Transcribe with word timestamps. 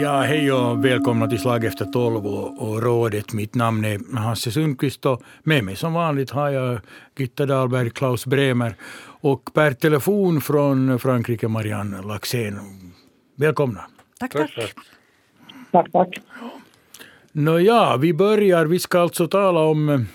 Ja, 0.00 0.20
hej 0.20 0.52
och 0.52 0.84
välkomna 0.84 1.26
till 1.26 1.38
Slag 1.38 1.64
efter 1.64 1.84
tolv 1.84 2.26
och, 2.26 2.68
och 2.68 2.82
rådet. 2.82 3.32
Mitt 3.32 3.54
namn 3.54 3.84
är 3.84 4.16
Hasse 4.16 4.52
Sundqvist 4.52 5.06
och 5.06 5.22
med 5.42 5.64
mig 5.64 5.76
som 5.76 5.92
vanligt 5.92 6.30
har 6.30 6.50
jag 6.50 6.80
Gitta 7.18 7.46
Dahlberg, 7.46 7.90
Klaus 7.90 8.26
Bremer 8.26 8.74
och 9.20 9.54
per 9.54 9.72
telefon 9.72 10.40
från 10.40 10.98
Frankrike 10.98 11.48
Marianne 11.48 12.02
Laxén. 12.02 12.60
Välkomna. 13.36 13.80
Tack, 14.18 14.32
tack. 14.32 14.54
Tack, 14.56 14.74
Tack, 15.70 15.92
tack. 15.92 16.20
Nåja, 17.32 17.96
vi 17.96 18.14
börjar. 18.14 18.66
Vi 18.66 18.78
ska 18.78 19.00
alltså 19.00 19.28
tala 19.28 19.60
om, 19.60 20.06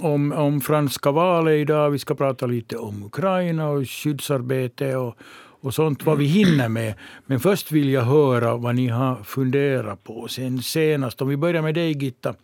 om, 0.00 0.32
om 0.32 0.60
franska 0.60 1.10
valet 1.10 1.54
idag. 1.54 1.90
Vi 1.90 1.98
ska 1.98 2.14
prata 2.14 2.46
lite 2.46 2.76
om 2.76 3.02
Ukraina 3.02 3.68
och 3.68 3.88
skyddsarbete 3.88 4.96
och, 4.96 5.16
och 5.64 5.74
sånt 5.74 6.02
vad 6.02 6.18
vi 6.18 6.24
hinner 6.24 6.68
med. 6.68 6.94
Men 7.26 7.40
först 7.40 7.72
vill 7.72 7.90
jag 7.90 8.02
höra 8.02 8.56
vad 8.56 8.74
ni 8.74 8.88
har 8.88 9.22
funderat 9.22 10.04
på 10.04 10.28
sen 10.28 10.62
senast. 10.62 11.22
Om 11.22 11.28
vi 11.28 11.36
börjar 11.36 11.62
med 11.62 11.74
dig 11.74 12.04
Gitta. 12.04 12.34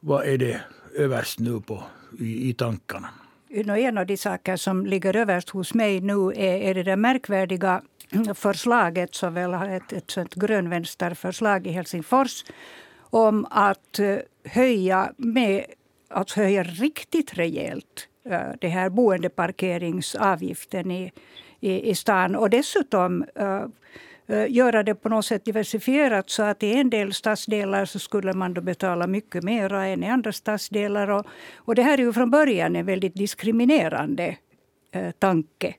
Vad 0.00 0.26
är 0.26 0.38
det 0.38 0.60
överst 0.94 1.38
nu 1.38 1.60
på, 1.60 1.82
i, 2.20 2.50
i 2.50 2.54
tankarna? 2.54 3.08
En 3.48 3.98
av 3.98 4.06
de 4.06 4.16
saker 4.16 4.56
som 4.56 4.86
ligger 4.86 5.16
överst 5.16 5.50
hos 5.50 5.74
mig 5.74 6.00
nu 6.00 6.28
är, 6.28 6.58
är 6.58 6.74
det 6.74 6.82
där 6.82 6.96
märkvärdiga 6.96 7.82
förslaget 8.34 9.14
som 9.14 9.34
väl 9.34 9.52
har 9.52 9.68
ett, 9.68 9.92
ett 9.92 10.10
sånt 10.10 10.34
grönvänsterförslag 10.34 11.66
i 11.66 11.70
Helsingfors 11.70 12.44
om 13.00 13.46
att 13.50 13.98
eh, 13.98 14.16
höja, 14.44 15.12
med, 15.16 15.64
att 16.10 16.30
höja 16.30 16.62
riktigt 16.62 17.38
rejält 17.38 18.08
eh, 18.30 18.40
det 18.60 18.68
här 18.68 18.90
boendeparkeringsavgiften 18.90 20.90
i, 20.90 21.12
i, 21.60 21.90
i 21.90 21.94
stan. 21.94 22.36
Och 22.36 22.50
dessutom 22.50 23.24
uh, 23.40 23.66
göra 24.48 24.82
det 24.82 24.94
på 24.94 25.08
något 25.08 25.24
sätt 25.24 25.44
diversifierat 25.44 26.30
så 26.30 26.42
att 26.42 26.62
i 26.62 26.74
en 26.74 26.90
del 26.90 27.12
stadsdelar 27.12 27.84
så 27.84 27.98
skulle 27.98 28.32
man 28.32 28.54
då 28.54 28.60
betala 28.60 29.06
mycket 29.06 29.42
mer 29.42 29.72
än 29.72 30.04
i 30.04 30.08
andra 30.08 30.32
stadsdelar. 30.32 31.10
Och, 31.10 31.26
och 31.56 31.74
det 31.74 31.82
här 31.82 31.98
är 31.98 32.02
ju 32.02 32.12
från 32.12 32.30
början 32.30 32.76
en 32.76 32.86
väldigt 32.86 33.14
diskriminerande 33.14 34.36
uh, 34.96 35.10
tanke. 35.10 35.74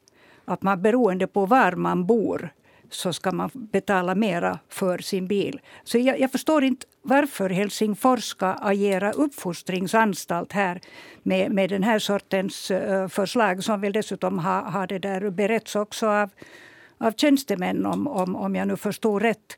Att 0.45 0.61
man 0.61 0.81
beroende 0.81 1.27
på 1.27 1.45
var 1.45 1.71
man 1.71 2.05
bor 2.05 2.53
så 2.89 3.13
ska 3.13 3.31
man 3.31 3.49
betala 3.53 4.16
mera 4.16 4.59
för 4.69 4.97
sin 4.97 5.27
bil. 5.27 5.61
Så 5.83 5.97
jag, 5.97 6.19
jag 6.19 6.31
förstår 6.31 6.63
inte 6.63 6.85
varför 7.02 7.49
Helsingfors 7.49 8.23
ska 8.23 8.47
agera 8.47 9.11
uppfostringsanstalt 9.11 10.53
här 10.53 10.81
med, 11.23 11.52
med 11.52 11.69
den 11.69 11.83
här 11.83 11.99
sortens 11.99 12.71
eh, 12.71 13.08
förslag 13.08 13.63
som 13.63 13.81
väl 13.81 13.93
dessutom 13.93 14.39
har 14.39 14.61
ha 14.61 14.88
det 14.88 14.99
där 14.99 15.30
beretts 15.30 15.75
också 15.75 16.08
av, 16.08 16.30
av 16.97 17.11
tjänstemän 17.11 17.85
om, 17.85 18.08
om, 18.08 18.35
om 18.35 18.55
jag 18.55 18.67
nu 18.67 18.77
förstår 18.77 19.19
rätt. 19.19 19.58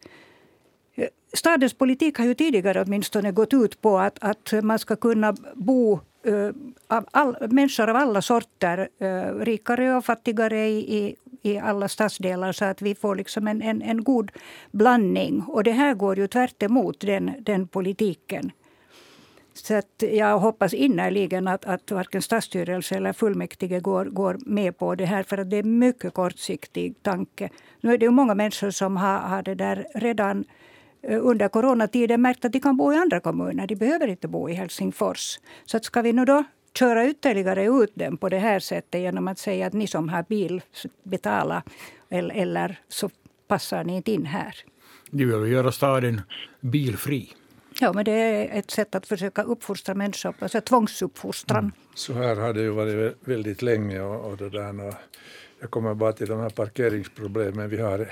Eh, 0.96 1.08
stadens 1.34 1.74
politik 1.74 2.18
har 2.18 2.26
ju 2.26 2.34
tidigare 2.34 2.82
åtminstone 2.82 3.32
gått 3.32 3.54
ut 3.54 3.82
på 3.82 4.00
att, 4.00 4.18
att 4.22 4.54
man 4.64 4.80
ska 4.80 4.96
kunna 4.96 5.36
bo 5.56 6.00
eh, 6.26 6.50
av 6.88 7.06
all, 7.12 7.48
människor 7.50 7.90
av 7.90 7.96
alla 7.96 8.22
sorter, 8.22 8.90
rikare 9.44 9.96
och 9.96 10.06
fattigare 10.06 10.68
i, 10.68 10.98
i, 10.98 11.16
i 11.42 11.58
alla 11.58 11.88
stadsdelar 11.88 12.52
så 12.52 12.66
att 12.66 12.82
vi 12.82 12.96
får 12.96 13.16
liksom 13.16 13.48
en, 13.48 13.62
en, 13.62 13.82
en 13.82 14.04
god 14.04 14.32
blandning. 14.72 15.44
Och 15.48 15.64
det 15.64 15.72
här 15.72 15.94
går 15.94 16.18
ju 16.18 16.28
tvärt 16.28 16.64
emot 16.64 17.00
den, 17.00 17.32
den 17.40 17.68
politiken. 17.68 18.52
Så 19.54 19.76
att 19.76 20.04
jag 20.12 20.40
hoppas 20.40 20.74
innerligen 20.74 21.48
att, 21.48 21.66
att 21.66 21.92
varken 21.92 22.22
stadsstyrelse 22.22 22.96
eller 22.96 23.14
fullmäktige 23.14 23.80
går, 23.80 24.06
går 24.06 24.38
med 24.46 24.78
på 24.78 24.96
det 24.96 25.06
här 25.06 25.24
för 25.24 25.38
att 25.38 25.50
det 25.50 25.56
är 25.56 25.64
en 25.64 25.80
mycket 25.80 26.14
kortsiktig 26.14 27.04
tanke. 27.04 27.50
Nu 27.82 27.94
är 27.94 27.98
det 27.98 28.06
ju 28.06 28.12
många 28.12 28.36
människor 28.36 28.72
som 28.72 28.98
har, 28.98 29.18
har 29.18 29.42
det 29.44 29.56
där 29.56 29.88
redan 29.96 30.46
eh, 31.02 31.20
under 31.22 31.48
coronatiden 31.48 32.22
märkt 32.22 32.46
att 32.46 32.52
de 32.52 32.60
kan 32.60 32.78
bo 32.78 32.94
i 32.94 32.96
andra 32.96 33.20
kommuner. 33.20 33.68
De 33.68 33.76
behöver 33.76 34.08
inte 34.08 34.28
bo 34.28 34.50
i 34.50 34.54
Helsingfors. 34.54 35.40
Så 35.66 35.78
att 35.78 35.86
ska 35.86 36.02
vi 36.02 36.14
nu 36.14 36.26
då 36.26 36.44
köra 36.74 37.10
ytterligare 37.10 37.66
ut 37.66 37.96
dem 37.96 38.18
på 38.18 38.30
det 38.30 38.40
här 38.40 38.60
sättet 38.60 39.02
genom 39.02 39.28
att 39.28 39.40
säga 39.40 39.68
att 39.68 39.74
ni 39.74 39.88
som 39.88 40.10
har 40.10 40.24
bil 40.24 40.62
betala 41.04 41.64
eller, 42.10 42.36
eller 42.36 42.80
så 42.90 43.10
passar 43.48 43.84
ni 43.84 43.96
inte 43.96 44.12
in 44.12 44.26
här. 44.26 44.56
De 45.12 45.26
vill 45.26 45.52
göra 45.52 45.72
staden 45.72 46.22
bilfri. 46.60 47.34
Ja, 47.82 47.94
men 47.94 48.06
det 48.06 48.12
är 48.12 48.60
ett 48.60 48.72
sätt 48.72 48.96
att 48.96 49.08
försöka 49.08 49.44
uppfostra 49.44 49.96
människor, 49.96 50.34
alltså 50.40 50.62
tvångsuppfostran. 50.62 51.72
Så 51.96 52.14
här 52.14 52.36
har 52.36 52.54
det 52.54 52.62
ju 52.62 52.70
varit 52.70 53.18
väldigt 53.24 53.62
länge. 53.62 54.02
Och, 54.02 54.32
och 54.32 54.38
det 54.38 54.50
där, 54.50 54.88
och 54.88 54.94
jag 55.60 55.72
kommer 55.72 55.94
bara 55.94 56.14
till 56.14 56.28
de 56.28 56.40
här 56.40 56.50
parkeringsproblemen. 56.50 57.70
Vi 57.70 57.82
har 57.82 58.10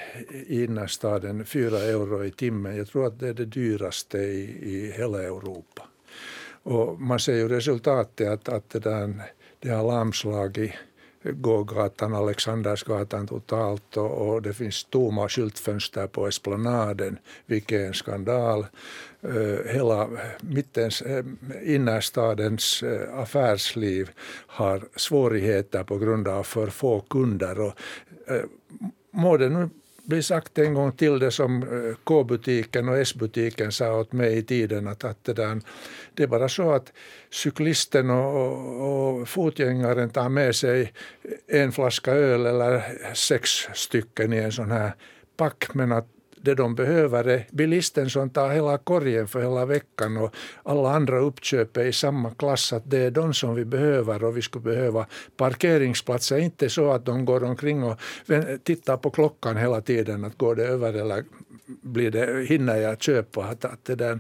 i 0.48 0.64
innerstaden 0.64 1.46
fyra 1.46 1.80
euro 1.80 2.26
i 2.26 2.32
timmen. 2.32 2.78
Jag 2.78 2.88
tror 2.88 3.08
att 3.08 3.20
det 3.20 3.28
är 3.28 3.34
det 3.34 3.46
dyraste 3.46 4.18
i, 4.18 4.60
i 4.62 4.92
hela 4.98 5.24
Europa. 5.24 5.88
Och 6.68 7.02
man 7.02 7.20
ser 7.20 7.36
ju 7.36 7.48
resultatet 7.48 8.28
att, 8.28 8.50
att 8.50 8.70
det, 8.70 8.80
där, 8.80 9.14
det 9.60 9.70
har 9.70 9.84
lamslagit 9.84 10.72
gågatan, 11.24 12.14
Alexandersgatan 12.14 13.28
totalt 13.28 13.98
och, 13.98 14.28
och 14.28 14.42
det 14.42 14.54
finns 14.54 14.84
tomma 14.84 15.30
skyltfönster 15.30 16.08
på 16.08 16.28
Esplanaden, 16.28 17.18
vilket 17.46 17.80
är 17.80 17.88
en 17.88 17.94
skandal. 17.94 18.66
Uh, 19.26 19.60
hela 19.66 20.10
mittens, 20.42 21.02
uh, 21.02 21.26
innerstadens 21.64 22.84
uh, 22.84 23.20
affärsliv 23.20 24.10
har 24.48 24.88
svårigheter 24.96 25.84
på 25.84 25.98
grund 25.98 26.28
av 26.28 26.44
för 26.44 26.68
få 26.68 27.00
kunder. 27.00 27.60
Och, 27.60 27.74
uh, 28.32 28.44
må 29.12 29.38
det 29.38 29.50
nu 29.50 29.70
bli 30.08 30.24
sagt 30.24 30.58
en 30.58 30.74
gång 30.74 30.92
till 30.92 31.20
det 31.20 31.32
som 31.32 31.64
eh, 31.64 31.96
K-butiken 32.04 32.90
och 32.90 32.98
S-butiken 32.98 33.72
sa 33.72 34.00
åt 34.00 34.14
mig 34.14 34.38
i 34.38 34.44
tiden 34.44 34.88
att, 34.88 35.04
att 35.04 35.24
det, 35.24 35.34
där, 35.34 35.62
det 36.14 36.24
är 36.24 36.28
bara 36.28 36.50
så 36.50 36.72
att 36.72 36.94
cyklisten 37.32 38.10
och, 38.10 38.36
och, 38.36 39.20
och 39.20 39.30
fotgängaren 39.30 40.10
tar 40.10 40.30
med 40.30 40.56
sig 40.56 40.94
en 41.48 41.72
flaska 41.72 42.12
öl 42.12 42.46
eller 42.46 42.84
sex 43.14 43.50
stycken 43.74 44.34
i 44.34 44.38
en 44.38 44.52
sån 44.52 44.72
här 44.72 44.92
pack 45.38 45.74
men 45.74 45.92
att 45.92 46.08
det 46.42 46.56
de 46.56 46.76
behöver 46.76 47.24
är 47.24 47.48
bilisten 47.52 48.10
som 48.10 48.30
tar 48.30 48.50
hela 48.50 48.78
korgen 48.78 49.28
för 49.28 49.42
hela 49.42 49.66
veckan 49.66 50.18
och 50.18 50.36
alla 50.64 50.92
andra 50.92 51.20
uppköp 51.20 51.78
är 51.78 51.86
i 51.86 51.94
samma 51.94 52.32
klass 52.32 52.74
att 52.74 52.92
det 52.92 52.98
är 52.98 53.12
de 53.12 53.34
som 53.34 53.56
vi 53.56 53.66
behöver 53.66 54.24
och 54.24 54.38
vi 54.38 54.42
skulle 54.42 54.64
behöva 54.64 55.06
parkeringsplatser. 55.38 56.38
Inte 56.38 56.70
så 56.70 56.92
att 56.92 57.06
de 57.06 57.26
går 57.26 57.44
omkring 57.44 57.84
och 57.84 58.00
tittar 58.64 58.98
på 58.98 59.10
klockan 59.10 59.58
hela 59.58 59.82
tiden 59.82 60.26
att 60.26 60.38
går 60.38 60.56
det 60.56 60.66
över 60.66 60.94
eller 60.94 61.24
blir 61.66 62.12
det, 62.12 62.46
hinner 62.48 62.76
jag 62.76 63.02
köpa. 63.02 63.44
Att, 63.44 63.66
att 63.66 63.86
det 63.86 63.96
där, 63.96 64.20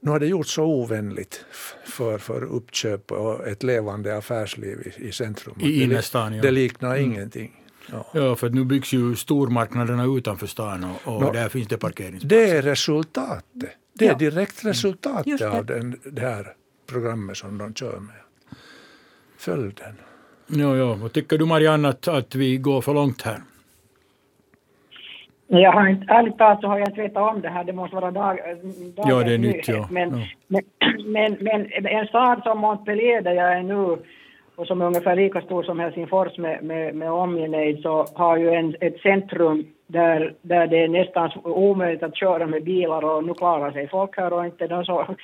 nu 0.00 0.10
har 0.10 0.20
det 0.20 0.26
gjorts 0.26 0.54
så 0.54 0.64
ovänligt 0.64 1.44
för, 1.84 2.18
för 2.18 2.44
uppköp 2.44 3.12
och 3.12 3.48
ett 3.48 3.62
levande 3.62 4.16
affärsliv 4.16 4.92
i, 4.98 5.08
i 5.08 5.12
centrum. 5.12 5.54
I 5.60 5.82
innerstan, 5.82 6.34
ja. 6.34 6.42
Det 6.42 6.50
liknar 6.50 6.96
mm. 6.96 7.12
ingenting. 7.12 7.64
Ja. 7.92 8.06
ja, 8.14 8.34
för 8.36 8.50
nu 8.50 8.64
byggs 8.64 8.92
ju 8.92 9.16
stormarknaderna 9.16 10.04
utanför 10.04 10.46
stan 10.46 10.84
och, 10.84 11.14
och 11.14 11.22
Nå, 11.22 11.32
där 11.32 11.48
finns 11.48 11.68
det 11.68 11.78
parkeringsplatser. 11.78 12.36
Det 12.46 12.50
är 12.50 12.62
resultatet. 12.62 13.44
Det 13.94 14.06
är 14.06 14.10
Ja. 14.10 14.16
direkt 14.18 14.64
resultatet 14.64 15.26
Just 15.26 15.42
det. 15.42 15.50
av 15.50 15.66
den, 15.66 16.00
det 16.04 16.20
här 16.20 16.46
programmet 16.86 17.36
som 17.36 17.58
de 17.58 17.74
kör 17.74 18.00
med. 18.00 18.14
Följden. 19.38 19.94
Ja, 20.46 20.76
ja. 20.76 20.94
Vad 20.94 21.12
tycker 21.12 21.38
du 21.38 21.44
Marianne 21.46 21.88
att, 21.88 22.08
att 22.08 22.34
vi 22.34 22.56
går 22.56 22.80
för 22.80 22.94
långt 22.94 23.22
här? 23.22 23.42
Jag 25.50 25.72
har 25.72 25.88
inte, 25.88 26.06
ärligt 26.12 26.38
talat 26.38 26.60
så 26.60 26.66
har 26.66 26.78
jag 26.78 26.88
inte 26.88 27.00
vetat 27.02 27.34
om 27.34 27.40
det 27.40 27.48
här, 27.48 27.64
det 27.64 27.72
måste 27.72 27.96
vara 27.96 28.10
dag, 28.10 28.36
dagens 28.36 28.76
Ja, 28.96 29.18
det 29.22 29.34
är 29.34 29.38
nytt, 29.38 29.50
nyhet. 29.52 29.68
ja. 29.68 29.88
Men, 29.90 30.18
Ja. 30.20 30.26
men, 30.48 30.62
men, 31.04 31.32
men 31.40 31.86
en 31.86 32.06
stad 32.06 32.40
som 32.42 32.58
Montpellier 32.58 33.22
där 33.22 33.32
jag 33.32 33.52
är 33.58 33.62
nu 33.62 34.02
och 34.58 34.66
som 34.66 34.80
är 34.80 34.86
ungefär 34.86 35.16
lika 35.16 35.40
stor 35.40 35.62
som 35.62 35.78
Helsingfors 35.78 36.38
med, 36.38 36.64
med, 36.64 36.94
med 36.94 37.10
omnejd 37.10 37.82
så 37.82 38.06
har 38.14 38.36
ju 38.36 38.48
en, 38.50 38.76
ett 38.80 39.00
centrum 39.00 39.66
där, 39.86 40.34
där 40.42 40.66
det 40.66 40.84
är 40.84 40.88
nästan 40.88 41.30
omöjligt 41.44 42.02
att 42.02 42.16
köra 42.16 42.46
med 42.46 42.64
bilar 42.64 43.04
och 43.04 43.24
nu 43.24 43.34
klarar 43.34 43.72
sig 43.72 43.88
folk 43.88 44.16
här 44.16 44.32
och 44.32 44.44
inte 44.44 44.66
de 44.66 44.84
så 44.84 45.16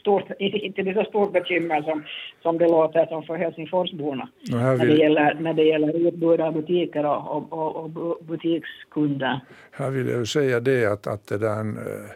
stort, 0.00 0.24
inte 0.38 0.82
det 0.82 0.94
så 0.94 1.04
stort 1.04 1.32
bekymmer 1.32 1.82
som, 1.82 2.04
som 2.42 2.58
det 2.58 2.68
låter 2.68 3.06
som 3.06 3.22
för 3.22 3.36
Helsingforsborna 3.36 4.28
när 4.50 4.86
det 4.86 4.94
gäller, 4.94 5.34
när 5.40 5.54
det 5.54 5.64
gäller 5.64 6.08
utbud 6.08 6.40
av 6.40 6.52
butiker 6.52 7.06
och, 7.06 7.36
och, 7.36 7.52
och, 7.52 7.76
och 7.76 7.90
bu- 7.90 8.24
butikskunder. 8.24 9.40
här 9.72 9.90
vill 9.90 10.08
jag 10.08 10.18
ju 10.18 10.26
säga 10.26 10.60
det 10.60 10.86
att, 10.86 11.06
att 11.06 11.26
det 11.26 11.38
där, 11.38 11.60
eh, 11.60 12.10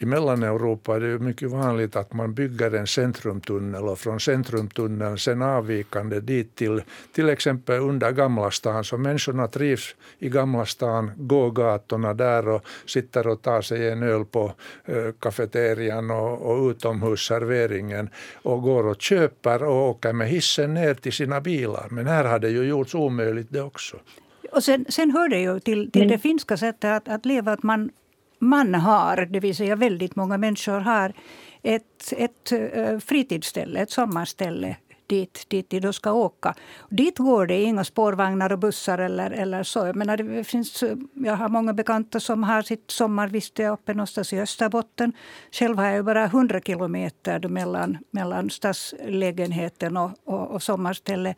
i 0.00 0.06
Mellaneuropa 0.06 0.96
är 0.96 1.00
det 1.00 1.18
mycket 1.18 1.50
vanligt 1.50 1.96
att 1.96 2.12
man 2.12 2.34
bygger 2.34 2.74
en 2.74 2.86
centrumtunnel 2.86 3.82
och 3.82 3.98
från 3.98 4.20
centrumtunneln 4.20 5.18
sen 5.18 5.42
avvikande 5.42 6.20
dit 6.20 6.54
till 6.56 6.82
till 7.12 7.28
exempel 7.28 7.80
under 7.80 8.12
Gamla 8.12 8.50
stan 8.50 8.84
så 8.84 8.98
människorna 8.98 9.46
trivs 9.46 9.94
i 10.18 10.28
Gamla 10.28 10.66
stan, 10.66 11.10
går 11.16 11.50
gatorna 11.50 12.14
där 12.14 12.48
och 12.48 12.64
sitter 12.86 13.26
och 13.26 13.42
tar 13.42 13.62
sig 13.62 13.88
en 13.88 14.02
öl 14.02 14.24
på 14.24 14.52
eh, 14.84 15.12
kafeterian 15.20 16.10
och, 16.10 16.42
och 16.42 16.70
utomhusserveringen 16.70 18.10
och 18.42 18.62
går 18.62 18.86
och 18.86 19.02
köper 19.02 19.62
och 19.62 19.88
åker 19.88 20.12
med 20.12 20.28
hissen 20.28 20.74
ner 20.74 20.94
till 20.94 21.12
sina 21.12 21.40
bilar. 21.40 21.86
Men 21.90 22.06
här 22.06 22.24
har 22.24 22.38
det 22.38 22.50
ju 22.50 22.62
gjorts 22.62 22.94
omöjligt 22.94 23.48
det 23.50 23.62
också. 23.62 23.96
Och 24.52 24.64
sen, 24.64 24.84
sen 24.88 25.10
hör 25.10 25.28
det 25.28 25.40
ju 25.40 25.60
till, 25.60 25.90
till 25.90 26.08
det 26.08 26.18
finska 26.18 26.56
sättet 26.56 26.90
att, 26.90 27.08
att 27.08 27.26
leva 27.26 27.52
att 27.52 27.62
man, 27.62 27.90
man 28.38 28.74
har, 28.74 29.16
det 29.16 29.40
vill 29.40 29.56
säga 29.56 29.76
väldigt 29.76 30.16
många 30.16 30.38
människor 30.38 30.80
har 30.80 31.12
ett, 31.62 32.12
ett 32.16 32.52
eh, 32.52 32.98
fritidsställe, 32.98 33.80
ett 33.80 33.90
sommarställe 33.90 34.76
dit, 35.08 35.44
dit 35.48 35.70
de 35.70 35.80
då 35.80 35.92
ska 35.92 36.12
åka. 36.12 36.54
Dit 36.90 37.18
går 37.18 37.46
det 37.46 37.62
inga 37.62 37.84
spårvagnar 37.84 38.52
och 38.52 38.58
bussar 38.58 38.98
eller, 38.98 39.30
eller 39.30 39.62
så. 39.62 39.78
Jag, 39.78 39.96
menar, 39.96 40.16
det 40.16 40.44
finns, 40.44 40.84
jag 41.14 41.36
har 41.36 41.48
många 41.48 41.72
bekanta 41.72 42.20
som 42.20 42.42
har 42.42 42.62
sitt 42.62 42.90
sommarviste 42.90 43.68
uppe 43.68 43.94
någonstans 43.94 44.32
i 44.32 44.40
Österbotten. 44.40 45.12
Själv 45.52 45.78
har 45.78 45.86
jag 45.86 46.04
bara 46.04 46.24
100 46.24 46.60
kilometer 46.60 47.48
mellan, 47.48 47.98
mellan 48.10 48.50
stadslägenheten 48.50 49.96
och, 49.96 50.10
och, 50.24 50.50
och 50.50 50.62
sommarstället. 50.62 51.36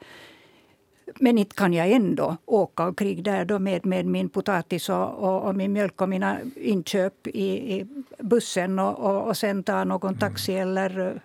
Men 1.19 1.39
inte 1.39 1.57
kan 1.57 1.73
jag 1.73 1.91
ändå 1.91 2.37
åka 2.47 2.89
omkring 2.89 3.23
där 3.23 3.45
då 3.45 3.59
med, 3.59 3.87
med 3.87 4.07
min 4.07 4.29
potatis 4.29 4.89
och, 4.89 5.15
och, 5.15 5.43
och, 5.43 5.55
min 5.57 5.73
mjölk 5.73 6.01
och 6.01 6.09
mina 6.09 6.39
inköp 6.57 7.27
i, 7.27 7.75
i 7.75 7.87
bussen 8.19 8.79
och, 8.79 8.99
och, 8.99 9.29
och 9.29 9.37
sen 9.37 9.63
ta 9.63 9.85
någon 9.85 10.19
taxi 10.19 10.55
eller 10.55 11.21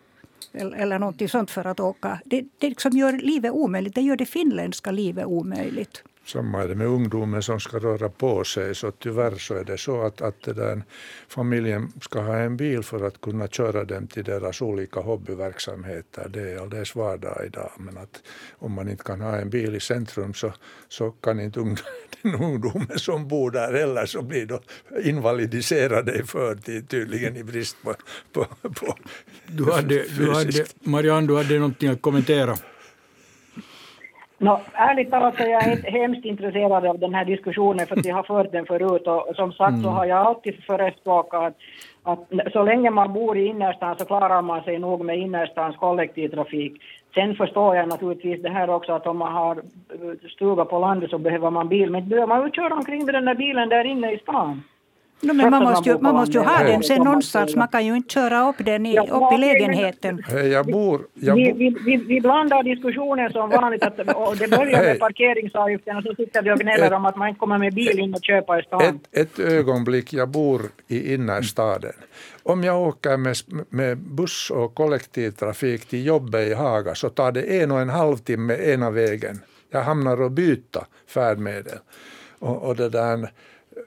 eller 0.53 0.99
någonting 0.99 1.29
sånt 1.29 1.51
för 1.51 1.67
att 1.67 1.79
åka. 1.79 2.19
Det, 2.25 2.45
det 2.57 2.69
liksom 2.69 2.91
gör 2.91 3.13
livet 3.13 3.51
omöjligt. 3.51 3.95
Det 3.95 4.01
gör 4.01 4.15
det 4.15 4.25
finländska 4.25 4.91
livet 4.91 5.25
omöjligt. 5.25 6.03
Samma 6.25 6.63
är 6.63 6.67
det 6.67 6.75
med 6.75 6.87
ungdomen 6.87 7.43
som 7.43 7.59
ska 7.59 7.79
röra 7.79 8.09
på 8.09 8.43
sig. 8.43 8.75
Så 8.75 8.91
tyvärr 8.91 9.35
så 9.35 9.53
är 9.53 9.63
det 9.63 9.77
så 9.77 10.01
att, 10.01 10.21
att 10.21 10.41
där, 10.41 10.83
familjen 11.27 11.91
ska 12.01 12.21
ha 12.21 12.37
en 12.37 12.57
bil 12.57 12.83
för 12.83 13.07
att 13.07 13.21
kunna 13.21 13.47
köra 13.47 13.83
dem 13.83 14.07
till 14.07 14.23
deras 14.23 14.61
olika 14.61 14.99
hobbyverksamheter. 14.99 16.29
Det 16.29 16.51
är 16.51 16.57
alldeles 16.57 16.95
vardag 16.95 17.45
idag. 17.45 17.71
Men 17.77 17.97
att 17.97 18.23
om 18.59 18.71
man 18.71 18.89
inte 18.89 19.03
kan 19.03 19.21
ha 19.21 19.37
en 19.37 19.49
bil 19.49 19.75
i 19.75 19.79
centrum 19.79 20.33
så, 20.33 20.53
så 20.89 21.11
kan 21.11 21.39
inte 21.39 21.59
ung, 21.59 21.77
den 22.21 22.35
ungdomen 22.35 22.99
som 22.99 23.27
bor 23.27 23.51
där 23.51 23.73
heller 23.73 24.05
så 24.05 24.21
blir 24.21 24.45
då 24.45 24.59
invalidiserade 25.03 26.13
i 26.19 26.23
förtid 26.23 26.89
tydligen 26.89 27.37
i 27.37 27.43
brist 27.43 27.77
på, 27.83 27.95
på, 28.33 28.45
på 28.69 28.97
du 29.47 29.71
hade, 29.71 30.03
du 30.17 30.31
hade, 30.31 30.65
Marianne, 30.79 31.27
du 31.27 31.37
hade 31.37 31.59
någonting 31.59 31.89
att 31.89 32.01
kommentera. 32.01 32.57
No, 34.37 34.59
ärligt 34.73 35.11
talat 35.11 35.35
så 35.35 35.43
är 35.43 35.49
jag 35.49 35.61
hemskt 35.91 36.25
intresserad 36.25 36.85
av 36.85 36.99
den 36.99 37.13
här 37.13 37.25
diskussionen 37.25 37.87
för 37.87 37.99
att 37.99 38.05
vi 38.05 38.09
har 38.09 38.23
fört 38.23 38.51
den 38.51 38.65
förut 38.65 39.07
och 39.07 39.35
som 39.35 39.51
sagt 39.51 39.69
mm. 39.69 39.83
så 39.83 39.89
har 39.89 40.05
jag 40.05 40.17
alltid 40.17 40.63
förespråkat 40.63 41.43
att, 41.43 41.53
att 42.03 42.51
så 42.53 42.63
länge 42.63 42.89
man 42.89 43.13
bor 43.13 43.37
i 43.37 43.45
innerstan 43.45 43.95
så 43.97 44.05
klarar 44.05 44.41
man 44.41 44.63
sig 44.63 44.79
nog 44.79 45.05
med 45.05 45.17
innerstans 45.19 45.75
kollektivtrafik. 45.77 46.81
Sen 47.13 47.35
förstår 47.35 47.75
jag 47.75 47.87
naturligtvis 47.87 48.41
det 48.41 48.49
här 48.49 48.69
också 48.69 48.91
att 48.93 49.07
om 49.07 49.17
man 49.17 49.33
har 49.33 49.61
stuga 50.29 50.65
på 50.65 50.79
landet 50.79 51.09
så 51.09 51.17
behöver 51.17 51.49
man 51.49 51.67
bil, 51.67 51.91
men 51.91 52.09
behöver 52.09 52.27
man 52.27 52.45
ju 52.45 52.51
köra 52.51 52.73
omkring 52.73 53.05
med 53.05 53.13
den 53.13 53.25
där 53.25 53.35
bilen 53.35 53.69
där 53.69 53.85
inne 53.85 54.11
i 54.11 54.17
stan. 54.17 54.63
No, 55.21 55.33
men 55.33 55.51
man 55.51 55.63
måste, 55.63 55.89
ju, 55.89 55.99
man 55.99 56.15
måste 56.15 56.37
ju 56.37 56.39
ha 56.39 56.63
den 56.63 56.83
sen 56.83 57.01
någonstans. 57.03 57.55
Man 57.55 57.67
kan 57.67 57.85
ju 57.85 57.95
inte 57.95 58.13
köra 58.13 58.49
upp 58.49 58.55
den 58.57 58.85
i, 58.85 58.99
upp 58.99 59.33
i 59.33 59.37
lägenheten. 59.37 60.23
Hey, 60.27 60.47
jag 60.47 60.65
bor, 60.65 61.01
jag 61.13 61.35
vi, 61.35 61.51
vi, 61.51 61.75
vi, 61.85 61.97
vi 61.97 62.21
blandar 62.21 62.63
diskussionen 62.63 63.31
som 63.31 63.49
vanligt. 63.49 63.83
Att, 63.83 63.99
och 63.99 64.37
det 64.37 64.47
börjar 64.47 64.83
med 64.83 64.99
parkeringsavgiften 64.99 65.97
och 65.97 66.03
så 66.03 66.15
sitter 66.15 66.41
vi 66.41 66.51
och 66.51 66.59
gnäller 66.59 66.93
om 66.93 67.05
att 67.05 67.15
man 67.15 67.27
inte 67.27 67.39
kommer 67.39 67.57
med 67.57 67.73
bil 67.73 67.99
in 67.99 68.13
och 68.13 68.23
köpa 68.23 68.59
i 68.59 68.63
stan. 68.63 68.81
Ett, 68.81 69.17
ett 69.17 69.39
ögonblick, 69.39 70.13
jag 70.13 70.29
bor 70.29 70.61
i 70.87 71.13
innerstaden. 71.13 71.93
Om 72.43 72.63
jag 72.63 72.81
åker 72.81 73.17
med, 73.17 73.35
med 73.69 73.97
buss 73.97 74.51
och 74.51 74.75
kollektivtrafik 74.75 75.85
till 75.85 76.05
jobbet 76.05 76.47
i 76.47 76.53
Haga 76.53 76.95
så 76.95 77.09
tar 77.09 77.31
det 77.31 77.61
en 77.61 77.71
och 77.71 77.81
en 77.81 77.89
halv 77.89 78.17
timme 78.17 78.53
ena 78.53 78.91
vägen. 78.91 79.39
Jag 79.71 79.81
hamnar 79.81 80.21
och 80.21 80.31
byta 80.31 80.85
färdmedel. 81.07 81.77
Och, 82.39 82.63
och 82.63 82.75
det 82.75 82.89
där 82.89 83.29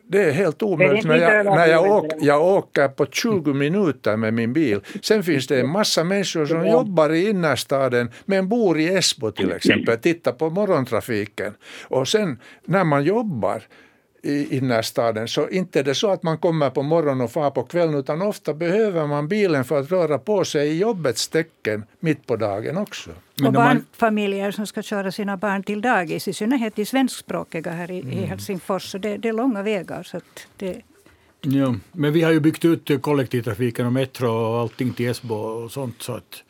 det 0.08 0.24
är 0.24 0.32
helt 0.32 0.62
omöjligt. 0.62 1.04
När 1.04 1.16
jag, 1.16 1.46
när 1.46 1.66
jag, 1.66 1.90
åker, 1.90 2.18
jag 2.20 2.42
åker 2.44 2.88
på 2.88 3.06
20 3.06 3.52
minuter 3.52 4.16
med 4.16 4.34
min 4.34 4.52
bil. 4.52 4.80
Sen 5.02 5.22
finns 5.22 5.46
det 5.46 5.60
en 5.60 5.68
massa 5.68 6.04
människor 6.04 6.46
som 6.46 6.66
jobbar 6.66 7.10
i 7.10 7.28
innerstaden 7.28 8.10
men 8.24 8.48
bor 8.48 8.78
i 8.78 8.94
Esbo 8.94 9.30
till 9.30 9.52
exempel. 9.52 9.98
Titta 9.98 10.32
på 10.32 10.50
morgontrafiken. 10.50 11.54
Och 11.82 12.08
sen 12.08 12.38
när 12.64 12.84
man 12.84 13.04
jobbar 13.04 13.62
i 14.22 14.56
innerstaden. 14.56 15.28
Så 15.28 15.48
inte 15.48 15.78
är 15.78 15.84
det 15.84 15.94
så 15.94 16.10
att 16.10 16.22
man 16.22 16.38
kommer 16.38 16.70
på 16.70 16.82
morgonen 16.82 17.20
och 17.20 17.30
far 17.30 17.50
på 17.50 17.62
kvällen 17.62 17.94
utan 17.94 18.22
ofta 18.22 18.54
behöver 18.54 19.06
man 19.06 19.28
bilen 19.28 19.64
för 19.64 19.80
att 19.80 19.90
röra 19.90 20.18
på 20.18 20.44
sig 20.44 20.68
i 20.68 20.78
jobbets 20.78 21.28
tecken 21.28 21.84
mitt 22.00 22.26
på 22.26 22.36
dagen 22.36 22.76
också. 22.76 23.10
och 23.46 23.52
barnfamiljer 23.52 24.50
som 24.50 24.66
ska 24.66 24.82
köra 24.82 25.12
sina 25.12 25.36
barn 25.36 25.62
till 25.62 25.80
dagis, 25.80 26.28
i 26.28 26.32
synnerhet 26.32 26.76
de 26.76 26.86
svenskspråkiga 26.86 27.70
här 27.70 27.90
i, 27.90 28.00
mm. 28.00 28.12
i 28.12 28.24
Helsingfors. 28.24 28.90
Så 28.90 28.98
det, 28.98 29.16
det, 29.16 29.28
är 29.28 29.32
långa 29.32 29.62
vägar. 29.62 30.02
Så 30.02 30.20
det... 30.56 30.82
Ja, 31.40 31.74
men 31.92 32.12
vi 32.12 32.22
har 32.22 32.32
ju 32.32 32.40
byggt 32.40 32.64
ut 32.64 33.02
kollektivtrafiken 33.02 33.86
och 33.86 33.92
metro 33.92 34.28
och 34.28 34.60
allting 34.60 34.92
till 34.92 35.08
Esbo 35.08 35.34
och 35.34 35.72
sånt 35.72 36.02
så 36.02 36.12
att, 36.12 36.42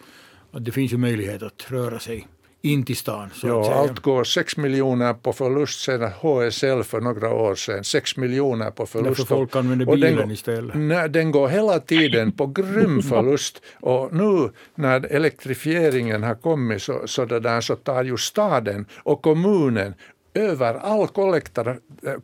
att 0.52 0.64
det 0.64 0.72
finns 0.72 0.92
ju 0.92 0.96
möjlighet 0.96 1.42
att 1.42 1.66
röra 1.70 1.98
sig 1.98 2.26
in 2.68 2.84
till 2.84 2.96
stan. 2.96 3.30
Så 3.34 3.46
ja, 3.46 3.74
allt 3.74 4.00
går 4.00 4.24
6 4.24 4.56
miljoner 4.56 5.14
på 5.14 5.32
förlust 5.32 5.80
sedan 5.80 6.10
HSL 6.12 6.82
för 6.82 7.00
några 7.00 7.34
år 7.34 7.54
sedan. 7.54 7.84
6 7.84 8.16
miljoner 8.16 8.70
på 8.70 8.86
förlust. 8.86 9.16
Därför 9.16 9.34
folk 9.34 9.56
använder 9.56 9.86
bilen 9.86 10.16
den, 10.16 10.30
istället. 10.30 10.74
Nej, 10.74 11.08
den 11.08 11.30
går 11.30 11.48
hela 11.48 11.80
tiden 11.80 12.32
på 12.32 12.46
grym 12.46 13.02
förlust. 13.08 13.62
Och 13.80 14.14
nu 14.14 14.50
när 14.74 15.06
elektrifieringen 15.06 16.22
har 16.22 16.34
kommit 16.34 16.82
så, 16.82 17.02
så, 17.06 17.24
där, 17.24 17.60
så 17.60 17.76
tar 17.76 18.04
ju 18.04 18.16
staden 18.16 18.86
och 18.96 19.22
kommunen 19.22 19.94
över 20.38 20.74
all 20.74 21.08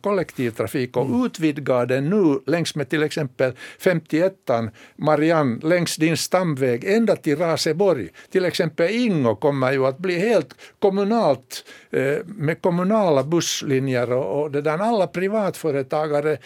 kollektivtrafik 0.01 0.97
och 0.97 1.05
mm. 1.05 1.25
utvidgar 1.25 1.85
den 1.85 2.09
nu 2.09 2.39
längs 2.45 2.75
med 2.75 2.89
till 2.89 3.03
exempel 3.03 3.53
51 3.79 4.33
Marianne, 4.95 5.59
längs 5.63 5.95
din 5.95 6.17
stamväg 6.17 6.83
ända 6.83 7.15
till 7.15 7.37
Raseborg. 7.37 8.09
Till 8.31 8.45
exempel 8.45 8.89
Ingo 8.89 9.35
kommer 9.35 9.71
ju 9.71 9.85
att 9.85 9.97
bli 9.97 10.19
helt 10.19 10.55
kommunalt 10.79 11.65
eh, 11.91 12.17
med 12.25 12.61
kommunala 12.61 13.23
busslinjer 13.23 14.11
och, 14.11 14.41
och 14.41 14.51
det 14.51 14.61
där. 14.61 14.77
Alla 14.77 15.07
privatföretagare 15.07 16.37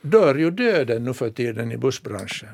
dör 0.00 0.34
ju 0.34 0.50
döden 0.50 1.04
nu 1.04 1.14
för 1.14 1.30
tiden 1.30 1.72
i 1.72 1.76
bussbranschen. 1.76 2.48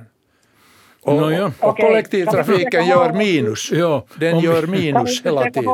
Och, 1.02 1.14
no, 1.14 1.30
ja. 1.30 1.52
och 1.60 1.76
kollektivtrafiken 1.76 2.86
gör 2.86 3.12
minus. 3.12 3.72
Ja, 3.72 4.04
Den 4.14 4.36
om... 4.36 4.42
gör 4.42 4.66
minus 4.66 5.24
hela 5.24 5.42
tiden. 5.42 5.64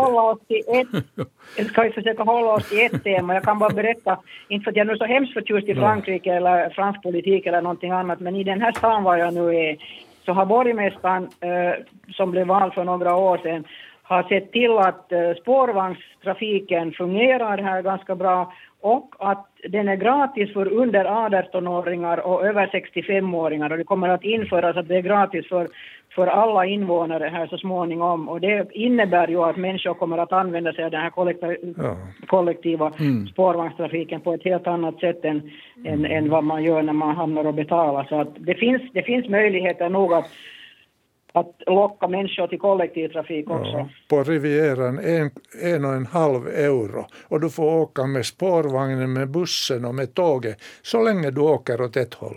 Ska 1.71 1.83
vi 1.83 1.91
försöka 1.91 2.23
hålla 2.23 2.53
oss 2.53 2.69
till 2.69 2.87
ett 2.87 3.05
tema? 3.05 3.35
Jag 3.35 3.43
kan 3.43 3.59
bara 3.59 3.71
berätta, 3.71 4.19
inte 4.49 4.65
för 4.65 4.71
att 4.71 4.77
jag 4.77 4.91
är 4.91 4.97
så 4.97 5.05
hemskt 5.05 5.33
förtjust 5.33 5.69
i 5.69 5.75
Frankrike 5.75 6.35
eller 6.35 6.71
fransk 6.71 7.03
politik 7.03 7.47
eller 7.47 7.63
någonting 7.63 7.91
annat, 7.91 8.21
men 8.21 8.37
i 8.37 8.45
den 8.45 8.61
här 8.61 8.73
stan 8.73 9.05
var 9.05 9.17
jag 9.17 9.35
nu 9.35 9.57
är 9.57 9.77
så 10.25 10.33
har 10.33 10.47
borgmästaren, 10.47 11.23
eh, 11.41 11.85
som 12.13 12.31
blev 12.31 12.47
vald 12.47 12.75
för 12.75 12.85
några 12.85 13.17
år 13.17 13.39
sedan, 13.39 13.65
har 14.03 14.23
sett 14.23 14.53
till 14.53 14.79
att 14.79 15.13
eh, 15.13 15.35
spårvagnstrafiken 15.43 16.93
fungerar 16.93 17.59
här 17.59 17.83
ganska 17.83 18.15
bra 18.15 18.53
och 18.87 19.15
att 19.19 19.47
den 19.69 19.89
är 19.89 19.97
gratis 19.97 20.53
för 20.53 20.73
under 20.73 21.05
18-åringar 21.05 22.19
och 22.19 22.47
över 22.47 22.67
65-åringar 22.67 23.71
och 23.71 23.79
det 23.79 23.85
kommer 23.85 24.09
att 24.09 24.25
införas 24.25 24.77
att 24.77 24.89
det 24.89 24.97
är 24.97 25.03
gratis 25.03 25.49
för, 25.49 25.69
för 26.15 26.27
alla 26.27 26.67
invånare 26.67 27.29
här 27.29 27.47
så 27.47 27.59
småningom 27.59 28.29
och 28.29 28.41
det 28.41 28.69
innebär 28.73 29.29
ju 29.29 29.43
att 29.43 29.57
människor 29.57 29.95
kommer 29.95 30.19
att 30.19 30.33
använda 30.33 30.73
sig 30.73 30.85
av 30.85 30.91
den 30.91 31.01
här 31.01 31.11
kollektiva, 31.11 31.55
ja. 31.77 31.97
kollektiva 32.27 32.93
mm. 32.99 33.27
spårvagnstrafiken 33.27 34.21
på 34.21 34.33
ett 34.35 34.45
helt 34.45 34.67
annat 34.67 35.01
sätt 35.01 35.25
än, 35.25 35.51
än, 35.85 36.05
än 36.05 36.31
vad 36.31 36.45
man 36.45 36.65
gör 36.65 36.83
när 36.83 36.93
man 36.93 37.17
hamnar 37.17 37.47
och 37.47 37.55
betalar 37.55 38.05
så 38.09 38.21
att 38.21 38.35
det 38.39 38.55
finns, 38.55 38.83
det 38.93 39.03
finns 39.03 39.29
möjligheter 39.29 39.89
nog 39.89 40.13
att 40.13 40.27
att 41.37 41.63
locka 41.67 42.09
människor 42.09 42.47
till 42.47 42.59
kollektivtrafik 42.59 43.51
också. 43.51 43.73
Ja, 43.73 43.89
på 44.09 44.23
Rivieran 44.23 44.99
en, 44.99 45.31
en 45.63 45.85
och 45.85 45.95
en 45.95 46.07
halv 46.07 46.49
euro 46.49 47.07
och 47.29 47.41
du 47.41 47.51
får 47.51 47.75
åka 47.75 48.07
med 48.07 48.27
spårvagnen, 48.27 49.13
med 49.13 49.31
bussen 49.31 49.85
och 49.85 49.95
med 49.95 50.15
tåget 50.15 50.59
så 50.83 51.03
länge 51.03 51.31
du 51.31 51.41
åker 51.41 51.81
åt 51.81 51.97
ett 51.97 52.15
håll. 52.15 52.37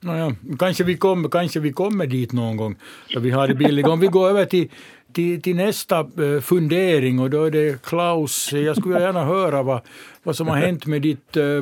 Naja, 0.00 0.34
kanske, 0.58 0.84
vi 0.84 0.96
kommer, 0.96 1.28
kanske 1.28 1.60
vi 1.60 1.72
kommer 1.72 2.06
dit 2.06 2.32
någon 2.32 2.56
gång 2.56 2.76
så 3.06 3.20
vi 3.20 3.30
har 3.30 3.48
det 3.48 3.54
billigt. 3.54 3.86
Om 3.86 4.00
vi 4.00 4.06
går 4.06 4.28
över 4.28 4.44
till, 4.44 4.70
till, 5.16 5.42
till 5.42 5.56
nästa 5.56 5.98
eh, 5.98 6.40
fundering 6.40 7.18
och 7.18 7.30
då 7.30 7.44
är 7.44 7.50
det 7.50 7.82
Klaus, 7.82 8.52
jag 8.52 8.76
skulle 8.76 9.00
gärna 9.00 9.24
höra 9.24 9.62
vad, 9.62 9.80
vad 10.22 10.36
som 10.36 10.48
har 10.48 10.56
hänt 10.56 10.86
med 10.86 11.02
ditt 11.02 11.36
eh, 11.36 11.60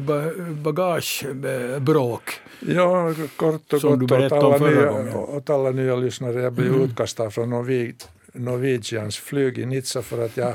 bagagebråk. 0.63 2.31
Ja, 2.61 3.15
kort 3.37 3.73
och 3.73 4.01
gott 4.01 4.13
åt 4.13 4.33
alla, 4.33 4.59
nya, 4.59 5.17
åt 5.17 5.51
alla 5.51 5.71
nya 5.71 5.97
lyssnare. 5.97 6.43
Jag 6.43 6.53
blev 6.53 6.69
mm. 6.69 6.81
utkastad 6.81 7.31
från 7.31 7.51
Norwegians 8.33 9.17
flyg 9.17 9.59
i 9.59 9.67
Nizza 9.67 10.03
för 10.03 10.25
att 10.25 10.37
jag 10.37 10.55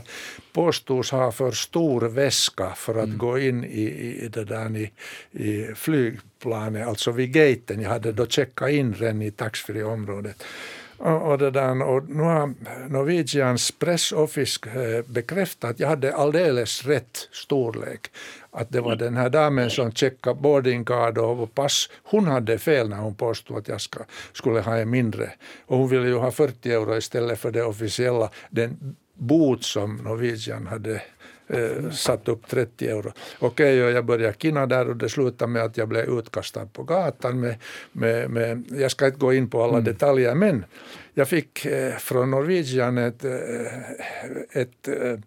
påstods 0.54 1.12
ha 1.12 1.32
för 1.32 1.52
stor 1.52 2.02
väska 2.02 2.70
för 2.76 2.96
att 2.96 3.06
mm. 3.06 3.18
gå 3.18 3.40
in 3.40 3.64
i, 3.64 3.84
i, 4.24 4.30
det 4.34 4.46
där, 4.46 4.78
i, 4.78 4.92
i 5.32 5.76
flygplanet, 5.76 6.88
alltså 6.88 7.12
vid 7.12 7.34
gaten. 7.34 7.82
Jag 7.82 7.90
hade 7.90 8.12
då 8.12 8.26
checkat 8.26 8.70
in 8.70 8.94
redan 8.94 9.22
i 9.22 9.32
taxfree-området. 9.32 10.44
Och, 11.00 11.32
och, 11.32 11.38
det 11.38 11.52
där, 11.52 11.82
och 11.84 12.10
nu 12.10 12.24
har 12.24 12.54
Norwegians 12.90 13.72
pressoffice 13.72 14.60
eh, 14.66 15.06
bekräftat 15.06 15.72
att 15.72 15.80
jag 15.80 15.88
hade 15.88 16.16
alldeles 16.16 16.86
rätt 16.86 17.30
storlek. 17.32 18.12
Att 18.52 18.70
det 18.70 18.82
var 18.82 18.96
den 18.96 19.18
här 19.18 19.30
damen 19.30 19.70
som 19.70 19.92
checkade 19.92 20.42
boardingcard 20.42 21.18
och 21.18 21.56
pass. 21.56 21.90
Hon 22.04 22.28
hade 22.28 22.58
fel 22.58 22.90
när 22.90 22.98
hon 22.98 23.16
påstod 23.16 23.58
att 23.58 23.68
jag 23.68 23.82
ska, 23.82 24.00
skulle 24.34 24.60
ha 24.60 24.78
en 24.78 24.90
mindre. 24.90 25.32
Och 25.66 25.78
hon 25.78 25.90
ville 25.90 26.08
ju 26.08 26.16
ha 26.16 26.32
40 26.32 26.72
euro 26.72 26.98
istället 26.98 27.40
för 27.40 27.52
det 27.52 27.64
officiella, 27.64 28.30
den 28.50 28.96
bot 29.14 29.64
som 29.64 29.96
Norwegian 29.96 30.68
hade 30.68 31.02
eh, 31.50 31.92
satt 31.92 32.28
upp 32.28 32.48
30 32.48 32.88
euro. 32.88 33.12
Okej, 33.40 33.82
okay, 33.82 33.94
jag 33.94 34.06
började 34.06 34.36
kina 34.40 34.66
där 34.66 34.90
och 34.90 34.96
det 34.96 35.10
slutade 35.10 35.52
med 35.52 35.64
att 35.64 35.78
jag 35.78 35.88
blev 35.88 36.20
utkastad 36.20 36.66
på 36.66 36.84
gatan. 36.84 37.40
Med, 37.40 37.56
med, 37.92 38.30
med, 38.30 38.64
jag 38.72 38.92
ska 38.92 39.06
inte 39.06 39.20
gå 39.20 39.34
in 39.34 39.50
på 39.50 39.64
alla 39.64 39.78
mm. 39.78 39.84
detaljer, 39.84 40.36
men 40.36 40.66
jag 41.20 41.28
fick 41.28 41.66
eh, 41.66 41.96
från 41.96 42.32
Norwegian 42.32 42.98
ett, 42.98 43.26
eh, 43.26 43.32
ett 44.52 44.88
eh, 44.88 45.20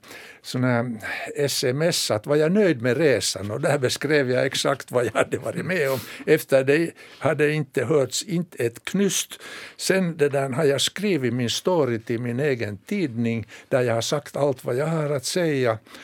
sån 0.43 0.65
här 0.65 0.97
sms 1.37 2.11
att 2.11 2.27
var 2.27 2.37
jag 2.37 2.53
nöjd 2.53 2.83
med 2.83 2.97
resan 2.97 3.51
och 3.51 3.61
där 3.61 3.79
beskrev 3.79 4.31
jag 4.31 4.47
exakt 4.47 4.93
vad 4.93 5.05
jag 5.05 5.13
hade 5.13 5.39
varit 5.39 5.65
med 5.65 5.91
om. 5.91 6.01
Efter 6.27 6.65
det 6.65 6.91
hade 7.19 7.53
inte 7.53 7.85
hörts 7.85 8.23
inte 8.23 8.65
ett 8.65 8.85
knyst. 8.85 9.41
Sen 9.77 10.17
det 10.17 10.29
där 10.29 10.49
har 10.49 10.65
jag 10.65 10.81
skrivit 10.81 11.35
min 11.35 11.51
story 11.51 11.99
till 11.99 12.21
min 12.21 12.41
egen 12.41 12.77
tidning 12.77 13.47
där 13.69 13.83
jag 13.83 13.95
har 13.95 14.01
sagt 14.01 14.37
allt 14.37 14.65
vad 14.65 14.77
jag 14.77 14.87
har 14.87 15.11
att 15.11 15.25
säga 15.25 15.79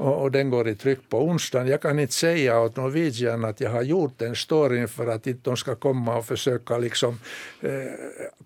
och, 0.00 0.22
och, 0.22 0.30
den 0.30 0.50
går 0.50 0.68
i 0.68 0.74
tryck 0.74 0.98
på 1.08 1.24
onsdagen. 1.24 1.68
Jag 1.68 1.82
kan 1.82 1.98
inte 1.98 2.12
säga 2.14 2.60
åt 2.60 2.76
Norwegian 2.76 3.44
att 3.44 3.60
jag 3.60 3.70
har 3.70 3.82
gjort 3.82 4.18
den 4.18 4.36
storyn 4.36 4.88
för 4.88 5.06
att 5.06 5.26
inte 5.26 5.50
de 5.50 5.56
ska 5.56 5.74
komma 5.74 6.16
och 6.16 6.26
försöka 6.26 6.78
liksom, 6.78 7.18
eh, 7.60 7.70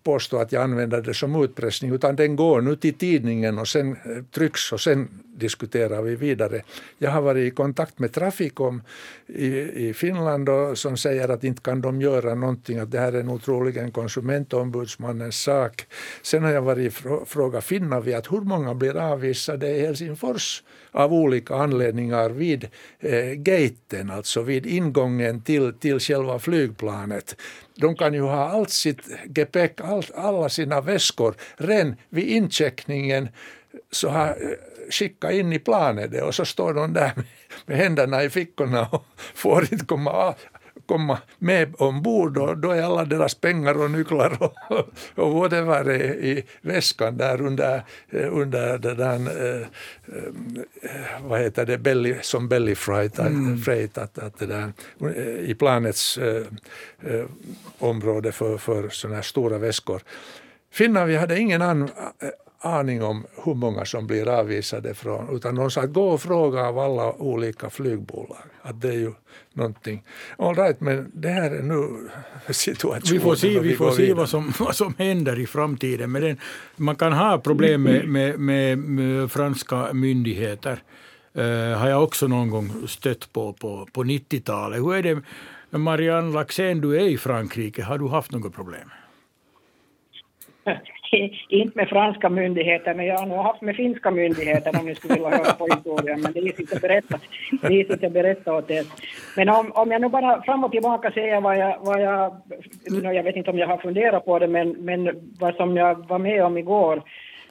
påstå 0.02 0.38
att 0.38 0.52
jag 0.52 0.62
använder 0.62 1.02
det 1.02 1.14
som 1.14 1.42
utpressning, 1.42 1.94
utan 1.94 2.16
den 2.16 2.36
går 2.36 2.60
nu 2.60 2.76
till 2.76 2.94
tidningen 2.94 3.58
och 3.58 3.68
sen 3.68 3.92
eh, 3.92 4.24
trycks 4.34 4.72
och 4.72 4.80
sen 4.80 5.08
diskuterar 5.36 6.02
vi 6.02 6.16
vidare. 6.16 6.62
Jag 6.98 7.10
har 7.10 7.20
varit 7.20 7.52
i 7.52 7.56
kontakt 7.56 7.98
med 7.98 8.12
Trafikom 8.12 8.82
i, 9.26 9.46
i 9.88 9.94
Finland 9.94 10.48
och, 10.48 10.78
som 10.78 10.96
säger 10.96 11.28
att 11.28 11.44
inte 11.44 11.62
kan 11.62 11.80
de 11.80 12.00
göra 12.00 12.34
någonting, 12.34 12.78
att 12.78 12.90
det 12.90 12.98
här 12.98 13.12
är 13.12 13.22
nog 13.22 13.42
troligen 13.42 13.90
konsumentombudsmannens 13.90 15.36
sak. 15.36 15.86
Sen 16.22 16.42
har 16.42 16.50
jag 16.50 16.62
varit 16.62 16.92
i 16.92 16.96
fråga 17.26 17.60
Finnavi 17.60 18.14
att 18.14 18.32
hur 18.32 18.40
många 18.40 18.74
blir 18.74 18.96
avvisade 18.96 19.70
i 19.70 19.80
Helsingfors 19.80 20.62
av 20.90 21.12
olika 21.12 21.43
anledningar 21.50 22.30
vid 22.30 22.68
eh, 23.00 23.32
gaten, 23.32 24.10
alltså 24.10 24.42
vid 24.42 24.66
ingången 24.66 25.42
till, 25.42 25.72
till 25.72 26.00
själva 26.00 26.38
flygplanet. 26.38 27.36
De 27.74 27.96
kan 27.96 28.14
ju 28.14 28.20
ha 28.20 28.48
allt 28.48 28.70
sitt 28.70 29.00
gepäck, 29.36 29.80
all, 29.80 30.04
alla 30.14 30.48
sina 30.48 30.80
väskor 30.80 31.34
redan 31.56 31.96
vid 32.08 32.28
incheckningen 32.28 33.28
så 33.90 34.08
har 34.08 34.28
eh, 34.28 34.90
skickat 34.90 35.32
in 35.32 35.52
i 35.52 35.58
planet 35.58 36.22
och 36.22 36.34
så 36.34 36.44
står 36.44 36.74
de 36.74 36.92
där 36.92 37.12
med, 37.16 37.24
med 37.66 37.76
händerna 37.76 38.24
i 38.24 38.30
fickorna 38.30 38.88
och 38.92 39.04
får 39.34 39.72
inte 39.72 39.84
komma 39.84 40.34
komma 40.86 41.18
med 41.38 41.74
ombord 41.78 42.38
och 42.38 42.58
då 42.58 42.70
är 42.70 42.82
alla 42.82 43.04
deras 43.04 43.34
pengar 43.34 43.82
och 43.82 43.90
nycklar 43.90 44.42
och, 44.42 44.54
och 45.14 45.32
whatever 45.32 45.90
i 45.90 46.44
väskan 46.60 47.16
där 47.16 47.42
under, 47.42 47.82
under 48.10 48.78
det 48.78 48.94
där, 48.94 49.16
eh, 49.60 49.66
vad 51.22 51.40
heter 51.40 51.66
det, 51.66 51.78
belly, 51.78 52.16
som 52.22 52.48
belly 52.48 52.74
freight, 52.74 53.18
mm. 53.18 53.58
freight 53.58 53.98
att, 53.98 54.18
att 54.18 54.38
det 54.38 54.46
där, 54.46 54.72
i 55.40 55.54
planets 55.54 56.18
eh, 56.18 56.42
eh, 57.00 57.24
område 57.78 58.32
för, 58.32 58.58
för 58.58 58.88
sådana 58.88 59.14
här 59.14 59.22
stora 59.22 59.58
väskor. 59.58 60.02
Finland, 60.72 61.08
vi 61.08 61.16
hade 61.16 61.38
ingen 61.38 61.62
an, 61.62 61.90
aning 62.64 63.02
om 63.02 63.26
hur 63.44 63.54
många 63.54 63.84
som 63.84 64.06
blir 64.06 64.28
avvisade 64.28 64.94
från, 64.94 65.36
utan 65.36 65.54
de 65.54 65.70
sa 65.70 65.80
att 65.80 65.92
gå 65.92 66.08
och 66.08 66.22
fråga 66.22 66.66
av 66.66 66.78
alla 66.78 67.12
olika 67.12 67.70
flygbolag. 67.70 68.36
Att 68.62 68.80
det 68.80 68.88
är 68.88 68.98
ju 68.98 69.12
någonting. 69.52 70.02
All 70.38 70.54
right, 70.54 70.80
men 70.80 71.10
det 71.14 71.28
här 71.28 71.50
är 71.50 71.62
nu 71.62 72.08
situationen. 72.50 73.02
Vi 73.10 73.20
får 73.20 73.34
se, 73.34 73.60
vi 73.60 73.76
får 73.76 73.90
se 73.90 74.14
vad, 74.14 74.28
som, 74.28 74.52
vad 74.58 74.76
som 74.76 74.94
händer 74.98 75.40
i 75.40 75.46
framtiden. 75.46 76.12
Men 76.12 76.22
den, 76.22 76.38
man 76.76 76.96
kan 76.96 77.12
ha 77.12 77.38
problem 77.38 77.82
med, 77.82 78.08
med, 78.08 78.38
med, 78.38 78.78
med 78.78 79.32
franska 79.32 79.92
myndigheter. 79.92 80.82
Uh, 81.38 81.76
har 81.76 81.88
jag 81.88 82.02
också 82.02 82.26
någon 82.26 82.50
gång 82.50 82.88
stött 82.88 83.32
på 83.32 83.52
på, 83.52 83.88
på 83.92 84.04
90-talet. 84.04 84.80
Hur 84.80 84.94
är 84.94 85.02
det, 85.02 85.22
Marianne 85.78 86.32
Laxén, 86.32 86.80
du 86.80 86.96
är 86.96 87.04
i 87.08 87.18
Frankrike. 87.18 87.82
Har 87.82 87.98
du 87.98 88.08
haft 88.08 88.32
något 88.32 88.54
problem? 88.54 88.90
inte 91.48 91.78
med 91.78 91.88
franska 91.88 92.28
myndigheter, 92.28 92.94
men 92.94 93.06
jag 93.06 93.18
har 93.18 93.26
nog 93.26 93.38
haft 93.38 93.62
med 93.62 93.76
finska 93.76 94.10
myndigheter 94.10 94.78
om 94.80 94.86
ni 94.86 94.94
skulle 94.94 95.14
vilja 95.14 95.30
höra 95.30 95.52
på 95.52 95.66
historien, 95.66 96.20
men 96.20 96.32
det 96.32 96.40
är 96.40 96.60
inte 96.60 96.80
berätta, 96.80 97.18
det 97.62 97.66
är 97.66 97.92
inte 97.92 98.10
berätta 98.10 98.54
åt 98.54 98.70
er. 98.70 98.84
Men 99.36 99.48
om, 99.48 99.72
om 99.72 99.90
jag 99.90 100.00
nu 100.00 100.08
bara 100.08 100.42
fram 100.42 100.64
och 100.64 100.72
tillbaka 100.72 101.10
säger 101.10 101.40
vad 101.40 101.58
jag, 101.58 101.78
vad 101.80 102.00
jag, 102.02 102.36
jag 103.14 103.22
vet 103.22 103.36
inte 103.36 103.50
om 103.50 103.58
jag 103.58 103.68
har 103.68 103.78
funderat 103.78 104.24
på 104.24 104.38
det, 104.38 104.48
men, 104.48 104.70
men 104.70 105.10
vad 105.40 105.54
som 105.54 105.76
jag 105.76 106.08
var 106.08 106.18
med 106.18 106.44
om 106.44 106.58
igår, 106.58 107.02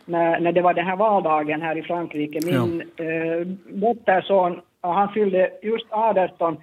när, 0.05 0.39
när 0.39 0.51
det 0.51 0.61
var 0.61 0.73
den 0.73 0.85
här 0.85 0.95
valdagen 0.95 1.61
här 1.61 1.77
i 1.77 1.83
Frankrike. 1.83 2.39
Min 2.45 2.83
ja. 2.95 3.03
eh, 3.03 3.47
dotterson, 3.67 4.61
han 4.81 5.13
fyllde 5.13 5.49
just 5.61 5.85
18, 5.89 6.57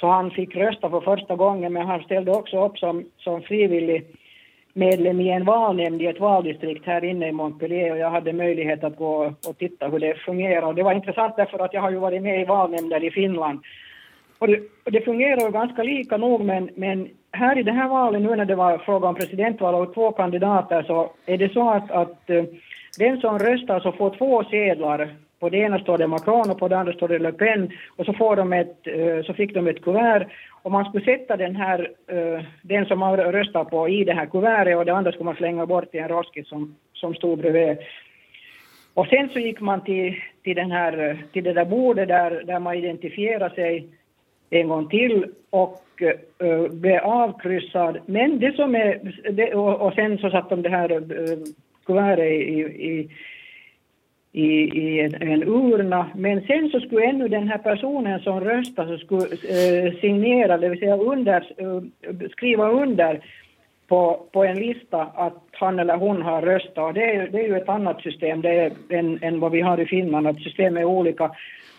så 0.00 0.06
han 0.06 0.30
fick 0.30 0.56
rösta 0.56 0.90
för 0.90 1.00
första 1.00 1.36
gången, 1.36 1.72
men 1.72 1.86
han 1.86 2.02
ställde 2.02 2.30
också 2.30 2.66
upp 2.66 2.78
som, 2.78 3.04
som 3.18 3.42
frivillig 3.42 4.06
medlem 4.72 5.20
i 5.20 5.30
en 5.30 5.44
valnämnd 5.44 6.02
i 6.02 6.06
ett 6.06 6.20
valdistrikt 6.20 6.86
här 6.86 7.04
inne 7.04 7.28
i 7.28 7.32
Montpellier 7.32 7.90
och 7.90 7.98
jag 7.98 8.10
hade 8.10 8.32
möjlighet 8.32 8.84
att 8.84 8.96
gå 8.96 9.34
och 9.48 9.58
titta 9.58 9.88
hur 9.88 9.98
det 9.98 10.14
fungerar. 10.14 10.66
Och 10.66 10.74
det 10.74 10.82
var 10.82 10.92
intressant 10.92 11.36
därför 11.36 11.58
att 11.58 11.74
jag 11.74 11.80
har 11.80 11.90
ju 11.90 11.96
varit 11.96 12.22
med 12.22 12.40
i 12.40 12.44
valnämnder 12.44 13.04
i 13.04 13.10
Finland. 13.10 13.60
Och 14.38 14.48
det, 14.48 14.60
och 14.84 14.92
det 14.92 15.00
fungerar 15.00 15.40
ju 15.40 15.50
ganska 15.50 15.82
lika 15.82 16.16
nog 16.16 16.44
men, 16.44 16.70
men 16.74 17.08
här 17.32 17.58
i 17.58 17.62
det 17.62 17.72
här 17.72 17.88
valet 17.88 18.22
nu 18.22 18.36
när 18.36 18.44
det 18.44 18.54
var 18.54 18.78
fråga 18.78 19.08
om 19.08 19.14
presidentval 19.14 19.74
och 19.74 19.94
två 19.94 20.12
kandidater 20.12 20.82
så 20.82 21.10
är 21.26 21.38
det 21.38 21.52
så 21.52 21.70
att, 21.70 21.90
att 21.90 22.30
eh, 22.30 22.44
den 22.98 23.20
som 23.20 23.38
röstar 23.38 23.80
så 23.80 23.92
får 23.92 24.10
två 24.10 24.44
sedlar. 24.44 25.16
På 25.40 25.48
det 25.48 25.56
ena 25.56 25.78
står 25.78 25.98
det 25.98 26.06
Macron 26.06 26.50
och 26.50 26.58
på 26.58 26.68
det 26.68 26.78
andra 26.78 26.92
står 26.92 27.08
det 27.08 27.18
Le 27.18 27.32
Pen 27.32 27.70
och 27.96 28.06
så, 28.06 28.12
får 28.12 28.36
de 28.36 28.52
ett, 28.52 28.86
eh, 28.86 29.24
så 29.26 29.34
fick 29.34 29.54
de 29.54 29.66
ett 29.66 29.84
kuvert 29.84 30.26
om 30.62 30.72
man 30.72 30.84
skulle 30.84 31.04
sätta 31.04 31.36
den 31.36 31.56
här, 31.56 31.90
uh, 32.12 32.42
den 32.62 32.86
som 32.86 32.98
man 32.98 33.16
röstar 33.16 33.64
på 33.64 33.88
i 33.88 34.04
det 34.04 34.12
här 34.12 34.26
kuvertet 34.26 34.76
och 34.76 34.84
det 34.84 34.94
andra 34.94 35.12
skulle 35.12 35.24
man 35.24 35.36
slänga 35.36 35.66
bort 35.66 35.94
i 35.94 35.98
en 35.98 36.08
roskis 36.08 36.48
som, 36.48 36.76
som 36.92 37.14
stod 37.14 37.38
bredvid. 37.38 37.78
Och 38.94 39.06
sen 39.06 39.28
så 39.28 39.38
gick 39.38 39.60
man 39.60 39.84
till, 39.84 40.14
till, 40.42 40.56
den 40.56 40.70
här, 40.70 41.24
till 41.32 41.44
det 41.44 41.52
där 41.52 41.64
bordet 41.64 42.08
där, 42.08 42.42
där 42.46 42.58
man 42.58 42.74
identifierade 42.74 43.54
sig 43.54 43.88
en 44.50 44.68
gång 44.68 44.88
till 44.88 45.26
och 45.50 45.82
uh, 46.42 46.68
blev 46.72 47.00
avkryssad. 47.00 47.98
Men 48.06 48.38
det 48.38 48.56
som 48.56 48.74
är, 48.74 49.14
det, 49.32 49.54
och, 49.54 49.80
och, 49.80 49.94
sen 49.94 50.18
så 50.18 50.30
satt 50.30 50.50
de 50.50 50.62
det 50.62 50.68
här 50.68 50.92
uh, 50.92 51.38
kuvertet 51.86 52.24
i, 52.24 52.60
i, 52.60 53.10
i, 54.32 54.44
i 54.80 55.00
en, 55.00 55.14
en, 55.14 55.42
urna. 55.42 56.10
Men 56.14 56.40
sen 56.46 56.68
så 56.70 56.80
skulle 56.80 57.04
ännu 57.06 57.28
den 57.28 57.48
här 57.48 57.58
personen 57.58 58.20
som 58.20 58.40
röstar 58.40 58.86
så 58.86 58.98
skulle 58.98 59.22
eh, 59.24 59.94
signera, 60.00 60.58
det 60.58 60.68
vill 60.68 60.78
säga 60.78 60.96
under, 60.96 61.52
eh, 61.56 62.28
skriva 62.30 62.70
under 62.70 63.20
på, 63.92 64.26
på 64.32 64.44
en 64.44 64.56
lista 64.56 65.02
att 65.02 65.42
han 65.52 65.78
eller 65.78 65.96
hon 65.96 66.22
har 66.22 66.42
röstat. 66.42 66.94
Det 66.94 67.04
är, 67.14 67.28
det 67.28 67.38
är 67.38 67.48
ju 67.48 67.56
ett 67.56 67.68
annat 67.68 68.02
system 68.02 68.40
det 68.40 68.48
är 68.48 68.72
än, 68.88 69.18
än 69.22 69.40
vad 69.40 69.52
vi 69.52 69.60
har 69.60 69.80
i 69.80 69.86
Finland, 69.86 70.26
att 70.26 70.42
systemet 70.42 70.80
är 70.80 70.84
olika. 70.84 71.30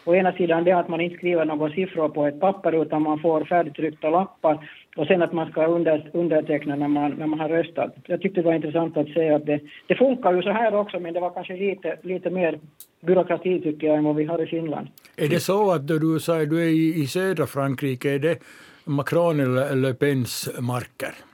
Å 0.06 0.16
ena 0.16 0.32
sidan 0.32 0.64
det 0.64 0.72
att 0.72 0.90
man 0.90 1.02
inte 1.02 1.18
skriver 1.18 1.46
några 1.46 1.74
siffror 1.74 2.10
på 2.10 2.26
ett 2.26 2.40
papper 2.40 2.82
utan 2.82 3.02
man 3.02 3.20
får 3.20 3.46
färdigtryckta 3.46 4.10
lappar 4.10 4.70
och 4.96 5.08
sen 5.08 5.22
att 5.22 5.34
man 5.34 5.52
ska 5.52 5.66
under, 5.66 6.10
underteckna 6.14 6.76
när 6.76 6.88
man, 6.88 7.12
när 7.12 7.28
man 7.28 7.40
har 7.40 7.50
röstat. 7.50 7.96
Jag 8.06 8.22
tyckte 8.22 8.42
det 8.42 8.46
var 8.46 8.54
intressant 8.54 8.98
att 8.98 9.10
se 9.10 9.30
att 9.30 9.46
det, 9.46 9.60
det 9.88 9.96
funkar 9.96 10.34
ju 10.34 10.42
så 10.42 10.52
här 10.52 10.76
också 10.76 11.00
men 11.00 11.14
det 11.14 11.20
var 11.20 11.30
kanske 11.30 11.54
lite, 11.54 11.98
lite 12.02 12.30
mer 12.30 12.60
byråkrati 13.02 13.62
tycker 13.62 13.88
jag 13.88 13.98
än 13.98 14.04
vad 14.04 14.16
vi 14.16 14.26
har 14.26 14.44
i 14.44 14.48
Finland. 14.48 14.88
Är 15.18 15.28
det 15.28 15.40
så 15.40 15.72
att 15.72 15.88
du 15.88 16.20
säger 16.20 16.46
du 16.46 16.62
är 16.62 16.68
i, 16.68 17.04
i 17.04 17.08
södra 17.08 17.48
Frankrike, 17.48 18.10
är 18.10 18.20
det 18.20 18.40
Macron 18.86 19.40
eller 19.40 19.76
Le 19.76 19.94
Pens 19.94 20.50
marker? 20.60 21.33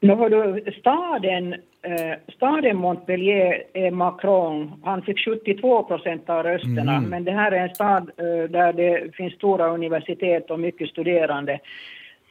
No, 0.00 0.14
staden, 0.80 1.52
eh, 1.82 2.14
staden 2.36 2.76
Montpellier 2.76 3.62
är 3.72 3.90
Macron. 3.90 4.72
Han 4.84 5.02
fick 5.02 5.24
72 5.24 5.82
procent 5.82 6.30
av 6.30 6.42
rösterna, 6.42 6.96
mm. 6.96 7.10
men 7.10 7.24
det 7.24 7.32
här 7.32 7.52
är 7.52 7.68
en 7.68 7.74
stad 7.74 8.10
eh, 8.16 8.50
där 8.50 8.72
det 8.72 9.14
finns 9.14 9.34
stora 9.34 9.68
universitet 9.68 10.50
och 10.50 10.60
mycket 10.60 10.88
studerande. 10.88 11.60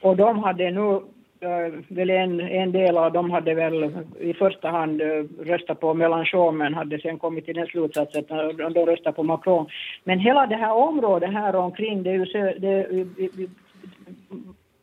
Och 0.01 0.15
de 0.15 0.39
hade 0.39 0.71
nu, 0.71 0.93
eh, 1.39 1.73
väl 1.87 2.09
en, 2.09 2.39
en 2.39 2.71
del 2.71 2.97
av 2.97 3.11
dem 3.11 3.31
hade 3.31 3.53
väl 3.53 3.91
i 4.19 4.33
första 4.33 4.69
hand 4.69 5.01
eh, 5.01 5.23
röstat 5.39 5.79
på 5.79 5.93
Mélenchon, 5.93 6.57
men 6.57 6.73
hade 6.73 6.99
sen 6.99 7.19
kommit 7.19 7.45
till 7.45 7.55
den 7.55 7.67
slutsatsen 7.67 8.39
att 8.39 8.73
de 8.73 8.85
röstar 8.85 9.11
på 9.11 9.23
Macron. 9.23 9.67
Men 10.03 10.19
hela 10.19 10.47
det 10.47 10.55
här 10.55 10.73
området 10.73 11.33
här 11.33 11.55
omkring, 11.55 12.03
det 12.03 12.09
är 12.09 12.13
ju 12.13 12.25
så, 12.25 12.37
det, 12.59 12.87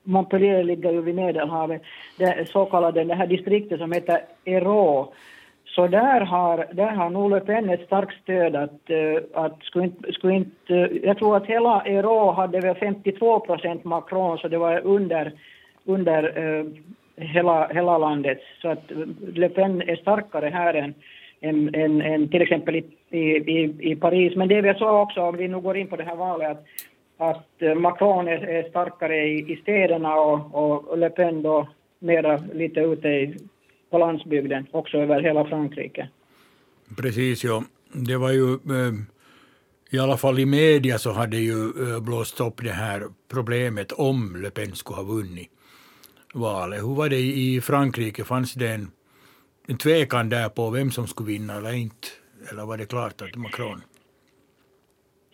Montpellier 0.02 0.64
ligger 0.64 0.92
ju 0.92 1.00
vid 1.00 1.14
Medelhavet, 1.14 1.82
det 2.18 2.48
så 2.48 2.64
kallade 2.64 3.04
det 3.04 3.14
här 3.14 3.26
distriktet 3.26 3.78
som 3.78 3.92
heter 3.92 4.20
Hérault. 4.44 5.10
Så 5.64 5.86
där 5.86 6.20
har, 6.20 6.66
där 6.72 6.90
har 6.90 7.10
nog 7.10 7.30
Le 7.30 7.40
Pen 7.40 7.70
ett 7.70 7.86
starkt 7.86 8.22
stöd 8.22 8.56
att, 8.56 8.90
eh, 8.90 9.44
att 9.44 9.62
skulle 9.62 9.84
inte, 9.84 10.12
skulle 10.12 10.34
inte, 10.34 10.90
jag 11.02 11.18
tror 11.18 11.36
att 11.36 11.46
hela 11.46 11.78
Hérault 11.78 12.36
hade 12.36 12.60
väl 12.60 12.74
52 12.74 13.40
procent 13.40 13.84
Macron 13.84 14.38
så 14.38 14.48
det 14.48 14.58
var 14.58 14.80
under, 14.86 15.32
under 15.84 16.22
eh, 16.36 16.66
hela, 17.16 17.68
hela 17.68 17.98
landet. 17.98 18.38
Så 18.62 18.68
att 18.68 18.92
Le 19.34 19.48
Pen 19.48 19.82
är 19.82 19.96
starkare 19.96 20.48
här 20.48 20.74
än, 20.74 20.94
än, 21.40 21.74
än, 21.74 22.02
än 22.02 22.28
till 22.28 22.42
exempel 22.42 22.76
i, 22.76 23.18
i, 23.18 23.76
i 23.80 23.96
Paris. 23.96 24.36
Men 24.36 24.48
det 24.48 24.60
vi 24.60 24.74
så 24.74 24.88
också, 24.88 25.20
om 25.20 25.36
vi 25.36 25.48
nu 25.48 25.60
går 25.60 25.76
in 25.76 25.86
på 25.86 25.96
det 25.96 26.04
här 26.04 26.16
valet, 26.16 26.50
att, 26.50 26.64
att 27.16 27.62
eh, 27.62 27.74
Macron 27.74 28.28
är, 28.28 28.42
är 28.46 28.68
starkare 28.70 29.24
i, 29.24 29.52
i 29.52 29.56
städerna 29.62 30.14
och, 30.14 30.54
och 30.54 30.98
Le 30.98 31.10
Pen 31.10 31.42
då 31.42 31.68
mera 31.98 32.36
lite 32.52 32.80
ute 32.80 33.08
i, 33.08 33.36
på 33.90 33.98
landsbygden, 33.98 34.66
också 34.70 34.98
över 34.98 35.22
hela 35.22 35.44
Frankrike. 35.44 36.08
Precis, 36.96 37.44
ja. 37.44 37.64
Det 37.92 38.16
var 38.16 38.30
ju, 38.30 38.52
eh, 38.52 38.94
i 39.90 39.98
alla 39.98 40.16
fall 40.16 40.38
i 40.38 40.46
media 40.46 40.98
så 40.98 41.12
hade 41.12 41.36
ju 41.36 41.64
eh, 41.64 42.00
blåst 42.00 42.40
upp 42.40 42.62
det 42.62 42.72
här 42.72 43.04
problemet 43.32 43.92
om 43.92 44.36
Le 44.42 44.50
Pen 44.50 44.74
skulle 44.74 44.96
ha 44.96 45.02
vunnit 45.02 45.50
valet. 46.34 46.82
Hur 46.82 46.94
var 46.94 47.08
det 47.08 47.20
i 47.20 47.60
Frankrike? 47.60 48.24
Fanns 48.24 48.54
det 48.54 48.68
en, 48.68 48.90
en 49.66 49.78
tvekan 49.78 50.28
där 50.28 50.48
på 50.48 50.70
vem 50.70 50.90
som 50.90 51.06
skulle 51.06 51.26
vinna 51.26 51.56
eller 51.56 51.72
inte? 51.72 52.08
Eller 52.50 52.66
var 52.66 52.76
det 52.76 52.86
klart 52.86 53.22
att 53.22 53.36
Macron? 53.36 53.82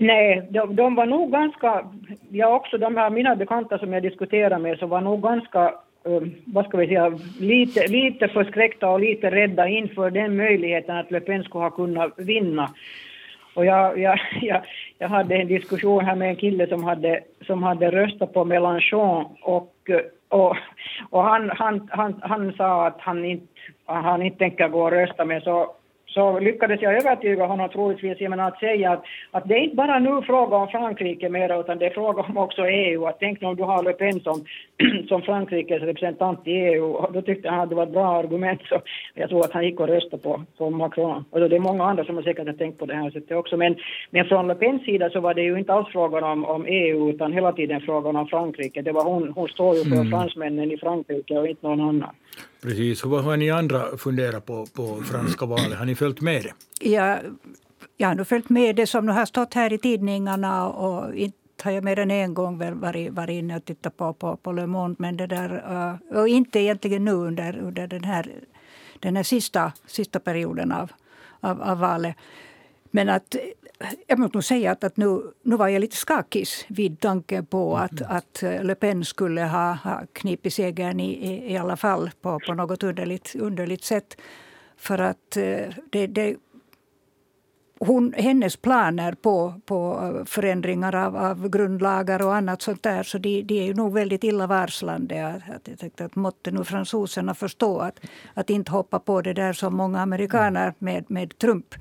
Nej, 0.00 0.48
de, 0.50 0.76
de 0.76 0.94
var 0.94 1.06
nog 1.06 1.32
ganska, 1.32 1.84
jag 2.30 2.56
också, 2.56 2.78
de 2.78 2.96
här 2.96 3.10
mina 3.10 3.36
bekanta 3.36 3.78
som 3.78 3.92
jag 3.92 4.02
diskuterade 4.02 4.58
med, 4.58 4.78
så 4.78 4.86
var 4.86 5.00
nog 5.00 5.22
ganska, 5.22 5.74
um, 6.02 6.34
vad 6.46 6.66
ska 6.66 6.78
vi 6.78 6.86
säga, 6.86 7.18
lite, 7.40 7.86
lite 7.86 8.28
förskräckta 8.28 8.88
och 8.88 9.00
lite 9.00 9.30
rädda 9.30 9.68
inför 9.68 10.10
den 10.10 10.36
möjligheten 10.36 10.96
att 10.96 11.10
Le 11.10 11.20
Pen 11.20 11.44
skulle 11.44 11.64
ha 11.64 11.70
kunnat 11.70 12.12
vinna. 12.16 12.70
Och 13.54 13.64
jag, 13.64 13.98
jag, 13.98 14.18
jag, 14.40 14.62
jag 14.98 15.08
hade 15.08 15.34
en 15.34 15.48
diskussion 15.48 16.04
här 16.04 16.16
med 16.16 16.28
en 16.28 16.36
kille 16.36 16.66
som 16.66 16.84
hade, 16.84 17.20
som 17.46 17.62
hade 17.62 17.90
röstat 17.90 18.32
på 18.32 18.44
Mélenchon 18.44 19.24
och 19.42 19.74
och, 20.30 20.56
och 21.10 21.22
han, 21.22 21.50
han, 21.50 21.88
han, 21.90 22.20
han 22.22 22.52
sa 22.52 22.86
att 22.86 23.00
han 23.00 23.24
inte, 23.24 23.46
han 23.86 24.22
inte 24.22 24.38
tänker 24.38 24.68
gå 24.68 24.82
och 24.82 24.90
rösta 24.90 25.24
men 25.24 25.40
så 25.40 25.74
så 26.18 26.38
lyckades 26.40 26.82
jag 26.82 26.94
övertyga 27.00 27.46
honom 27.46 27.68
troligtvis 27.68 28.20
genom 28.20 28.40
att 28.40 28.58
säga 28.58 28.92
att, 28.92 29.02
att 29.30 29.48
det 29.48 29.54
är 29.54 29.58
inte 29.58 29.76
bara 29.76 29.98
nu 29.98 30.22
fråga 30.22 30.56
om 30.56 30.68
Frankrike 30.68 31.28
mer 31.28 31.60
utan 31.60 31.78
det 31.78 31.86
är 31.86 31.90
fråga 31.90 32.22
om 32.22 32.36
också 32.36 32.62
EU. 32.68 33.06
Att 33.06 33.20
tänk 33.20 33.42
om 33.42 33.56
du 33.56 33.62
har 33.62 33.82
Le 33.82 33.92
Pen 33.92 34.20
som, 34.20 34.44
som 35.08 35.22
Frankrikes 35.22 35.82
representant 35.82 36.40
i 36.44 36.50
EU. 36.50 36.84
Och 36.84 37.12
då 37.12 37.22
tyckte 37.22 37.50
han 37.50 37.60
att 37.60 37.68
det 37.68 37.74
var 37.74 37.82
ett 37.82 37.92
bra 37.92 38.08
argument 38.18 38.60
så 38.68 38.80
jag 39.14 39.28
tror 39.28 39.44
att 39.44 39.52
han 39.52 39.64
gick 39.64 39.80
och 39.80 39.88
röstade 39.88 40.22
på, 40.22 40.42
på 40.58 40.70
Macron. 40.70 41.24
Och 41.30 41.40
det 41.40 41.56
är 41.56 41.60
många 41.60 41.84
andra 41.84 42.04
som 42.04 42.16
har 42.16 42.22
säkert 42.22 42.46
har 42.46 42.54
tänkt 42.54 42.78
på 42.78 42.86
det 42.86 42.94
här 42.94 43.10
sättet 43.10 43.36
också. 43.36 43.56
Men, 43.56 43.76
men 44.10 44.24
från 44.24 44.48
Le 44.48 44.54
Pens 44.54 44.82
sida 44.84 45.10
så 45.10 45.20
var 45.20 45.34
det 45.34 45.42
ju 45.42 45.58
inte 45.58 45.72
alls 45.72 45.88
frågan 45.92 46.24
om, 46.24 46.44
om 46.44 46.66
EU 46.66 47.10
utan 47.10 47.32
hela 47.32 47.52
tiden 47.52 47.80
frågan 47.80 48.16
om 48.16 48.26
Frankrike. 48.26 48.82
Det 48.82 48.92
var 48.92 49.04
hon, 49.04 49.32
hon 49.32 49.48
står 49.48 49.76
ju 49.76 49.84
för 49.84 49.96
mm. 49.96 50.10
fransmännen 50.10 50.72
i 50.72 50.76
Frankrike 50.76 51.38
och 51.38 51.48
inte 51.48 51.66
någon 51.66 51.80
annan. 51.80 52.14
Precis. 52.62 53.04
Vad 53.04 53.24
har 53.24 53.36
ni 53.36 53.50
andra 53.50 53.96
funderat 53.96 54.46
på, 54.46 54.66
på 54.66 55.02
franska 55.02 55.46
valet? 55.46 55.78
Har 55.78 55.86
ni 55.86 55.94
följt 55.94 56.20
med 56.20 56.42
det? 56.42 56.52
Ja, 56.88 57.18
jag 57.96 58.08
har 58.08 58.14
nog 58.14 58.26
följt 58.26 58.48
med 58.48 58.76
det 58.76 58.86
som 58.86 59.06
nu 59.06 59.12
har 59.12 59.26
stått 59.26 59.54
här 59.54 59.72
i 59.72 59.78
tidningarna 59.78 60.68
och 60.68 61.14
inte 61.14 61.36
har 61.62 61.70
jag 61.70 61.84
mer 61.84 61.98
än 61.98 62.10
en 62.10 62.34
gång 62.34 62.58
väl 62.58 62.74
varit, 62.74 63.12
varit 63.12 63.34
inne 63.34 63.56
och 63.56 63.64
tittat 63.64 63.96
på, 63.96 64.12
på, 64.12 64.36
på 64.36 64.52
Le 64.52 64.66
Monde. 64.66 64.96
Men 64.98 65.16
det 65.16 65.26
där, 65.26 65.64
eh, 66.10 66.18
och 66.18 66.28
inte 66.28 66.60
egentligen 66.60 67.04
nu 67.04 67.12
under, 67.12 67.58
under 67.58 67.86
den 67.86 68.04
här, 68.04 68.32
den 69.00 69.16
här 69.16 69.22
sista, 69.22 69.72
sista 69.86 70.20
perioden 70.20 70.72
av, 70.72 70.92
av, 71.40 71.62
av 71.62 71.78
valet. 71.78 72.16
Men 72.90 73.08
att 73.08 73.36
jag 74.06 74.18
måste 74.18 74.36
nog 74.36 74.44
säga 74.44 74.72
att, 74.72 74.84
att 74.84 74.96
nu, 74.96 75.22
nu 75.42 75.56
var 75.56 75.68
jag 75.68 75.80
lite 75.80 75.96
skakig 75.96 76.46
vid 76.68 77.00
tanken 77.00 77.46
på 77.46 77.76
mm. 77.76 77.84
att, 77.84 78.02
att 78.02 78.64
Le 78.64 78.74
Pen 78.74 79.04
skulle 79.04 79.42
ha, 79.42 79.72
ha 79.72 80.02
knipit 80.12 80.54
segern 80.54 81.00
i, 81.00 81.52
i, 81.52 81.56
alla 81.56 81.76
fall 81.76 82.10
på, 82.20 82.40
på 82.46 82.54
något 82.54 82.82
underligt, 82.82 83.34
underligt 83.34 83.84
sätt. 83.84 84.20
För 84.76 84.98
att 84.98 85.36
eh, 85.36 85.74
det, 85.90 86.06
det, 86.06 86.36
hon, 87.80 88.12
hennes 88.16 88.56
planer 88.56 89.12
på, 89.12 89.60
på 89.66 90.12
förändringar 90.26 90.94
av, 90.94 91.16
av 91.16 91.48
grundlagar 91.48 92.22
och 92.22 92.34
annat 92.34 92.62
sånt 92.62 92.82
där, 92.82 93.02
så 93.02 93.18
de, 93.18 93.42
de 93.42 93.60
är 93.60 93.64
ju 93.64 93.74
nog 93.74 93.94
väldigt 93.94 94.24
illavarslande. 94.24 95.26
Att, 95.26 95.70
att, 95.70 95.82
att, 95.84 96.00
att 96.00 96.16
måtte 96.16 96.50
nu 96.50 96.64
fransoserna 96.64 97.34
förstå 97.34 97.78
att, 97.78 98.00
att 98.34 98.50
inte 98.50 98.72
hoppa 98.72 98.98
på 98.98 99.22
det 99.22 99.32
där 99.32 99.52
som 99.52 99.76
många 99.76 100.00
amerikaner 100.00 100.74
med, 100.78 101.10
med 101.10 101.38
Trump. 101.38 101.74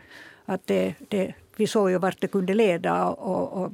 Att 0.49 0.67
det, 0.67 0.95
det, 1.07 1.33
vi 1.55 1.67
såg 1.67 1.89
ju 1.89 1.97
vart 1.97 2.21
det 2.21 2.27
kunde 2.27 2.53
leda 2.53 3.05
och, 3.05 3.63
och, 3.63 3.71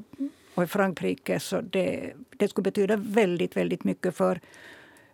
och 0.55 0.63
i 0.63 0.67
Frankrike 0.67 1.39
så 1.39 1.61
det, 1.61 2.13
det 2.37 2.47
skulle 2.47 2.63
betyda 2.63 2.95
väldigt, 2.95 3.57
väldigt 3.57 3.83
mycket 3.83 4.15
för 4.15 4.39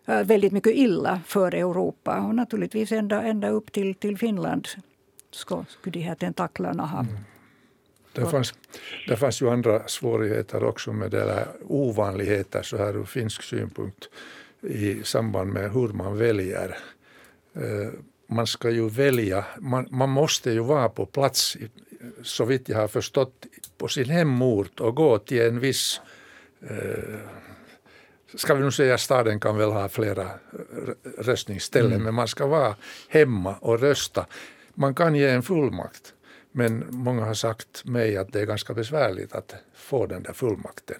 eh, 0.06 0.24
väldigt 0.24 0.52
mycket 0.52 0.74
illa 0.76 1.22
för 1.26 1.56
Europa 1.56 2.22
och 2.22 2.36
naturligtvis 2.36 2.92
ända, 2.92 3.22
ända 3.22 3.50
upp 3.50 3.72
till, 3.72 3.96
till 3.96 4.18
Finland 4.18 4.68
skulle, 5.32 5.66
de 5.84 6.00
här 6.00 6.16
tentaklarna 6.16 6.86
ha. 6.86 7.00
Mm. 7.00 7.14
Det 8.14 8.26
fanns, 8.26 8.54
det 9.08 9.18
fanns 9.18 9.42
ju 9.42 9.50
andra 9.50 9.88
svårigheter 9.88 10.64
också 10.64 10.94
med 10.94 11.12
det 11.12 11.26
där 11.26 11.48
ovanligheter 11.68 12.62
så 12.62 12.78
här 12.78 12.98
ur 12.98 13.06
finsk 13.06 13.44
synpunkt 13.44 14.10
i 14.62 15.04
samband 15.04 15.54
med 15.54 15.72
hur 15.72 15.88
man 15.88 16.18
väljer. 16.18 16.78
Eh, 17.54 17.90
Eh, 18.30 18.36
man 18.36 18.48
ska 18.48 18.70
ju 18.70 18.90
välja, 18.90 19.46
man, 19.60 19.88
man 19.92 20.10
måste 20.10 20.52
ju 20.52 20.60
vara 20.60 20.90
på 20.90 21.06
plats 21.06 21.58
så 22.24 22.46
vitt 22.46 22.70
jag 22.70 22.78
har 22.78 22.88
förstått, 22.88 23.46
på 23.78 23.88
sin 23.88 24.10
hemort 24.10 24.80
och 24.80 24.96
gå 24.96 25.18
till 25.18 25.42
en 25.42 25.60
viss 25.60 26.02
eh, 26.62 27.20
ska 28.36 28.54
vi 28.54 28.64
nu 28.64 28.72
säga 28.72 28.98
staden 28.98 29.40
kan 29.40 29.58
väl 29.58 29.72
ha 29.72 29.90
flera 29.90 30.30
röstningsställen, 31.18 31.92
mm. 31.92 32.04
men 32.04 32.14
man 32.14 32.28
ska 32.28 32.48
vara 32.48 32.76
hemma 33.08 33.56
och 33.56 33.80
rösta. 33.80 34.26
Man 34.74 34.96
kan 34.96 35.16
ge 35.16 35.30
en 35.30 35.44
fullmakt, 35.44 36.14
men 36.52 36.86
många 36.90 37.26
har 37.26 37.34
sagt 37.34 37.86
mig 37.86 38.18
att 38.18 38.34
det 38.34 38.42
är 38.42 38.46
ganska 38.46 38.74
besvärligt 38.74 39.34
att 39.34 39.56
få 39.76 40.06
den 40.06 40.24
där 40.24 40.34
fullmakten. 40.34 40.98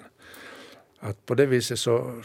Att 1.00 1.26
på 1.26 1.36
det 1.36 1.46
viset 1.46 1.80
så 1.80 2.22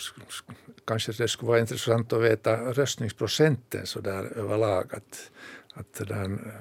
kanske 0.86 1.12
det 1.12 1.28
skulle 1.28 1.48
vara 1.48 1.60
intressant 1.60 2.12
att 2.12 2.22
veta 2.22 2.56
röstningsprocenten 2.56 3.86
så 3.86 4.00
där 4.00 4.38
överlag. 4.38 4.84
Att, 4.94 5.30
att 5.74 6.08
den, 6.08 6.52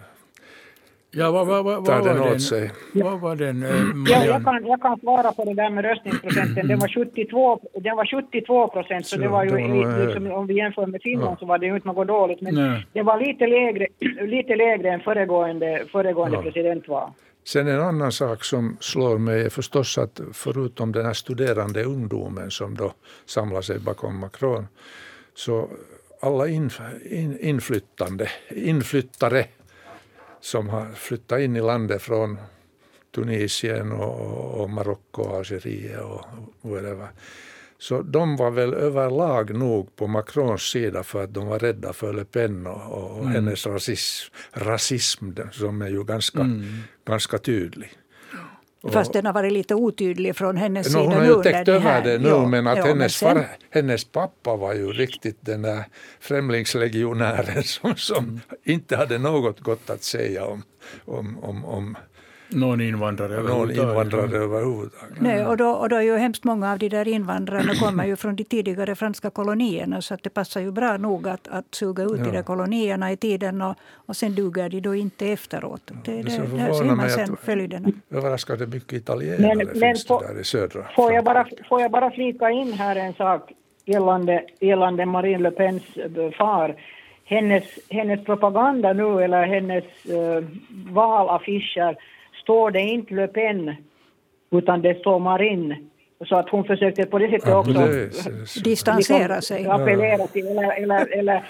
Ja, 1.16 1.32
vad, 1.32 1.48
vad, 1.48 1.64
vad, 1.66 1.88
vad, 1.88 2.18
var 2.18 2.30
den, 2.30 2.40
sig. 2.40 2.72
vad 2.94 3.20
var 3.20 3.36
den? 3.36 3.64
Eh, 3.64 3.70
ja, 4.12 4.26
jag, 4.26 4.44
kan, 4.44 4.66
jag 4.66 4.82
kan 4.82 5.00
svara 5.00 5.32
på 5.32 5.46
det 5.46 5.54
där 5.54 5.70
med 5.70 5.86
röstningsprocenten. 5.86 6.68
Den 6.68 6.80
var 6.80 6.88
72, 6.88 7.60
den 7.74 7.96
var 7.96 8.06
72 8.06 8.68
procent, 8.68 9.06
så, 9.06 9.16
så 9.16 9.22
det 9.22 9.28
var 9.28 9.44
ju 9.44 10.06
liksom, 10.06 10.32
om 10.32 10.48
vi 10.48 10.54
jämför 10.54 10.86
med 10.86 11.02
Finland 11.02 11.32
ja. 11.32 11.38
så 11.40 11.46
var 11.46 11.58
det 11.58 11.66
ju 11.66 11.76
inte 11.76 11.88
något 11.88 12.08
dåligt. 12.08 12.42
Men 12.42 12.56
Nej. 12.56 12.86
det 12.94 13.02
var 13.02 13.20
lite 13.20 13.48
lägre, 13.48 13.88
lite 14.22 14.56
lägre 14.56 14.90
än 14.90 15.00
föregående, 15.00 15.84
föregående 15.92 16.38
ja. 16.38 16.42
presidentval. 16.42 17.12
Sen 17.44 17.68
en 17.68 17.80
annan 17.80 18.12
sak 18.12 18.44
som 18.44 18.78
slår 18.80 19.18
mig 19.18 19.42
är 19.42 19.50
förstås 19.50 19.98
att 19.98 20.22
förutom 20.34 20.92
den 20.92 21.06
här 21.06 21.14
studerande 21.14 21.84
ungdomen 21.84 22.52
som 22.52 22.78
då 22.78 22.94
samlar 23.26 23.62
sig 23.62 23.80
bakom 23.80 24.20
Macron 24.20 24.68
så 25.36 25.70
alla 26.22 26.48
in, 26.48 26.72
in, 27.06 27.40
inflyttande, 27.40 28.30
inflyttare 28.50 29.46
som 30.42 30.70
har 30.70 30.92
flyttat 30.92 31.40
in 31.40 31.56
i 31.56 31.62
landet 31.62 32.02
från 32.02 32.38
Tunisien 33.16 33.92
och, 33.92 34.62
och 34.62 34.70
Marocko 34.70 35.22
och 35.22 35.38
Algeriet 35.38 36.02
och 36.02 36.26
whatever. 36.62 37.08
Så 37.84 38.02
de 38.02 38.36
var 38.36 38.52
väl 38.52 38.74
överlag 38.74 39.56
nog 39.56 39.96
på 39.96 40.08
Macrons 40.08 40.62
sida 40.62 41.04
för 41.04 41.24
att 41.24 41.34
de 41.34 41.48
var 41.48 41.60
rädda 41.60 41.94
för 41.94 42.14
Le 42.14 42.26
Pen 42.26 42.68
och, 42.68 42.92
och 42.92 43.20
mm. 43.20 43.32
hennes 43.32 43.68
rasism, 43.68 44.34
rasism 44.52 45.32
som 45.52 45.82
är 45.82 45.90
ju 45.90 46.04
ganska, 46.04 46.40
mm. 46.40 46.64
ganska 47.06 47.38
tydlig. 47.38 47.92
Fast 48.92 49.14
den 49.14 49.26
har 49.26 49.34
varit 49.34 49.52
lite 49.52 49.76
otydlig 49.76 50.36
från 50.36 50.58
hennes 50.58 50.88
no, 50.88 50.92
sida 50.92 51.04
nu. 51.04 51.16
Hon 51.16 51.26
har 51.26 51.38
ju 51.38 51.44
täckt 51.44 51.68
över 51.68 52.04
det 52.04 52.18
nu 52.18 52.30
jo, 52.30 52.46
men 52.46 52.68
att 52.68 52.78
jo, 52.78 52.84
hennes, 52.84 53.24
men 53.24 53.36
sen... 53.36 53.36
far, 53.36 53.48
hennes 53.70 54.06
pappa 54.06 54.56
var 54.56 54.74
ju 54.74 54.92
riktigt 54.92 55.38
den 55.42 55.62
där 55.62 55.84
främlingslegionären 56.20 57.64
som, 57.64 57.96
som 57.96 58.24
mm. 58.24 58.40
inte 58.64 58.96
hade 58.96 59.18
något 59.18 59.60
gott 59.60 59.90
att 59.90 60.04
säga 60.04 60.46
om, 60.46 60.64
om, 61.06 61.44
om, 61.44 61.66
om 61.66 61.98
någon 62.48 62.82
invandrare 62.82 63.34
överhuvudtaget. 63.34 63.78
Någon 63.78 63.90
invandrare 63.90 64.38
överhuvudtaget. 64.38 65.22
Nej, 65.22 65.46
och, 65.46 65.58
då, 65.58 65.70
och 65.70 65.90
då 65.90 65.96
är 65.96 66.02
ju 66.02 66.18
hemskt 66.18 66.44
många 66.44 66.72
av 66.72 66.80
de 66.80 66.90
där 66.90 67.08
invandrarna 67.08 67.76
kommer 67.80 68.06
ju 68.06 68.16
från 68.16 68.36
de 68.36 68.44
tidigare 68.44 68.96
franska 68.96 69.30
kolonierna 69.30 70.02
så 70.02 70.14
att 70.14 70.24
det 70.24 70.30
passar 70.30 70.62
ju 70.62 70.72
bra 70.72 70.98
nog 70.98 71.28
att, 71.28 71.48
att 71.48 71.76
suga 71.76 72.04
ut 72.04 72.12
ja. 72.18 72.26
de 72.26 72.32
där 72.32 72.44
kolonierna 72.44 73.12
i 73.12 73.18
tiden 73.18 73.62
och, 73.62 73.76
och 74.06 74.16
sen 74.16 74.36
duger 74.36 74.70
de 74.70 74.82
då 74.82 74.96
inte 74.96 75.28
efteråt. 75.28 75.82
Det, 76.06 76.12
det, 76.12 76.22
det, 76.22 76.58
där 76.58 76.74
ser 76.74 76.86
man 76.86 77.10
sen 77.10 77.38
följderna. 77.42 77.90
Överraskande 78.12 78.66
mycket 78.66 78.94
italienare 78.94 79.56
men, 79.56 79.68
finns 79.68 80.06
det 80.06 80.20
där 80.28 80.40
i 80.42 80.44
södra 80.44 80.84
får 80.96 81.14
jag, 81.14 81.24
bara, 81.24 81.48
får 81.70 81.82
jag 81.82 81.92
bara 81.92 82.12
flika 82.12 82.50
in 82.50 82.74
här 82.74 82.96
en 82.96 83.14
sak 83.14 83.52
gällande, 83.86 84.44
gällande 84.60 85.06
Marine 85.06 85.44
Le 85.44 85.52
Pens 85.52 85.84
far. 86.38 86.76
Hennes, 87.26 87.64
hennes 87.90 88.26
propaganda 88.26 88.94
nu, 88.94 89.24
eller 89.24 89.46
hennes 89.46 89.84
uh, 90.10 90.44
valaffischer, 90.94 91.98
står 92.44 92.72
det 92.72 92.82
inte 92.82 93.14
Le 93.14 93.28
Pen, 93.28 93.76
utan 94.52 94.82
det 94.82 95.00
står 95.00 95.20
Marine. 95.20 95.78
Så 96.26 96.36
att 96.36 96.50
hon 96.50 96.64
försökte 96.64 97.06
på 97.06 97.20
det 97.20 97.30
sättet 97.30 97.50
ja, 97.50 97.60
också 97.60 97.74
det 97.74 98.64
distansera 98.64 99.42
sig. 99.42 99.68
Appellera 99.68 100.28
till, 100.28 100.48
eller, 100.48 100.72
eller, 100.72 101.20
eller 101.20 101.44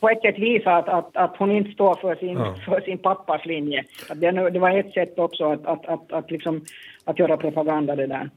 på 0.00 0.08
ett 0.08 0.20
sätt 0.22 0.38
visa 0.38 0.76
att, 0.76 0.88
att, 0.88 1.16
att 1.16 1.36
hon 1.36 1.50
inte 1.50 1.70
står 1.70 1.94
för 1.94 2.14
sin, 2.14 2.38
ja. 2.38 2.56
för 2.64 2.80
sin 2.80 2.98
pappas 2.98 3.46
linje. 3.46 3.84
Att 4.08 4.20
det, 4.20 4.50
det 4.50 4.58
var 4.58 4.78
ett 4.78 4.92
sätt 4.92 5.18
också 5.18 5.52
att, 5.52 5.66
att, 5.66 5.86
att, 5.86 6.12
att, 6.12 6.30
liksom, 6.30 6.64
att 7.04 7.18
göra 7.18 7.36
propaganda 7.36 7.96
det 7.96 8.06
där. 8.06 8.30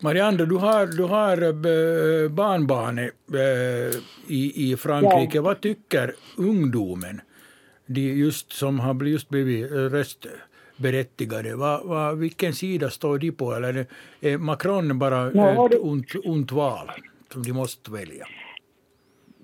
Marianne, 0.00 0.44
du 0.44 0.56
har, 0.56 0.86
du 0.86 1.02
har 1.02 1.42
eh, 1.42 2.30
barnbarnet 2.30 3.10
eh, 3.34 3.98
i, 4.28 4.72
i 4.72 4.76
Frankrike. 4.76 5.38
Ja. 5.38 5.42
Vad 5.42 5.60
tycker 5.60 6.14
ungdomen, 6.36 7.20
de 7.86 8.00
just 8.00 8.52
som 8.52 8.80
har 8.80 9.04
just 9.04 9.28
blivit 9.28 9.70
röstberättigade? 10.78 11.56
Va, 11.56 11.80
va, 11.84 12.12
vilken 12.12 12.52
sida 12.52 12.90
står 12.90 13.18
de 13.18 13.32
på? 13.32 13.52
Eller 13.52 13.86
är 14.20 14.38
Macron 14.38 14.98
bara 14.98 15.30
ja, 15.34 15.66
ett 15.66 15.80
ont, 15.80 16.06
ont 16.24 16.52
val 16.52 16.90
som 17.32 17.42
de 17.42 17.52
måste 17.52 17.90
välja? 17.90 18.26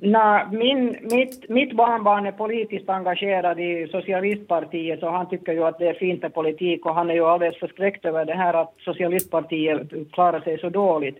Na, 0.00 0.48
min, 0.52 0.96
mitt, 1.10 1.48
mitt 1.48 1.76
barnbarn 1.76 2.26
är 2.26 2.32
politiskt 2.32 2.88
engagerad 2.88 3.60
i 3.60 3.88
socialistpartiet 3.90 5.02
och 5.02 5.12
han 5.12 5.28
tycker 5.28 5.52
ju 5.52 5.64
att 5.64 5.78
det 5.78 5.88
är 5.88 5.94
fint 5.94 6.22
med 6.22 6.34
politik 6.34 6.86
och 6.86 6.94
han 6.94 7.10
är 7.10 7.14
ju 7.14 7.24
alldeles 7.24 7.58
förskräckt 7.58 8.04
över 8.04 8.24
det 8.24 8.34
här 8.34 8.54
att 8.54 8.74
socialistpartiet 8.78 10.12
klarar 10.12 10.40
sig 10.40 10.58
så 10.58 10.68
dåligt. 10.68 11.18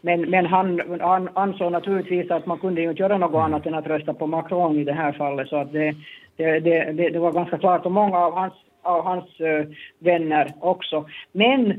Men, 0.00 0.30
men 0.30 0.46
han, 0.46 0.82
han 1.00 1.28
ansåg 1.34 1.72
naturligtvis 1.72 2.30
att 2.30 2.46
man 2.46 2.58
kunde 2.58 2.80
ju 2.80 2.90
inte 2.90 3.02
göra 3.02 3.18
något 3.18 3.44
annat 3.44 3.66
än 3.66 3.74
att 3.74 3.86
rösta 3.86 4.14
på 4.14 4.26
Macron 4.26 4.78
i 4.78 4.84
det 4.84 4.92
här 4.92 5.12
fallet 5.12 5.48
så 5.48 5.56
att 5.56 5.72
det, 5.72 5.94
det, 6.36 6.60
det, 6.60 7.10
det 7.10 7.18
var 7.18 7.32
ganska 7.32 7.58
klart 7.58 7.86
och 7.86 7.92
många 7.92 8.18
av 8.18 8.32
hans, 8.32 8.54
av 8.86 9.04
hans 9.04 9.40
uh, 9.40 9.66
vänner 9.98 10.52
också. 10.60 11.06
Men 11.32 11.70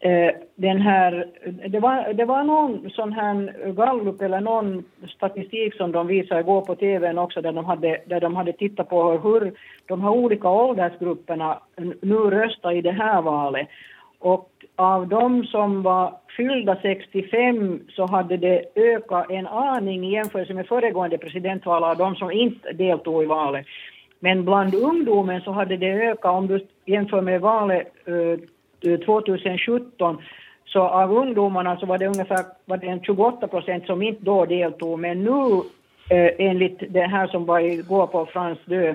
eh, 0.00 0.30
den 0.54 0.80
här, 0.80 1.26
det, 1.68 1.80
var, 1.80 2.12
det 2.12 2.24
var 2.24 2.44
någon 2.44 2.90
sån 2.90 3.12
här 3.12 3.54
gallup 3.72 4.22
eller 4.22 4.40
någon 4.40 4.84
statistik 5.16 5.74
som 5.74 5.92
de 5.92 6.06
visade 6.06 6.40
igår 6.40 6.60
på 6.60 6.74
TVn 6.74 7.18
också 7.18 7.42
där 7.42 7.52
de 7.52 7.64
hade, 7.64 8.00
där 8.06 8.20
de 8.20 8.36
hade 8.36 8.52
tittat 8.52 8.88
på 8.88 9.12
hur 9.12 9.52
de 9.86 10.00
här 10.00 10.10
olika 10.10 10.48
åldersgrupperna 10.48 11.58
nu 12.00 12.16
röstar 12.16 12.72
i 12.72 12.82
det 12.82 12.92
här 12.92 13.22
valet. 13.22 13.68
Och 14.18 14.50
av 14.76 15.08
de 15.08 15.44
som 15.44 15.82
var 15.82 16.14
fyllda 16.36 16.78
65 16.82 17.80
så 17.88 18.06
hade 18.06 18.36
det 18.36 18.64
ökat 18.74 19.30
en 19.30 19.46
aning 19.46 20.06
i 20.06 20.12
jämförelse 20.12 20.54
med 20.54 20.66
föregående 20.66 21.18
presidentval 21.18 21.84
av 21.84 21.96
de 21.96 22.16
som 22.16 22.30
inte 22.30 22.72
deltog 22.72 23.22
i 23.22 23.26
valet. 23.26 23.66
Men 24.26 24.44
bland 24.44 24.74
ungdomen 24.74 25.40
så 25.40 25.50
hade 25.52 25.76
det 25.76 25.92
ökat. 25.92 26.34
Om 26.34 26.46
du 26.46 26.66
jämför 26.84 27.20
med 27.20 27.40
valet 27.40 27.92
eh, 28.04 28.92
eh, 28.92 29.00
2017 29.00 30.18
så 30.64 30.80
av 30.80 31.12
ungdomarna 31.12 31.76
så 31.76 31.86
var 31.86 31.98
det 31.98 32.06
ungefär 32.06 32.44
var 32.64 32.76
det 32.76 33.00
28 33.02 33.48
procent 33.48 33.86
som 33.86 34.02
inte 34.02 34.24
då 34.24 34.44
deltog, 34.44 34.98
men 34.98 35.24
nu 35.24 35.62
eh, 36.10 36.32
enligt 36.38 36.82
det 36.88 37.00
här 37.00 37.26
som 37.26 37.44
var 37.44 37.60
igår 37.60 38.06
på 38.06 38.26
Frans 38.26 38.58
dö 38.64 38.94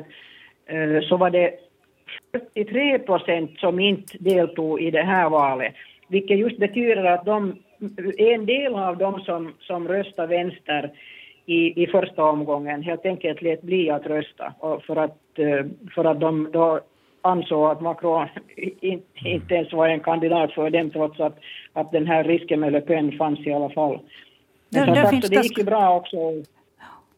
eh, 0.65 1.01
så 1.09 1.17
var 1.17 1.29
det 1.29 1.51
43 2.31 2.99
procent 2.99 3.59
som 3.59 3.79
inte 3.79 4.17
deltog 4.17 4.81
i 4.81 4.91
det 4.91 5.03
här 5.03 5.29
valet, 5.29 5.73
vilket 6.07 6.37
just 6.37 6.57
betyder 6.57 7.03
att 7.03 7.25
de, 7.25 7.55
en 8.17 8.45
del 8.45 8.75
av 8.75 8.97
de 8.97 9.19
som, 9.19 9.53
som 9.59 9.87
röstar 9.87 10.27
vänster 10.27 10.91
i, 11.45 11.83
i 11.83 11.87
första 11.87 12.23
omgången 12.23 12.83
helt 12.83 13.05
enkelt 13.05 13.41
lät 13.41 13.61
bli 13.61 13.89
att 13.89 14.05
rösta 14.05 14.53
och 14.59 14.83
för 14.83 14.95
att, 14.95 15.17
eh, 15.35 15.65
för 15.95 16.05
att 16.05 16.19
de 16.19 16.49
då 16.53 16.79
ansåg 17.21 17.71
att 17.71 17.81
Macron 17.81 18.27
inte 19.15 19.55
ens 19.55 19.73
var 19.73 19.87
en 19.87 19.99
kandidat 19.99 20.51
för 20.53 20.69
dem 20.69 20.89
trots 20.91 21.19
att, 21.19 21.37
att 21.73 21.91
den 21.91 22.07
här 22.07 22.23
risken 22.23 22.59
med 22.59 22.71
Le 22.71 22.81
Pen 22.81 23.11
fanns 23.11 23.39
i 23.39 23.53
alla 23.53 23.69
fall. 23.69 23.99
Men 24.69 24.87
där, 24.87 24.95
där 24.95 25.09
finns 25.09 25.29
det 25.29 25.35
gick 25.35 25.57
ju 25.57 25.63
bra 25.63 25.95
också. 25.95 26.17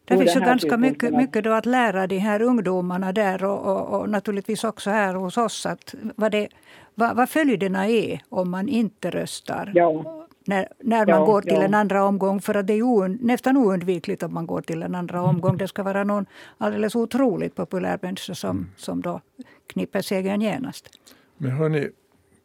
Det 0.06 0.18
finns 0.18 0.36
ju 0.36 0.40
ganska 0.40 0.78
mycket, 0.78 1.14
mycket 1.14 1.44
då 1.44 1.52
att 1.52 1.66
lära 1.66 2.08
de 2.08 2.18
här 2.18 2.42
ungdomarna 2.42 3.12
där 3.12 3.46
och, 3.46 3.66
och, 3.66 4.00
och 4.00 4.10
naturligtvis 4.10 4.64
också 4.64 4.90
här 4.90 5.14
hos 5.14 5.38
oss. 5.38 5.66
Att 5.66 5.96
vad, 6.16 6.32
det, 6.32 6.48
vad, 6.96 7.16
vad 7.16 7.30
följderna 7.30 7.88
är 7.88 8.20
om 8.30 8.52
man 8.52 8.70
inte 8.70 9.10
röstar. 9.10 9.72
Ja 9.76 10.23
när, 10.46 10.68
när 10.80 11.06
man 11.06 11.20
ja, 11.20 11.26
går 11.26 11.42
till 11.42 11.54
ja. 11.54 11.64
en 11.64 11.74
andra 11.74 12.06
omgång. 12.06 12.40
För 12.40 12.56
att 12.56 12.68
det 12.68 12.74
är 12.74 12.78
ju 12.78 13.08
nästan 13.08 13.58
oundvikligt 13.58 14.24
om 14.24 14.34
man 14.34 14.48
går 14.48 14.62
till 14.62 14.84
en 14.84 14.96
andra 14.96 15.22
omgång. 15.22 15.58
Det 15.58 15.68
ska 15.68 15.84
vara 15.84 16.04
någon 16.04 16.26
alldeles 16.58 16.96
otroligt 16.96 17.56
populär 17.56 18.00
människa 18.02 18.34
som, 18.34 18.50
mm. 18.50 18.70
som 18.78 19.02
då 19.02 19.22
knipper 19.68 20.02
segern 20.02 20.42
genast. 20.42 20.90
Men 21.38 21.52
hörni, 21.52 21.90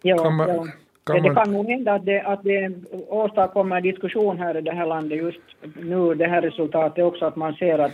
ja, 0.03 0.19
kan 0.19 0.35
man, 0.35 0.49
ja. 0.49 0.67
Kan 1.05 1.23
det 1.23 1.35
kan 1.35 1.53
nog 1.53 1.67
hända 1.67 1.93
att 1.93 2.05
det, 2.05 2.23
att 2.23 2.43
det 2.43 2.73
åstadkommer 3.09 3.81
diskussion 3.81 4.39
här 4.39 4.57
i 4.57 4.61
det 4.61 4.73
här 4.73 4.87
landet 4.87 5.19
just 5.19 5.41
nu, 5.77 6.15
det 6.15 6.27
här 6.27 6.43
resultatet 6.43 7.05
också, 7.05 7.25
att 7.25 7.37
man 7.37 7.55
ser 7.55 7.79
att, 7.79 7.93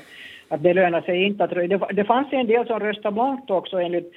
att 0.48 0.62
det 0.62 0.74
lönar 0.74 1.00
sig 1.00 1.24
inte 1.24 1.44
att 1.44 1.50
det, 1.50 1.80
det 1.92 2.04
fanns 2.04 2.32
en 2.32 2.46
del 2.46 2.66
som 2.66 2.80
röstade 2.80 3.14
blankt 3.14 3.50
också 3.50 3.76
enligt 3.76 4.12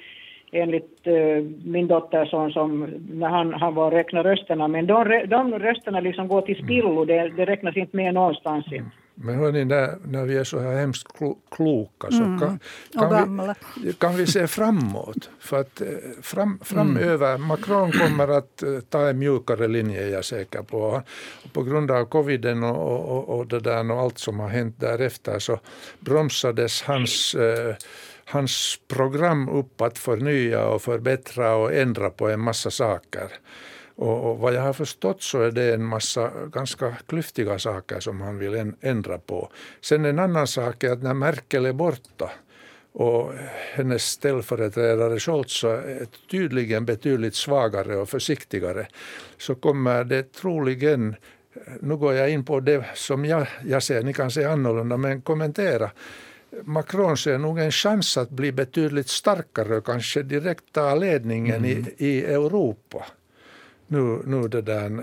enligt 0.52 1.06
uh, 1.06 1.44
min 1.64 1.86
dotter 1.86 2.24
som, 2.24 2.50
som 2.50 2.86
när 3.10 3.28
han, 3.28 3.52
han 3.52 3.74
var 3.74 3.86
och 3.86 3.92
räknade 3.92 4.32
rösterna. 4.32 4.68
Men 4.68 4.86
de, 4.86 5.24
de 5.28 5.58
rösterna 5.58 6.00
liksom 6.00 6.28
går 6.28 6.42
till 6.42 6.64
spillo, 6.64 7.04
det, 7.04 7.28
det 7.28 7.44
räknas 7.44 7.76
inte 7.76 7.96
med 7.96 8.14
någonstans. 8.14 8.66
Mm. 8.72 8.90
Men 9.20 9.34
hörni, 9.34 9.64
när, 9.64 9.98
när 10.06 10.24
vi 10.24 10.36
är 10.36 10.44
så 10.44 10.58
här 10.58 10.76
hemskt 10.76 11.08
kloka 11.50 12.10
så 12.10 12.22
mm. 12.22 12.38
kan, 12.38 12.58
kan, 12.92 13.54
vi, 13.84 13.92
kan 13.92 14.16
vi 14.16 14.26
se 14.26 14.46
framåt. 14.46 15.30
För 15.38 15.60
att 15.60 15.80
eh, 15.80 15.86
fram, 16.22 16.58
framöver, 16.64 17.34
mm. 17.34 17.46
Macron 17.46 17.92
kommer 17.92 18.28
att 18.28 18.62
eh, 18.62 18.80
ta 18.88 19.08
en 19.08 19.18
mjukare 19.18 19.68
linje, 19.68 20.08
jag 20.08 20.18
är 20.18 20.22
säker 20.22 20.62
på. 20.62 21.02
På 21.52 21.62
grund 21.62 21.90
av 21.90 22.04
coviden 22.04 22.62
och, 22.64 23.08
och, 23.08 23.38
och, 23.38 23.46
det 23.46 23.60
där 23.60 23.92
och 23.92 24.00
allt 24.00 24.18
som 24.18 24.40
har 24.40 24.48
hänt 24.48 24.74
därefter 24.80 25.38
så 25.38 25.58
bromsades 26.00 26.82
hans 26.82 27.34
eh, 27.34 27.74
hans 28.28 28.80
program 28.88 29.48
upp 29.48 29.80
att 29.80 29.98
förnya 29.98 30.66
och 30.66 30.82
förbättra 30.82 31.54
och 31.54 31.74
ändra 31.74 32.10
på 32.10 32.28
en 32.28 32.40
massa 32.40 32.70
saker. 32.70 33.32
Och, 33.96 34.30
och 34.30 34.38
vad 34.38 34.54
jag 34.54 34.62
har 34.62 34.72
förstått 34.72 35.22
så 35.22 35.42
är 35.42 35.50
det 35.50 35.74
en 35.74 35.84
massa 35.84 36.30
ganska 36.52 36.96
klyftiga 37.06 37.58
saker 37.58 38.00
som 38.00 38.20
han 38.20 38.38
vill 38.38 38.72
ändra 38.80 39.18
på. 39.18 39.50
Sen 39.80 40.04
en 40.04 40.18
annan 40.18 40.46
sak 40.46 40.84
är 40.84 40.92
att 40.92 41.02
när 41.02 41.14
Merkel 41.14 41.66
är 41.66 41.72
borta 41.72 42.30
och 42.92 43.32
hennes 43.74 44.02
ställföreträdare 44.02 45.20
Scholz 45.20 45.64
är 45.64 46.06
tydligen 46.30 46.84
betydligt 46.84 47.34
svagare 47.34 47.96
och 47.96 48.08
försiktigare 48.08 48.86
så 49.38 49.54
kommer 49.54 50.04
det 50.04 50.32
troligen 50.32 51.16
nu 51.80 51.96
går 51.96 52.14
jag 52.14 52.30
in 52.30 52.44
på 52.44 52.60
det 52.60 52.84
som 52.94 53.24
jag, 53.24 53.46
jag 53.64 53.82
ser, 53.82 54.02
ni 54.02 54.12
kan 54.12 54.30
se 54.30 54.44
annorlunda, 54.44 54.96
men 54.96 55.22
kommentera 55.22 55.90
Macron 56.64 57.16
ser 57.16 57.38
nog 57.38 57.58
en 57.58 57.70
chans 57.70 58.16
att 58.16 58.30
bli 58.30 58.52
betydligt 58.52 59.08
starkare 59.08 59.76
och 59.76 59.86
kanske 59.86 60.22
direkt 60.22 60.72
ta 60.72 60.94
ledningen 60.94 61.64
mm. 61.64 61.70
i, 61.98 62.06
i 62.06 62.24
Europa. 62.24 63.04
Nu, 63.86 64.22
nu 64.24 64.48
det 64.48 64.62
där, 64.62 65.00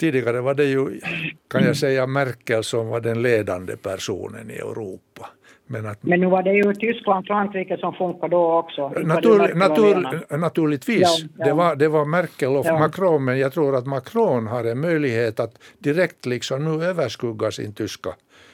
tidigare 0.00 0.40
var 0.40 0.54
det 0.54 0.64
ju, 0.64 1.00
kan 1.48 1.64
jag 1.64 1.76
säga, 1.76 2.06
Merkel 2.06 2.64
som 2.64 2.88
var 2.88 3.00
den 3.00 3.22
ledande 3.22 3.76
personen 3.76 4.50
i 4.50 4.54
Europa. 4.54 5.30
Men, 5.68 5.86
att, 5.86 6.02
men 6.02 6.20
nu 6.20 6.26
var 6.26 6.42
det 6.42 6.52
ju 6.52 6.74
Tyskland 6.74 7.18
och 7.18 7.26
Frankrike 7.26 7.76
som 7.76 7.94
funkade 7.94 8.30
då 8.36 8.52
också. 8.52 8.88
Natur, 8.88 9.54
natur, 9.54 10.36
naturligtvis, 10.36 11.20
ja, 11.20 11.28
ja. 11.38 11.44
Det, 11.44 11.52
var, 11.52 11.76
det 11.76 11.88
var 11.88 12.04
Merkel 12.04 12.56
och 12.56 12.66
ja. 12.66 12.78
Macron, 12.78 13.24
men 13.24 13.38
jag 13.38 13.52
tror 13.52 13.76
att 13.76 13.86
Macron 13.86 14.46
har 14.46 14.64
en 14.64 14.80
möjlighet 14.80 15.40
att 15.40 15.58
direkt 15.78 16.26
liksom 16.26 16.64
nu 16.64 16.84
överskugga 16.84 17.50
sin 17.50 17.72
tyska 17.72 18.10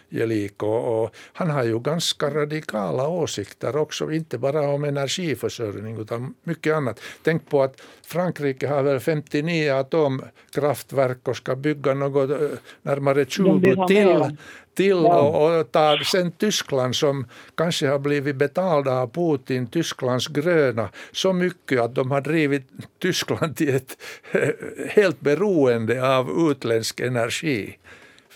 gelik. 0.09 0.62
Och, 0.62 1.02
och, 1.02 1.14
han 1.33 1.50
har 1.50 1.64
ju 1.64 1.78
ganska 1.78 2.31
radikala 2.31 3.09
åsikter 3.09 3.76
också, 3.76 4.12
inte 4.12 4.38
bara 4.38 4.61
om 4.61 4.85
energiförsörjning 4.85 6.00
utan 6.00 6.35
mycket 6.44 6.74
annat. 6.74 7.00
Tänk 7.22 7.50
på 7.50 7.62
att 7.62 7.81
Frankrike 8.07 8.68
har 8.68 8.83
väl 8.83 9.00
59 9.00 9.72
atomkraftverk 9.72 11.28
och 11.28 11.37
ska 11.37 11.57
bygga 11.57 11.94
något 11.94 12.31
eh, 12.31 12.48
närmare 12.83 13.24
20 13.24 13.87
till 13.88 14.37
till 14.74 14.96
och, 14.96 15.59
och 15.59 15.72
tar 15.72 15.96
sen 15.96 16.33
Tyskland 16.33 16.96
som 16.96 17.26
kanske 17.55 17.88
har 17.88 17.98
blivit 17.98 18.37
betalda 18.37 18.92
av 18.92 19.07
Putin, 19.07 19.66
Tysklands 19.66 20.26
gröna, 20.26 20.88
så 21.12 21.33
mycket 21.33 21.81
att 21.81 21.94
de 21.94 22.11
har 22.11 22.20
drivit 22.20 22.68
Tyskland 22.98 23.57
till 23.57 23.74
ett 23.74 23.96
eh, 24.33 24.48
helt 24.88 25.20
beroende 25.20 26.16
av 26.16 26.50
utländsk 26.50 27.00
energi. 27.00 27.78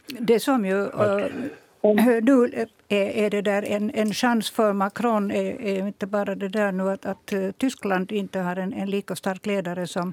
Det 0.08 0.40
som 0.40 0.64
ju 0.64 0.76
uh, 0.76 1.26
nu 2.22 2.66
är, 2.88 3.30
det 3.30 3.42
där 3.42 3.62
en, 3.62 3.90
en 3.94 4.12
chans 4.12 4.50
för 4.50 4.72
Macron, 4.72 5.30
är, 5.30 5.60
är 5.60 5.86
inte 5.86 6.06
bara 6.06 6.34
det 6.34 6.48
där 6.48 6.72
nu 6.72 6.90
att, 6.90 7.06
att 7.06 7.32
Tyskland 7.58 8.12
inte 8.12 8.38
har 8.38 8.56
en, 8.56 8.72
en 8.72 8.90
lika 8.90 9.16
stark 9.16 9.46
ledare 9.46 9.86
som 9.86 10.12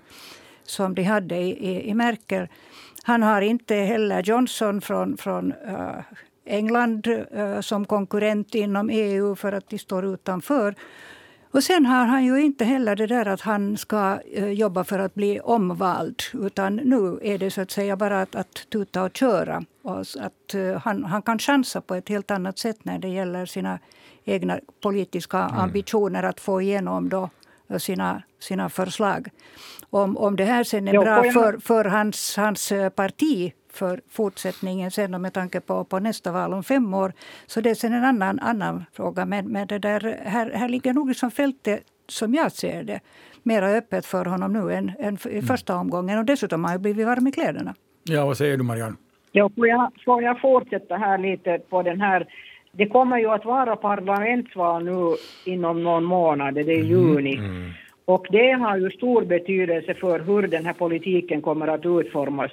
som 0.66 0.96
de 0.96 1.04
hade 1.04 1.36
i, 1.36 1.50
i, 1.50 1.90
i 1.90 1.94
Merkel. 1.94 2.48
Han 3.04 3.24
har 3.24 3.42
inte 3.42 3.76
heller 3.76 4.24
Johnson 4.24 4.82
från, 4.82 5.18
från 5.18 5.54
uh, 5.54 6.00
England 6.46 7.08
uh, 7.08 7.62
som 7.62 7.86
konkurrent 7.86 8.56
inom 8.56 8.90
EU 8.90 9.36
för 9.36 9.52
att 9.52 9.70
de 9.70 9.78
står 9.78 10.06
utanför. 10.06 10.76
Och 11.52 11.64
sen 11.64 11.86
har 11.86 12.06
han 12.06 12.26
ju 12.26 12.42
inte 12.42 12.66
heller 12.66 12.96
det 12.96 13.08
där 13.08 13.28
att 13.28 13.42
han 13.42 13.78
ska 13.78 14.20
uh, 14.38 14.52
jobba 14.52 14.84
för 14.84 15.00
att 15.00 15.14
bli 15.14 15.40
omvald. 15.40 16.22
Utan 16.34 16.76
nu 16.76 17.20
är 17.22 17.38
det 17.38 17.52
så 17.52 17.62
att 17.62 17.72
säga 17.72 17.96
bara 17.96 18.22
att, 18.22 18.36
att 18.36 18.70
tuta 18.70 19.04
och 19.04 19.18
köra. 19.18 19.64
Och 19.84 20.00
att, 20.00 20.56
han, 20.84 21.04
han 21.04 21.22
kan 21.22 21.40
chansa 21.40 21.82
på 21.82 21.96
ett 21.96 22.10
helt 22.10 22.32
annat 22.32 22.60
sätt 22.60 22.86
när 22.86 23.00
det 23.00 23.08
gäller 23.08 23.46
sina 23.46 23.80
egna 24.24 24.60
politiska 24.82 25.40
mm. 25.40 25.60
ambitioner 25.60 26.24
att 26.24 26.40
få 26.40 26.62
igenom 26.62 27.10
då 27.10 27.30
sina, 27.78 28.24
sina 28.40 28.70
förslag. 28.70 29.30
Om, 29.90 30.18
om 30.18 30.36
det 30.36 30.46
här 30.46 30.64
sen 30.64 30.88
är 30.88 30.92
bra 30.92 31.24
för, 31.24 31.58
för 31.58 31.86
hans, 31.86 32.38
hans 32.38 32.72
eh, 32.72 32.90
parti 32.90 33.54
för 33.74 34.02
fortsättningen 34.10 34.92
sen 34.92 35.22
med 35.22 35.34
tanke 35.34 35.60
på, 35.60 35.84
på 35.84 36.00
nästa 36.00 36.32
val 36.32 36.54
om 36.54 36.64
fem 36.64 36.94
år. 36.94 37.14
Så 37.48 37.62
det 37.62 37.70
är 37.70 37.76
sen 37.76 37.94
en 37.94 38.04
annan, 38.04 38.40
annan 38.40 38.86
fråga. 38.94 39.26
Men, 39.26 39.52
men 39.52 39.68
det 39.68 39.80
där, 39.80 40.20
här, 40.26 40.52
här 40.52 40.70
ligger 40.70 40.94
nog 40.94 41.08
liksom 41.08 41.32
fältet, 41.32 41.84
som 42.08 42.34
jag 42.34 42.52
ser 42.52 42.84
det, 42.84 43.00
mera 43.44 43.70
öppet 43.70 44.06
för 44.06 44.26
honom 44.26 44.54
nu 44.54 44.74
än, 44.74 44.92
än 45.00 45.18
i 45.26 45.30
mm. 45.30 45.46
första 45.46 45.76
omgången. 45.76 46.20
Och 46.20 46.26
dessutom 46.26 46.64
har 46.64 46.72
han 46.72 46.82
blivit 46.82 47.06
varm 47.06 47.28
i 47.28 47.32
kläderna. 47.32 47.76
Ja, 48.04 48.26
vad 48.26 48.38
säger 48.38 48.58
du 48.58 48.64
Marianne? 48.64 48.96
Ja, 49.36 49.50
får 49.56 49.68
jag, 49.68 49.92
får 50.06 50.24
jag 50.24 50.42
fortsätta 50.42 50.96
här 50.98 51.18
lite 51.18 51.60
på 51.70 51.82
den 51.82 52.02
här 52.02 52.28
det 52.78 52.88
kommer 52.88 53.18
ju 53.18 53.30
att 53.30 53.46
vara 53.46 53.76
parlamentsval 53.76 54.86
nu 54.86 55.16
inom 55.46 55.84
någon 55.84 56.04
månad, 56.04 56.54
det 56.54 56.62
är 56.62 56.76
mm. 56.76 56.88
juni. 56.88 57.36
Mm. 57.36 57.72
Och 58.06 58.28
det 58.30 58.52
har 58.52 58.78
ju 58.78 58.90
stor 58.90 59.26
betydelse 59.26 59.94
för 59.94 60.20
hur 60.20 60.48
den 60.48 60.66
här 60.66 60.74
politiken 60.74 61.42
kommer 61.42 61.68
att 61.68 61.86
utformas. 61.86 62.52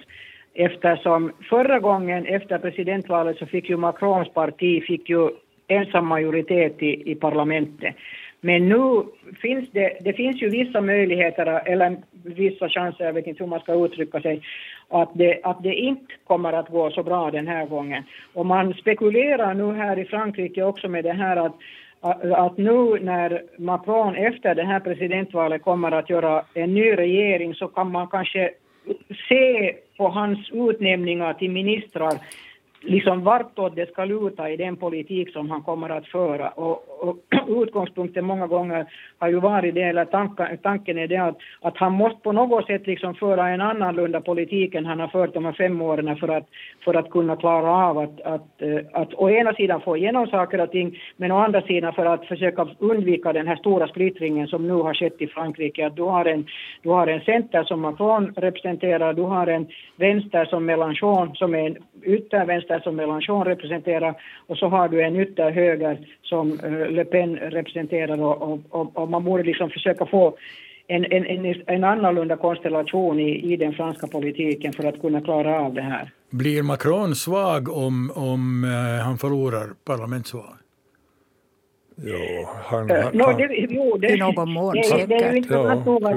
Eftersom 0.55 1.33
förra 1.49 1.79
gången 1.79 2.27
efter 2.27 2.59
presidentvalet 2.59 3.39
så 3.39 3.47
fick 3.47 3.71
ju 3.71 3.77
Macrons 3.77 4.29
parti 4.35 4.85
fick 4.87 5.11
ju 5.11 5.29
ensam 5.69 6.07
majoritet 6.07 6.83
i, 6.83 7.11
i 7.11 7.15
parlamentet. 7.15 7.95
Men 8.41 8.69
nu 8.69 9.03
finns 9.43 9.71
det, 9.73 9.99
det 10.01 10.13
finns 10.13 10.43
ju 10.43 10.51
vissa 10.51 10.81
möjligheter, 10.81 11.47
eller 11.47 11.97
vissa 12.25 12.69
chanser, 12.69 13.05
jag 13.05 13.13
vet 13.13 13.27
inte 13.27 13.43
hur 13.43 13.51
man 13.51 13.61
ska 13.61 13.85
uttrycka 13.85 14.21
sig, 14.21 14.43
att 14.89 15.11
det, 15.15 15.41
att 15.43 15.63
det 15.63 15.75
inte 15.75 16.13
kommer 16.27 16.53
att 16.53 16.69
gå 16.69 16.91
så 16.91 17.03
bra 17.03 17.31
den 17.31 17.49
här 17.49 17.67
gången. 17.67 18.03
Och 18.33 18.47
man 18.47 18.75
spekulerar 18.75 19.55
nu 19.55 19.73
här 19.73 19.99
i 19.99 20.05
Frankrike 20.05 20.63
också 20.63 20.89
med 20.89 21.05
det 21.05 21.13
här 21.13 21.37
att 21.37 21.55
att 22.03 22.57
nu 22.57 22.99
när 23.01 23.43
Macron 23.59 24.15
efter 24.15 24.55
det 24.55 24.65
här 24.65 24.81
presidentvalet 24.81 25.63
kommer 25.63 25.93
att 25.93 26.11
göra 26.11 26.45
en 26.55 26.75
ny 26.75 26.97
regering 26.97 27.55
så 27.55 27.69
kan 27.69 27.91
man 27.93 28.09
kanske 28.09 28.51
se 29.29 29.75
på 29.97 30.09
hans 30.09 30.51
utnämningar 30.53 31.35
till 31.35 31.51
ministrar 31.51 32.13
liksom 32.81 33.25
vartåt 33.25 33.77
det 33.77 33.91
ska 33.93 34.05
luta 34.05 34.51
i 34.51 34.57
den 34.57 34.77
politik 34.77 35.33
som 35.33 35.51
han 35.51 35.63
kommer 35.63 35.89
att 35.89 36.07
föra. 36.07 36.49
Och, 36.49 37.09
och 37.09 37.17
utgångspunkten 37.63 38.25
många 38.25 38.47
gånger 38.47 38.87
har 39.19 39.29
ju 39.29 39.41
varit 39.41 39.75
det, 39.75 39.83
eller 39.83 40.05
tanken, 40.05 40.59
tanken 40.63 40.99
är 40.99 41.09
det 41.09 41.17
att, 41.17 41.37
att 41.61 41.77
han 41.77 41.93
måste 41.93 42.21
på 42.21 42.33
något 42.33 42.67
sätt 42.67 42.87
liksom 42.87 43.15
föra 43.15 43.49
en 43.49 43.61
annorlunda 43.61 44.21
politik 44.21 44.75
än 44.75 44.87
han 44.87 45.01
har 45.01 45.09
fört 45.09 45.35
de 45.35 45.45
här 45.45 45.53
fem 45.53 45.83
åren 45.83 46.17
för 46.17 46.29
att, 46.29 46.47
för 46.85 46.95
att 46.95 47.11
kunna 47.11 47.37
klara 47.37 47.71
av 47.71 47.99
att, 47.99 48.21
att, 48.21 48.63
eh, 48.63 48.79
att 48.93 49.15
å 49.15 49.31
ena 49.31 49.53
sidan 49.53 49.81
få 49.81 49.97
igenom 49.97 50.27
saker 50.27 50.61
och 50.61 50.71
ting, 50.71 50.99
men 51.17 51.31
å 51.31 51.39
andra 51.39 51.63
sidan 51.63 51.93
för 51.93 52.07
att 52.07 52.27
försöka 52.27 52.69
undvika 52.79 53.33
den 53.33 53.49
här 53.49 53.57
stora 53.57 53.89
splittringen 53.89 54.49
som 54.49 54.69
nu 54.69 54.75
har 54.75 54.95
skett 54.95 55.23
i 55.23 55.27
Frankrike. 55.27 55.87
Att 55.87 55.97
du 55.97 56.03
har 56.03 56.25
en, 56.25 56.47
du 56.83 56.89
har 56.89 57.07
en 57.07 57.21
center 57.21 57.65
som 57.65 57.81
Macron 57.81 58.33
representerar, 58.37 59.13
du 59.13 59.23
har 59.23 59.47
en 59.47 59.67
vänster 59.97 60.45
som 60.45 60.71
Mélenchon, 60.71 61.35
som 61.35 61.55
är 61.55 61.67
en 61.67 61.77
yttervänster 62.03 62.70
som 62.79 62.97
Mélenchon 62.97 63.45
representerar, 63.45 64.15
och 64.47 64.57
så 64.57 64.69
har 64.69 64.89
du 64.89 65.03
en 65.03 65.17
ytterhöger 65.17 65.99
som 66.23 66.53
uh, 66.53 66.91
Le 66.91 67.05
Pen 67.05 67.37
representerar 67.37 68.23
och, 68.23 68.61
och, 68.71 68.97
och, 68.97 69.11
man 69.11 69.25
borde 69.25 69.43
liksom 69.43 69.71
försöka 69.71 70.07
få 70.07 70.37
en, 70.87 71.05
en, 71.05 71.27
en, 71.27 71.63
en 71.67 71.85
annorlunda 71.85 72.37
konstellation 72.37 73.21
i, 73.21 73.53
i 73.53 73.57
den 73.57 73.73
franska 73.73 74.07
politiken 74.07 74.73
för 74.73 74.85
att 74.85 75.01
kunna 75.01 75.21
klara 75.21 75.61
av 75.61 75.75
det 75.75 75.83
här. 75.83 76.11
Blir 76.31 76.63
Macron 76.63 77.15
svag 77.15 77.69
om, 77.69 78.13
om 78.15 78.65
uh, 78.65 79.05
han 79.05 79.19
förlorar 79.19 79.69
parlamentsvalet? 79.85 80.61
Jo, 82.05 82.47
han, 82.65 82.91
uh, 82.91 83.13
no, 83.13 83.37
det, 83.39 83.67
jo, 83.71 83.97
det, 83.97 84.09
I 84.09 84.17
någon 84.17 84.53
mån 84.53 84.75
det, 84.75 84.85
säkert. 84.85 85.09
Det 85.09 85.15
är 85.15 85.37
intressant 85.37 85.83
ja, 85.87 85.97
att, 85.97 86.13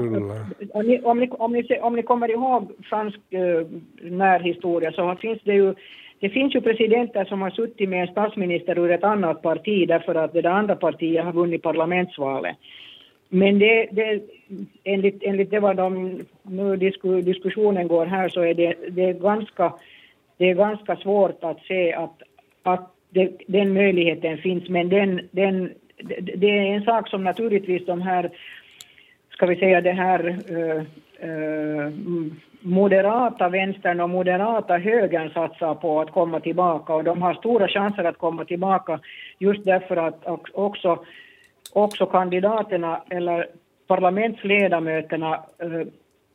om, 0.74 0.86
ni, 0.86 1.00
om, 1.00 1.18
ni, 1.18 1.30
om, 1.30 1.52
ni, 1.52 1.78
om 1.80 1.96
ni 1.96 2.02
kommer 2.02 2.30
ihåg 2.30 2.72
fransk 2.82 3.18
uh, 3.34 3.66
närhistoria 4.10 4.92
så 4.92 5.16
finns 5.20 5.38
det 5.44 5.54
ju 5.54 5.74
det 6.24 6.30
finns 6.30 6.54
ju 6.54 6.60
presidenter 6.60 7.24
som 7.24 7.42
har 7.42 7.50
suttit 7.50 7.88
med 7.88 8.00
en 8.00 8.12
statsminister 8.12 8.78
ur 8.78 8.90
ett 8.90 9.04
annat 9.04 9.42
parti 9.42 9.88
därför 9.88 10.14
att 10.14 10.32
det 10.32 10.50
andra 10.50 10.76
partiet 10.76 11.24
har 11.24 11.32
vunnit 11.32 11.62
parlamentsvalet. 11.62 12.56
Men 13.28 13.58
det, 13.58 13.88
det, 13.92 14.22
enligt, 14.84 15.22
enligt 15.22 15.50
det 15.50 15.60
vad 15.60 15.76
de, 15.76 16.20
nu 16.42 16.76
disku, 16.76 17.20
diskussionen 17.20 17.88
går 17.88 18.06
här 18.06 18.28
så 18.28 18.40
är 18.40 18.54
det, 18.54 18.74
det, 18.90 19.04
är 19.04 19.12
ganska, 19.12 19.72
det 20.36 20.50
är 20.50 20.54
ganska 20.54 20.96
svårt 20.96 21.44
att 21.44 21.60
se 21.68 21.92
att, 21.92 22.22
att 22.62 22.94
det, 23.10 23.32
den 23.46 23.74
möjligheten 23.74 24.38
finns. 24.38 24.68
Men 24.68 24.88
den, 24.88 25.28
den, 25.30 25.72
det 26.36 26.50
är 26.50 26.74
en 26.74 26.84
sak 26.84 27.08
som 27.08 27.24
naturligtvis 27.24 27.86
de 27.86 28.02
här, 28.02 28.30
ska 29.30 29.46
vi 29.46 29.56
säga 29.56 29.80
det 29.80 29.92
här 29.92 30.28
eh, 30.28 30.82
Eh, 31.18 31.90
moderata 32.60 33.48
vänstern 33.48 34.00
och 34.00 34.10
moderata 34.10 34.76
högern 34.78 35.30
satsar 35.30 35.74
på 35.74 36.00
att 36.00 36.10
komma 36.10 36.40
tillbaka 36.40 36.94
och 36.94 37.04
de 37.04 37.22
har 37.22 37.34
stora 37.34 37.68
chanser 37.68 38.04
att 38.04 38.18
komma 38.18 38.44
tillbaka 38.44 39.00
just 39.38 39.64
därför 39.64 39.96
att 39.96 40.26
också, 40.52 41.04
också 41.72 42.06
kandidaterna 42.06 43.02
eller 43.10 43.46
parlamentsledamöterna 43.86 45.34
eh, 45.58 45.86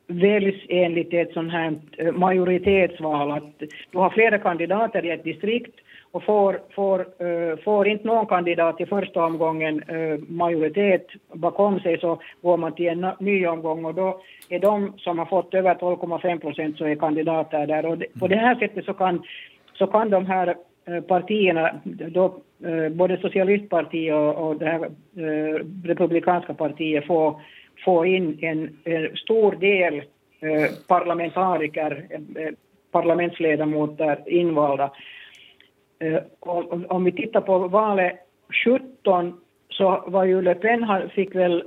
väljs 0.07 0.55
enligt 0.69 1.13
ett 1.13 1.33
sånt 1.33 1.51
här 1.51 1.75
eh, 1.97 2.11
majoritetsval. 2.11 3.31
Att 3.31 3.59
du 3.91 3.97
har 3.97 4.09
flera 4.09 4.37
kandidater 4.37 5.05
i 5.05 5.09
ett 5.09 5.23
distrikt 5.23 5.75
och 6.11 6.23
får, 6.23 6.61
får, 6.75 6.99
uh, 6.99 7.57
får 7.63 7.87
inte 7.87 8.07
någon 8.07 8.25
kandidat 8.25 8.81
i 8.81 8.85
första 8.85 9.25
omgången 9.25 9.83
uh, 9.89 10.19
majoritet 10.27 11.07
bakom 11.33 11.79
sig 11.79 11.99
så 11.99 12.21
går 12.41 12.57
man 12.57 12.75
till 12.75 12.87
en 12.87 13.07
ny 13.19 13.47
omgång. 13.47 13.85
Och 13.85 13.93
då 13.93 14.21
är 14.49 14.59
de 14.59 14.93
som 14.97 15.19
har 15.19 15.25
fått 15.25 15.53
över 15.53 15.75
12,5 15.75 16.39
procent 16.39 16.77
så 16.77 16.85
är 16.85 16.95
kandidater 16.95 17.67
där. 17.67 17.85
Och 17.85 17.97
det, 17.97 18.19
på 18.19 18.27
det 18.27 18.35
här 18.35 18.55
sättet 18.55 18.85
så 18.85 18.93
kan, 18.93 19.23
så 19.73 19.87
kan 19.87 20.09
de 20.09 20.25
här 20.25 20.55
uh, 20.89 21.01
partierna, 21.01 21.71
då, 21.83 22.41
både 22.91 23.17
socialistpartiet 23.17 24.15
och, 24.15 24.47
och 24.47 24.55
det 24.55 24.65
här 24.65 24.89
republikanska 25.83 26.53
partiet 26.53 27.05
få, 27.05 27.41
få 27.85 28.05
in 28.05 28.39
en, 28.41 28.77
en 28.83 29.17
stor 29.17 29.51
del 29.51 30.03
parlamentariker, 30.87 32.07
parlamentsledamöter 32.91 34.19
invalda. 34.25 34.91
Eh, 35.99 36.21
om, 36.39 36.85
om 36.89 37.03
vi 37.03 37.11
tittar 37.11 37.41
på 37.41 37.57
valet 37.57 38.13
17 38.63 39.33
så 39.69 40.03
var 40.07 40.23
ju 40.23 40.41
Le 40.41 40.55
Pen 40.55 41.09
fick 41.15 41.35
väl 41.35 41.63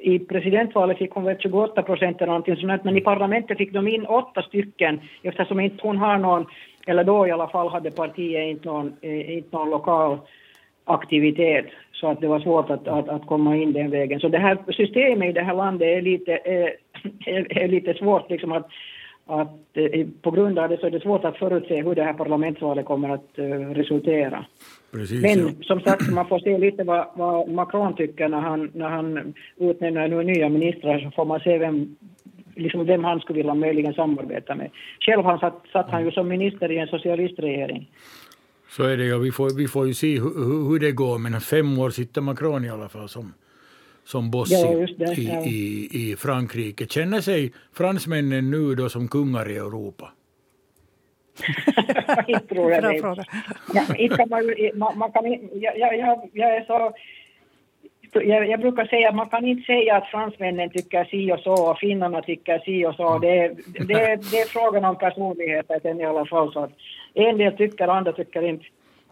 i 0.00 0.18
presidentvalet 0.18 0.98
fick 0.98 1.10
hon 1.10 1.24
väl 1.24 1.38
28 1.38 1.82
procent 1.82 2.16
eller 2.16 2.26
någonting 2.26 2.56
sånt, 2.56 2.84
men 2.84 2.96
i 2.96 3.00
parlamentet 3.00 3.58
fick 3.58 3.72
de 3.72 3.88
in 3.88 4.06
åtta 4.06 4.42
stycken 4.42 5.00
eftersom 5.22 5.60
inte 5.60 5.86
hon 5.86 5.98
har 5.98 6.18
någon, 6.18 6.46
eller 6.86 7.04
då 7.04 7.26
i 7.26 7.30
alla 7.30 7.48
fall 7.48 7.68
hade 7.68 7.90
partiet 7.90 8.48
inte 8.48 8.68
någon, 8.68 8.92
eh, 9.00 9.36
inte 9.36 9.56
någon 9.56 9.70
lokal 9.70 10.18
aktivitet 10.84 11.66
så 11.92 12.06
att 12.06 12.20
det 12.20 12.26
var 12.28 12.40
svårt 12.40 12.70
att, 12.70 12.88
att, 12.88 13.08
att 13.08 13.26
komma 13.26 13.56
in 13.56 13.72
den 13.72 13.90
vägen. 13.90 14.20
Så 14.20 14.28
det 14.28 14.38
här 14.38 14.58
systemet 14.72 15.28
i 15.28 15.32
det 15.32 15.42
här 15.42 15.54
landet 15.54 15.88
är 15.88 16.02
lite, 16.02 16.32
eh, 16.36 16.68
är, 17.34 17.58
är 17.58 17.68
lite 17.68 17.94
svårt 17.94 18.30
liksom 18.30 18.52
att 18.52 18.66
att 19.26 19.76
eh, 19.76 20.06
på 20.22 20.30
grund 20.30 20.58
av 20.58 20.68
det 20.68 20.80
så 20.80 20.86
är 20.86 20.90
det 20.90 21.00
svårt 21.00 21.24
att 21.24 21.36
förutse 21.36 21.82
hur 21.82 21.94
det 21.94 22.04
här 22.04 22.12
parlamentsvalet 22.12 22.86
kommer 22.86 23.08
att 23.08 23.38
eh, 23.38 23.44
resultera. 23.50 24.46
Precis, 24.92 25.22
Men 25.22 25.38
ja. 25.38 25.52
som 25.62 25.80
sagt, 25.80 26.10
man 26.10 26.28
får 26.28 26.38
se 26.38 26.58
lite 26.58 26.84
vad, 26.84 27.06
vad 27.14 27.48
Macron 27.48 27.96
tycker 27.96 28.28
när 28.28 28.40
han, 28.40 28.70
när 28.74 28.88
han 28.88 29.34
utnämner 29.56 30.08
nu 30.08 30.22
nya 30.22 30.48
ministrar 30.48 30.98
så 31.00 31.10
får 31.10 31.24
man 31.24 31.40
se 31.40 31.58
vem, 31.58 31.96
liksom 32.54 32.86
vem 32.86 33.04
han 33.04 33.20
skulle 33.20 33.36
vilja 33.36 33.54
möjligen 33.54 33.94
samarbeta 33.94 34.54
med. 34.54 34.70
Själv 35.00 35.24
han 35.24 35.38
satt, 35.38 35.62
satt 35.72 35.90
han 35.90 36.04
ju 36.04 36.10
som 36.10 36.28
minister 36.28 36.72
i 36.72 36.78
en 36.78 36.88
socialistregering. 36.88 37.90
Så 38.68 38.82
är 38.82 38.96
det, 38.96 39.04
ja. 39.04 39.18
Vi 39.18 39.32
får, 39.32 39.56
vi 39.56 39.68
får 39.68 39.86
ju 39.86 39.94
se 39.94 40.20
hur, 40.20 40.68
hur 40.68 40.78
det 40.78 40.92
går, 40.92 41.18
men 41.18 41.40
fem 41.40 41.78
år 41.78 41.90
sitter 41.90 42.20
Macron 42.20 42.64
i 42.64 42.70
alla 42.70 42.88
fall 42.88 43.08
som 43.08 43.32
som 44.04 44.30
boss 44.30 44.50
ja, 44.50 44.86
det, 44.98 45.18
i, 45.18 45.28
ja. 45.28 45.40
i, 45.44 45.88
i 45.92 46.16
Frankrike. 46.16 46.86
Känner 46.86 47.20
sig 47.20 47.52
fransmännen 47.72 48.50
nu 48.50 48.74
då 48.74 48.88
som 48.88 49.08
kungar 49.08 49.50
i 49.50 49.56
Europa? 49.56 50.12
inte 52.26 52.46
tror 52.46 52.72
jag 52.72 52.82
det. 52.82 53.24
Ja, 53.74 53.96
inte 53.96 54.26
man, 54.26 54.54
man, 54.74 54.98
man 54.98 55.12
kan, 55.12 55.24
jag, 55.52 55.78
jag, 55.78 56.30
jag 56.32 56.56
är 56.56 56.64
så 56.64 56.92
jag, 58.22 58.48
jag, 58.48 58.60
brukar 58.60 58.84
säga 58.86 59.08
att 59.08 59.14
man 59.14 59.28
kan 59.28 59.44
inte 59.44 59.62
säga 59.62 59.96
att 59.96 60.06
fransmännen 60.06 60.70
tycker 60.70 61.04
si 61.04 61.32
och 61.32 61.40
så 61.40 61.70
och 61.70 61.78
finnarna 61.78 62.22
tycker 62.22 62.58
si 62.58 62.86
och 62.86 62.94
så. 62.94 63.18
Det, 63.18 63.48
det, 63.66 64.30
det 64.30 64.40
är 64.40 64.48
frågan 64.48 64.84
om 64.84 64.98
personligheter 64.98 65.80
sen 65.82 66.00
i 66.00 66.04
alla 66.04 66.26
fall. 66.26 66.52
Så 66.52 66.60
att 66.60 66.72
en 67.14 67.38
del 67.38 67.56
tycker, 67.56 67.88
andra 67.88 68.12
tycker 68.12 68.42
inte. 68.42 68.64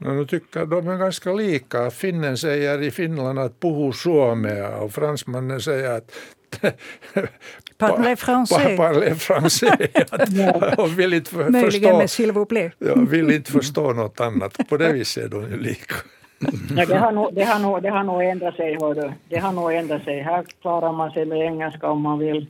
No, 0.02 0.08
nu 0.08 0.26
tycker 0.26 0.66
de 0.66 0.88
är 0.88 0.96
ganska 0.96 1.32
lika. 1.32 1.90
Finnen 1.90 2.36
säger 2.36 2.82
i 2.82 2.90
Finland 2.90 3.38
att 3.38 3.60
puhu 3.60 3.92
suomea 3.92 4.76
och 4.76 4.92
fransmannen 4.92 5.60
säger 5.60 5.96
att 5.96 6.12
Parlez 7.78 8.20
français. 8.20 8.76
Parlez 8.76 9.28
français. 9.28 10.74
och 10.78 10.98
vill 10.98 11.14
inte 11.14 11.30
för, 11.30 11.50
Möjligen 11.50 11.98
med 11.98 12.06
s'il 12.06 12.32
vous 12.32 12.46
plaît. 12.46 12.72
Ja, 12.78 12.94
vill 12.94 13.30
inte 13.30 13.52
förstå 13.52 13.92
något 13.92 14.20
annat. 14.20 14.68
På 14.68 14.76
det 14.76 14.92
viset 14.92 15.24
är 15.24 15.28
de 15.28 15.50
ju 15.50 15.56
lika. 15.56 15.94
Ja, 16.76 16.86
det, 16.86 16.96
har 16.96 17.12
nog, 17.12 17.34
det, 17.34 17.44
har 17.44 17.58
nog, 17.58 17.82
det 17.82 17.90
har 17.90 18.04
nog 18.04 18.22
ändrat 18.22 18.56
sig, 18.56 18.78
hördu. 18.80 19.12
Det 19.28 19.38
har 19.38 19.52
nog 19.52 19.72
ändrat 19.72 20.04
sig. 20.04 20.20
Här 20.20 20.44
klarar 20.62 20.92
man 20.92 21.10
sig 21.10 21.26
med 21.26 21.38
engelska 21.38 21.86
om 21.90 22.02
man 22.02 22.18
vill. 22.18 22.46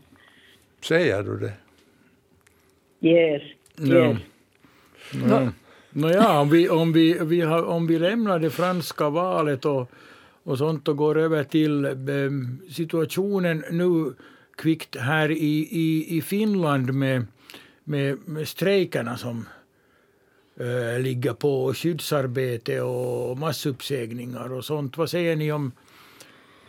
Säger 0.85 1.23
du 1.23 1.39
det? 1.39 1.53
Yes. 3.09 3.43
yes. 3.79 4.19
No. 5.13 5.29
No, 5.29 5.53
Nåja, 5.95 6.41
om, 6.41 6.49
vi, 6.51 6.69
om, 6.69 6.93
vi, 6.93 7.19
vi 7.21 7.41
har, 7.41 7.63
om 7.63 7.87
vi 7.87 7.99
lämnar 7.99 8.39
det 8.39 8.51
franska 8.51 9.11
valet 9.11 9.65
och, 9.65 9.91
och 10.43 10.59
sånt 10.59 10.89
och 10.89 10.97
går 10.97 11.19
över 11.19 11.45
till 11.45 11.85
eh, 11.85 11.93
situationen 12.71 13.65
nu 13.71 14.15
kvickt 14.57 14.97
här 14.97 15.31
i, 15.31 15.69
i, 15.71 16.17
i 16.17 16.23
Finland 16.23 16.95
med, 16.95 17.27
med, 17.85 18.19
med 18.25 18.49
strejkerna 18.49 19.17
som 19.17 19.49
eh, 20.57 21.01
ligger 21.01 21.33
på 21.33 21.65
och 21.65 21.79
skyddsarbete 21.79 22.81
och 22.81 23.39
massuppsägningar 23.39 24.53
och 24.53 24.65
sånt. 24.65 24.97
Vad 24.97 25.11
säger 25.11 25.37
ni 25.37 25.53
om 25.53 25.73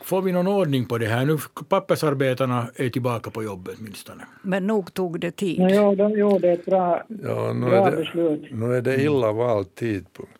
Får 0.03 0.21
vi 0.21 0.31
någon 0.31 0.47
ordning 0.47 0.85
på 0.85 0.97
det 0.97 1.07
här? 1.07 1.25
Nu 1.25 1.37
pappersarbetarna 1.69 2.67
är 2.75 2.89
tillbaka 2.89 3.29
på 3.29 3.43
jobbet 3.43 3.75
åtminstone. 3.79 4.23
Men 4.41 4.67
nog 4.67 4.93
tog 4.93 5.19
det 5.19 5.31
tid. 5.31 5.59
Ja, 5.59 5.95
de 5.95 6.11
gjorde 6.11 6.51
ett 6.51 6.65
bra, 6.65 7.03
ja, 7.23 7.53
nu 7.53 7.65
bra 7.65 7.87
är 7.87 7.91
det, 7.91 7.97
beslut. 7.97 8.51
Nu 8.51 8.75
är 8.75 8.81
det 8.81 9.03
illa 9.03 9.31
vald 9.31 9.75
tidpunkt 9.75 10.31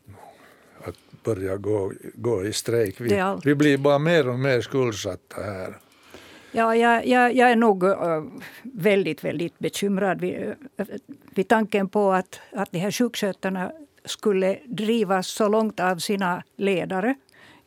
att 0.83 1.23
börja 1.23 1.57
gå, 1.57 1.91
gå 2.15 2.45
i 2.45 2.53
strejk. 2.53 3.01
Vi, 3.01 3.23
vi 3.43 3.55
blir 3.55 3.77
bara 3.77 3.99
mer 3.99 4.29
och 4.29 4.39
mer 4.39 4.61
skuldsatta 4.61 5.41
här. 5.41 5.77
Ja, 6.51 6.75
jag, 6.75 7.07
jag, 7.07 7.35
jag 7.35 7.51
är 7.51 7.55
nog 7.55 7.83
uh, 7.83 7.95
väldigt, 8.63 9.23
väldigt 9.23 9.59
bekymrad 9.59 10.21
vid, 10.21 10.35
uh, 10.79 10.85
vid 11.35 11.47
tanken 11.47 11.89
på 11.89 12.11
att, 12.11 12.39
att 12.51 12.71
de 12.71 12.79
här 12.79 12.91
sjukskötarna 12.91 13.71
skulle 14.05 14.59
drivas 14.65 15.27
så 15.27 15.47
långt 15.47 15.79
av 15.79 15.97
sina 15.97 16.43
ledare 16.57 17.15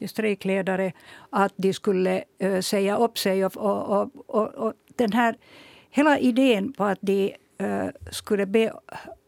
strejkledare 0.07 0.93
att 1.31 1.53
de 1.57 1.73
skulle 1.73 2.25
uh, 2.43 2.61
säga 2.61 2.97
upp 2.97 3.19
sig. 3.19 3.45
Och, 3.45 3.57
och, 3.57 4.11
och, 4.27 4.55
och, 4.55 4.73
den 4.97 5.13
här, 5.13 5.37
hela 5.91 6.19
idén 6.19 6.75
var 6.77 6.93
att 6.93 6.99
de 7.01 7.37
uh, 7.63 7.89
skulle 8.11 8.47
be, 8.47 8.73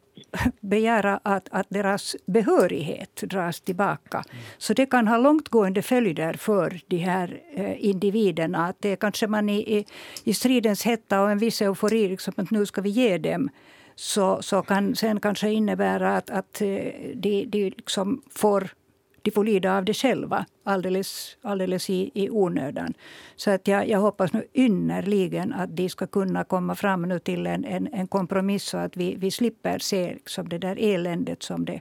begära 0.61 1.21
att, 1.23 1.49
att 1.51 1.67
deras 1.69 2.17
behörighet 2.27 3.17
dras 3.17 3.61
tillbaka. 3.61 4.25
Så 4.59 4.73
det 4.73 4.87
kan 4.87 5.09
ha 5.09 5.17
långtgående 5.17 5.83
följder 5.83 6.35
för 6.35 6.81
de 6.87 6.97
här 6.97 7.41
uh, 7.59 7.85
individerna. 7.85 8.67
Att 8.67 8.77
det 8.81 8.97
kanske 8.97 9.27
man 9.27 9.49
i, 9.49 9.79
i, 9.79 9.85
i 10.25 10.35
stridens 10.35 10.85
hetta 10.85 11.23
och 11.23 11.31
en 11.31 11.39
viss 11.39 11.63
eufori, 11.63 12.09
liksom, 12.09 12.35
att 12.37 12.51
nu 12.51 12.67
ska 12.67 12.81
vi 12.81 12.91
ge 12.91 13.19
dem 13.19 13.51
så, 13.95 14.43
så 14.43 14.63
kan 14.63 14.97
sen 14.97 15.21
kanske 15.21 15.51
innebära 15.51 16.17
att, 16.17 16.31
att 16.31 16.59
de, 17.15 17.45
de 17.45 17.71
liksom 17.71 18.23
får 18.31 18.71
de 19.23 19.31
får 19.31 19.45
lida 19.45 19.77
av 19.77 19.85
det 19.85 19.95
själva 19.95 20.47
alldeles, 20.65 21.37
alldeles 21.43 21.91
i, 21.91 22.11
i 22.15 22.31
onödan. 22.31 22.95
Så 23.37 23.51
att 23.51 23.69
jag, 23.69 23.89
jag 23.89 23.99
hoppas 23.99 24.33
nu 24.33 24.45
innerligen 24.53 25.53
att 25.53 25.77
de 25.77 25.89
ska 25.89 26.07
kunna 26.07 26.45
komma 26.45 26.75
fram 26.75 27.03
nu 27.03 27.19
till 27.19 27.47
en, 27.47 27.65
en, 27.65 27.89
en 27.93 28.07
kompromiss 28.07 28.65
så 28.65 28.79
att 28.79 28.97
vi, 28.97 29.15
vi 29.15 29.31
slipper 29.31 29.79
se 29.79 30.13
liksom 30.13 30.49
det 30.49 30.59
där 30.59 30.77
eländet 30.81 31.43
som 31.43 31.65
det 31.65 31.81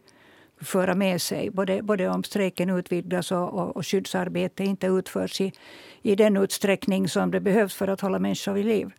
föra 0.61 0.95
med 0.95 1.21
sig. 1.21 1.49
Både, 1.49 1.81
både 1.81 2.09
om 2.09 2.23
strejken 2.23 2.69
utvidgas 2.69 3.31
och, 3.31 3.53
och, 3.53 3.75
och 3.77 3.87
skyddsarbete 3.87 4.63
inte 4.63 4.87
utförs 4.87 5.41
i, 5.41 5.51
i 6.01 6.15
den 6.15 6.37
utsträckning 6.37 7.09
som 7.09 7.31
det 7.31 7.39
behövs 7.39 7.75
för 7.75 7.87
att 7.87 8.01
hålla 8.01 8.19
människor 8.19 8.53
vid 8.53 8.65
liv. 8.65 8.91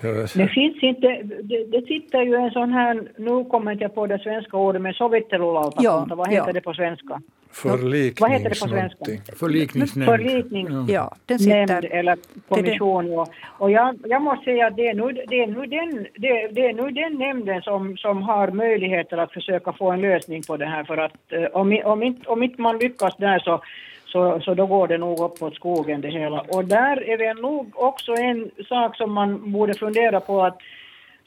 Det 0.00 0.48
finns 0.48 0.82
inte, 0.82 1.22
det, 1.42 1.64
det 1.64 1.86
sitter 1.86 2.22
ju 2.22 2.34
en 2.34 2.50
sån 2.50 2.72
här, 2.72 3.02
nu 3.16 3.44
kommer 3.44 3.76
jag 3.80 3.94
på 3.94 4.06
det 4.06 4.18
svenska 4.18 4.56
ordet, 4.56 4.82
men 4.82 4.94
sovittelulautakunta, 4.94 6.06
ja, 6.08 6.14
vad 6.14 6.28
heter 6.28 6.46
ja. 6.46 6.52
det 6.52 6.60
på 6.60 6.74
svenska? 6.74 7.20
Förliknings 7.50 8.20
Vad 8.20 8.30
heter 8.30 8.50
det 8.50 8.60
på 8.60 8.68
svenska? 8.68 9.04
Förlikningsnämnd. 9.36 10.10
Förlikningsnämnd 10.10 10.90
ja, 10.90 11.14
den 11.26 11.38
sitter. 11.38 11.94
eller 11.94 12.16
kommission. 12.48 13.18
Och, 13.18 13.28
och 13.58 13.70
jag, 13.70 13.98
jag 14.04 14.22
måste 14.22 14.44
säga 14.44 14.66
att 14.66 14.76
det 14.76 14.88
är 14.88 14.94
nu, 14.94 15.24
det 15.28 15.42
är 15.42 15.46
nu, 15.46 15.66
den, 15.66 16.06
det, 16.16 16.48
det 16.52 16.66
är 16.66 16.72
nu 16.72 16.90
den 16.90 17.18
nämnden 17.18 17.62
som, 17.62 17.96
som 17.96 18.22
har 18.22 18.50
möjligheter 18.50 19.16
att 19.16 19.32
försöka 19.32 19.72
få 19.72 19.90
en 19.90 20.00
lösning 20.00 20.42
på 20.42 20.56
det 20.56 20.66
här. 20.66 20.84
För 20.84 20.96
att 20.96 21.32
eh, 21.32 21.44
om, 21.44 21.80
om, 21.84 22.02
inte, 22.02 22.28
om 22.28 22.42
inte 22.42 22.62
man 22.62 22.78
lyckas 22.78 23.16
där 23.16 23.38
så 23.38 23.62
så, 24.08 24.40
så 24.40 24.54
då 24.54 24.66
går 24.66 24.88
det 24.88 24.98
nog 24.98 25.20
uppåt 25.20 25.54
skogen 25.54 26.00
det 26.00 26.10
hela. 26.10 26.40
Och 26.40 26.64
där 26.64 27.08
är 27.08 27.18
det 27.18 27.34
nog 27.34 27.72
också 27.74 28.12
en 28.12 28.50
sak 28.68 28.96
som 28.96 29.12
man 29.12 29.52
borde 29.52 29.74
fundera 29.74 30.20
på 30.20 30.42
att, 30.42 30.58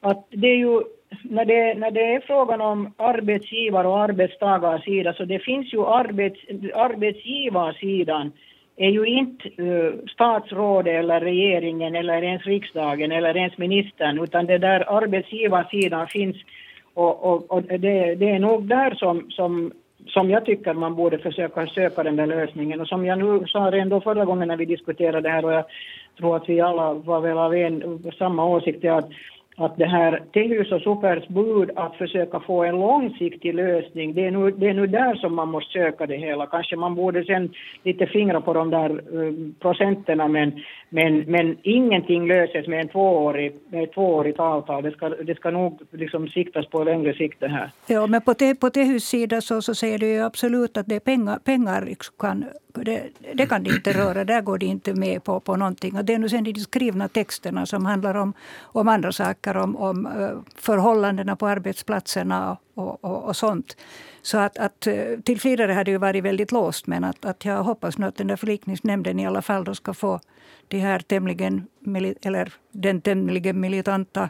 att 0.02 0.26
det 0.30 0.48
är 0.48 0.58
ju 0.58 0.82
när 1.24 1.46
det, 1.46 1.74
när 1.74 1.92
det 1.92 2.16
är 2.16 2.20
frågan 2.20 2.62
om 2.62 2.94
arbetsgivar 2.98 3.86
och 3.86 4.00
arbetstagarsida 4.00 5.14
så 5.14 5.26
det 5.26 5.40
finns 5.40 5.74
ju 5.74 5.86
arbets, 5.86 6.40
arbetsgivarsidan 6.74 8.32
är 8.78 8.90
ju 8.90 9.06
inte 9.06 9.62
uh, 9.62 9.94
statsrådet 10.08 10.94
eller 10.94 11.20
regeringen 11.20 11.96
eller 11.96 12.24
ens 12.24 12.46
riksdagen 12.46 13.12
eller 13.12 13.38
ens 13.38 13.58
ministern 13.58 14.20
utan 14.24 14.46
det 14.46 14.58
där 14.58 14.98
arbetsgivarsidan 14.98 16.08
finns 16.08 16.36
och, 16.94 17.24
och, 17.24 17.52
och 17.52 17.64
det, 17.64 18.16
det, 18.16 18.30
är 18.30 18.40
nog 18.40 18.68
där 18.68 18.96
som, 18.96 19.32
som 19.32 19.72
som 20.08 20.30
jag 20.30 20.46
tycker 20.46 20.74
man 20.74 20.96
borde 20.96 21.18
försöka 21.18 21.68
söka 21.68 22.04
den 22.04 22.16
där 22.16 22.28
lösningen. 22.28 22.82
Och 22.82 22.88
som 22.88 23.06
jag 23.06 23.20
nu 23.20 23.48
sa 23.48 23.72
redan 23.72 24.02
förra 24.02 24.26
gången 24.26 24.48
när 24.48 24.58
vi 24.58 24.66
diskuterade 24.66 25.22
det 25.22 25.30
här 25.30 25.46
och 25.46 25.54
jag 25.54 25.66
tror 26.18 26.36
att 26.36 26.50
vi 26.50 26.62
alla 26.62 26.94
var 26.94 27.22
väl 27.22 27.38
av 27.38 27.56
en, 27.56 28.12
samma 28.18 28.46
åsikt, 28.46 28.86
att 28.86 29.10
att 29.58 29.78
det 29.78 29.86
här 29.86 30.24
Tehus 30.34 30.72
och 30.72 30.82
Supers 30.82 31.28
bud 31.28 31.72
att 31.76 31.96
försöka 31.96 32.40
få 32.40 32.64
en 32.64 32.80
långsiktig 32.80 33.56
lösning, 33.56 34.14
det 34.14 34.26
är, 34.26 34.32
nu, 34.32 34.52
det 34.52 34.68
är 34.68 34.74
nu 34.74 34.88
där 34.88 35.16
som 35.16 35.36
man 35.36 35.48
måste 35.48 35.72
söka 35.72 36.06
det 36.06 36.18
hela. 36.18 36.46
Kanske 36.46 36.76
man 36.76 36.96
borde 36.96 37.24
sen 37.24 37.54
lite 37.84 38.08
fingra 38.08 38.42
på 38.42 38.54
de 38.54 38.70
där 38.70 39.16
um, 39.16 39.56
procenterna 39.60 40.28
men, 40.28 40.62
men, 40.90 41.20
men 41.20 41.58
ingenting 41.62 42.28
löses 42.28 42.68
med 42.68 42.82
en 42.82 42.88
tvåårig, 42.88 43.56
med 43.70 43.84
ett 43.84 43.94
tvåårigt 43.94 44.40
avtal. 44.40 44.84
Det 44.84 44.92
ska, 44.92 45.10
det 45.10 45.36
ska 45.36 45.52
nog 45.52 45.82
liksom 45.92 46.28
siktas 46.28 46.68
på 46.68 46.84
längre 46.84 47.14
sikt 47.14 47.40
det 47.40 47.48
här. 47.48 47.70
Ja, 47.88 48.08
men 48.08 48.22
på, 48.22 48.34
te, 48.34 48.56
på 48.56 48.70
Tehus 48.70 49.04
sida 49.04 49.42
så, 49.42 49.62
så 49.62 49.76
säger 49.76 49.98
du 49.98 50.08
ju 50.08 50.22
absolut 50.22 50.78
att 50.78 50.88
det 50.88 50.96
är 50.96 51.00
pengar, 51.00 51.40
pengar 51.40 51.88
kan 52.20 52.46
det, 52.74 53.10
det, 53.34 53.46
kan 53.46 53.64
de 53.64 53.70
inte 53.70 53.94
röra, 53.94 54.26
där 54.26 54.42
går 54.42 54.58
de 54.58 54.66
inte 54.66 54.94
med 54.94 55.24
på, 55.24 55.40
på 55.40 55.56
någonting. 55.56 55.98
Och 55.98 56.06
det 56.06 56.14
är 56.14 56.20
nu 56.20 56.30
sen 56.30 56.44
de 56.44 56.54
skrivna 56.54 57.08
texterna 57.08 57.66
som 57.66 57.86
handlar 57.86 58.16
om, 58.16 58.34
om 58.62 58.88
andra 58.88 59.12
saker, 59.12 59.41
om, 59.48 59.76
om 59.76 60.06
eh, 60.06 60.40
förhållandena 60.56 61.36
på 61.36 61.48
arbetsplatserna 61.48 62.58
och, 62.74 63.04
och, 63.04 63.24
och, 63.24 63.36
sånt. 63.36 63.78
Så 64.22 64.38
att, 64.38 64.58
att 64.58 64.88
eh, 64.88 65.20
tills 65.24 65.46
vidare 65.46 65.74
har 65.74 65.84
det 65.84 65.92
ju 65.92 65.98
varit 65.98 66.24
väldigt 66.24 66.52
låst, 66.52 66.88
men 66.88 67.04
att, 67.04 67.26
att 67.26 67.46
jag 67.46 67.64
hoppas 67.64 67.98
nu 67.98 68.06
att 68.06 68.16
den 68.16 68.28
där 68.28 68.36
förlikningsnämnden 68.36 69.20
i 69.20 69.28
alla 69.28 69.42
fall 69.42 69.64
då 69.64 69.76
ska 69.76 69.94
få 69.94 70.20
de 70.68 70.80
här 70.80 71.00
tämligen, 71.00 71.68
eller 72.22 72.54
den 72.72 73.02
tämligen 73.02 73.60
militanta 73.60 74.30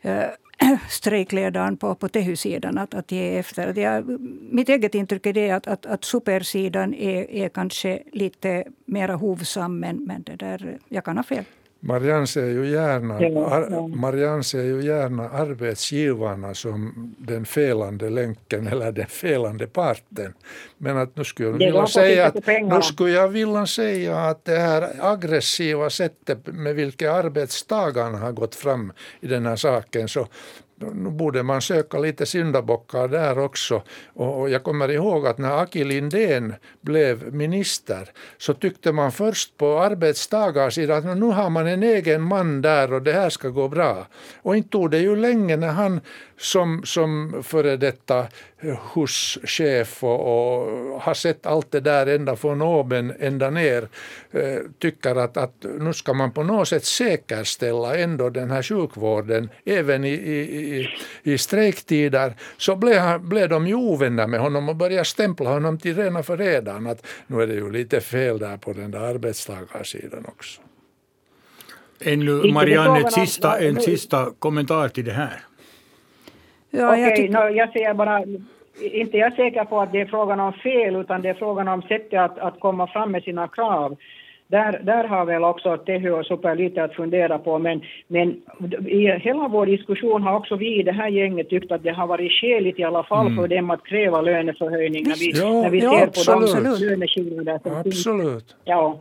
eh, 0.00 0.24
strejkledaren 0.88 1.76
på, 1.76 1.94
på 1.94 2.08
Tehy-sidan 2.08 2.78
att, 2.78 2.94
att 2.94 3.12
ge 3.12 3.38
efter. 3.38 3.78
Jag, 3.78 4.20
mitt 4.50 4.68
eget 4.68 4.94
intryck 4.94 5.26
är 5.26 5.32
det 5.32 5.50
att, 5.50 5.66
att, 5.66 5.86
att 5.86 6.04
supersidan 6.04 6.94
är, 6.94 7.30
är 7.30 7.48
kanske 7.48 8.02
lite 8.12 8.64
mer 8.84 9.08
hovsam, 9.08 9.78
men, 9.80 10.04
men 10.04 10.22
det 10.22 10.36
där, 10.36 10.78
jag 10.88 11.04
kan 11.04 11.16
ha 11.16 11.24
fel. 11.24 11.44
Marianne 11.80 12.26
ser 12.26 12.46
ju 12.46 12.70
gärna, 12.70 13.14
ar, 13.14 13.88
Marianne 13.96 14.44
ser 14.44 14.62
ju 14.62 14.82
gärna 14.82 15.28
arbetsgivarna 15.28 16.54
som 16.54 17.14
den 17.18 17.44
felande 17.44 18.10
länken 18.10 18.66
eller 18.66 18.92
den 18.92 19.06
felande 19.06 19.66
parten. 19.66 20.34
Men 20.78 20.96
att 20.96 21.16
nu 21.16 21.24
skulle 21.24 21.48
jag 21.48 21.58
vilja 21.58 21.86
säga 21.86 22.26
att, 22.26 22.46
nu 22.46 22.82
skulle 22.82 23.10
jag 23.10 23.28
vilja 23.28 23.66
säga 23.66 24.18
att 24.18 24.44
det 24.44 24.58
här 24.58 24.90
aggressiva 25.00 25.90
sättet 25.90 26.46
med 26.46 26.74
vilket 26.74 27.10
arbetstagarna 27.10 28.18
har 28.18 28.32
gått 28.32 28.54
fram 28.54 28.92
i 29.20 29.26
den 29.26 29.46
här 29.46 29.56
saken 29.56 30.08
så 30.08 30.26
nu 30.80 31.10
borde 31.10 31.42
man 31.42 31.62
söka 31.62 31.98
lite 31.98 32.26
syndabockar 32.26 33.08
där 33.08 33.38
också. 33.38 33.82
Och 34.14 34.50
jag 34.50 34.62
kommer 34.62 34.90
ihåg 34.90 35.26
att 35.26 35.38
när 35.38 35.62
Aki 35.62 35.84
Lindén 35.84 36.54
blev 36.80 37.34
minister 37.34 38.10
så 38.38 38.54
tyckte 38.54 38.92
man 38.92 39.12
först 39.12 39.56
på 39.56 39.80
arbetstagarsidan 39.80 41.08
att 41.08 41.16
nu 41.16 41.26
har 41.26 41.50
man 41.50 41.66
en 41.66 41.82
egen 41.82 42.22
man 42.22 42.62
där 42.62 42.92
och 42.92 43.02
det 43.02 43.12
här 43.12 43.30
ska 43.30 43.48
gå 43.48 43.68
bra. 43.68 44.06
Och 44.42 44.56
inte 44.56 44.68
tog 44.68 44.90
det 44.90 44.98
ju 44.98 45.16
länge 45.16 45.56
när 45.56 45.72
han 45.72 46.00
som, 46.38 46.82
som 46.84 47.42
före 47.42 47.76
detta 47.76 48.26
huschef 48.94 50.04
och, 50.04 50.20
och 50.20 51.00
har 51.00 51.14
sett 51.14 51.46
allt 51.46 51.72
det 51.72 51.80
där 51.80 52.06
ända 52.06 52.36
från 52.36 52.62
oben 52.62 53.12
ända 53.20 53.50
ner 53.50 53.88
eh, 54.30 54.58
tycker 54.78 55.16
att, 55.16 55.36
att 55.36 55.54
nu 55.78 55.92
ska 55.92 56.12
man 56.12 56.32
på 56.32 56.42
något 56.42 56.68
sätt 56.68 56.84
säkerställa 56.84 57.96
ändå 57.96 58.30
den 58.30 58.50
här 58.50 58.62
sjukvården 58.62 59.48
även 59.64 60.04
i, 60.04 60.12
i, 60.12 60.88
i 61.22 61.38
strejktider 61.38 62.34
så 62.56 62.76
blev, 62.76 62.98
han, 62.98 63.28
blev 63.28 63.48
de 63.48 63.66
ju 63.66 63.74
ovänner 63.74 64.26
med 64.26 64.40
honom 64.40 64.68
och 64.68 64.76
började 64.76 65.04
stämpla 65.04 65.50
honom 65.50 65.78
till 65.78 65.96
rena 65.96 66.22
förrädaren 66.22 66.86
att 66.86 67.06
nu 67.26 67.42
är 67.42 67.46
det 67.46 67.54
ju 67.54 67.72
lite 67.72 68.00
fel 68.00 68.38
där 68.38 68.56
på 68.56 68.72
den 68.72 68.90
där 68.90 69.00
arbetstagarsidan 69.00 70.24
också. 70.28 70.60
Ännu, 72.00 72.52
Marianne, 72.52 73.00
ett 73.00 73.12
sista, 73.12 73.58
en 73.58 73.80
sista 73.80 74.32
kommentar 74.38 74.88
till 74.88 75.04
det 75.04 75.12
här. 75.12 75.44
Ja, 76.70 76.88
Okej, 76.88 77.04
okay, 77.04 77.16
tycker... 77.16 77.32
no, 77.32 77.56
jag 77.56 77.72
säger 77.72 77.94
bara, 77.94 78.24
inte 78.80 79.16
jag 79.16 79.32
är 79.32 79.36
säker 79.36 79.64
på 79.64 79.80
att 79.80 79.92
det 79.92 80.00
är 80.00 80.06
frågan 80.06 80.40
om 80.40 80.52
fel, 80.52 80.96
utan 80.96 81.22
det 81.22 81.28
är 81.28 81.34
frågan 81.34 81.68
om 81.68 81.82
sättet 81.82 82.20
att, 82.20 82.38
att 82.38 82.60
komma 82.60 82.86
fram 82.86 83.12
med 83.12 83.22
sina 83.22 83.48
krav. 83.48 83.96
Där, 84.46 84.80
där 84.82 85.04
har 85.04 85.24
väl 85.24 85.44
också 85.44 85.76
Tehy 85.76 86.10
och 86.10 86.26
Super 86.26 86.54
lite 86.54 86.84
att 86.84 86.94
fundera 86.94 87.38
på, 87.38 87.58
men, 87.58 87.80
men 88.08 88.28
i 88.86 89.06
hela 89.06 89.48
vår 89.48 89.66
diskussion 89.66 90.22
har 90.22 90.36
också 90.36 90.56
vi 90.56 90.80
i 90.80 90.82
det 90.82 90.92
här 90.92 91.08
gänget 91.08 91.48
tyckt 91.48 91.72
att 91.72 91.82
det 91.82 91.90
har 91.90 92.06
varit 92.06 92.32
skäligt 92.32 92.78
i 92.78 92.84
alla 92.84 93.02
fall 93.02 93.26
mm. 93.26 93.36
för 93.36 93.48
dem 93.48 93.70
att 93.70 93.84
kräva 93.84 94.20
löneförhöjning 94.20 95.08
när 95.08 95.14
vi, 95.14 95.30
ja, 95.40 95.62
när 95.62 95.70
vi 95.70 95.78
ja, 95.78 95.98
ser 95.98 96.06
absolut. 96.06 96.54
på 96.54 96.60
de 96.60 96.84
löneskillnader 96.86 97.60
som 97.62 97.76
Absolut. 97.76 98.32
Finns. 98.32 98.56
Ja. 98.64 99.00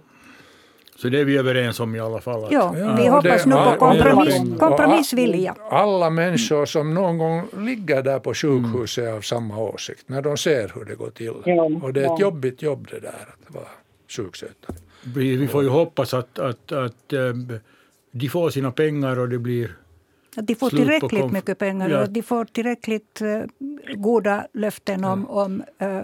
Så 1.01 1.09
det 1.09 1.19
är 1.19 1.25
vi 1.25 1.37
överens 1.37 1.79
om 1.79 1.95
i 1.95 1.99
alla 1.99 2.21
fall. 2.21 2.43
Att, 2.43 2.51
ja, 2.51 2.71
vi 2.71 3.05
ja, 3.05 3.11
hoppas 3.11 3.43
det, 3.43 3.49
nu 3.49 3.55
på 3.55 3.75
kompromiss, 3.79 4.59
kompromissvilja. 4.59 5.55
Alla 5.69 6.09
människor 6.09 6.65
som 6.65 6.93
någon 6.93 7.17
gång 7.17 7.47
ligger 7.57 8.01
där 8.03 8.19
på 8.19 8.33
sjukhuset 8.33 9.03
är 9.03 9.11
av 9.11 9.21
samma 9.21 9.57
åsikt, 9.57 10.03
när 10.09 10.21
de 10.21 10.37
ser 10.37 10.71
hur 10.75 10.85
det 10.85 10.95
går 10.95 11.09
till. 11.09 11.29
Och 11.83 11.93
det 11.93 12.05
är 12.05 12.13
ett 12.13 12.19
jobbigt 12.19 12.61
jobb 12.61 12.87
det 12.91 12.99
där 12.99 13.09
att 13.09 13.55
vara 13.55 13.67
sjukskötare. 14.07 14.75
Vi 15.15 15.47
får 15.47 15.63
ju 15.63 15.69
hoppas 15.69 16.13
att, 16.13 16.39
att, 16.39 16.71
att 16.71 17.13
eh, 17.13 17.33
de 18.11 18.29
får 18.29 18.49
sina 18.49 18.71
pengar 18.71 19.19
och 19.19 19.29
det 19.29 19.37
blir 19.37 19.75
att 20.39 20.47
de 20.47 20.55
får 20.55 20.69
tillräckligt 20.69 21.31
mycket 21.31 21.57
pengar 21.57 21.89
ja. 21.89 22.01
och 22.01 22.09
de 22.09 22.21
får 22.21 22.45
tillräckligt 22.45 23.21
uh, 23.21 23.43
goda 23.95 24.47
löften 24.53 25.03
om, 25.03 25.25
ja. 25.29 25.43
om, 25.43 25.63
uh, 25.81 26.01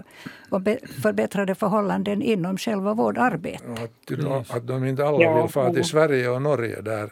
om 0.48 0.76
förbättrade 1.02 1.54
förhållanden 1.54 2.22
inom 2.22 2.58
själva 2.58 2.94
vårdarbetet. 2.94 3.62
Ja, 4.08 4.38
att, 4.42 4.56
att 4.56 4.66
de 4.66 4.84
inte 4.84 5.06
alla 5.06 5.42
vill 5.42 5.52
fara 5.52 5.72
till 5.72 5.84
Sverige 5.84 6.28
och 6.28 6.42
Norge, 6.42 6.80
där, 6.80 7.10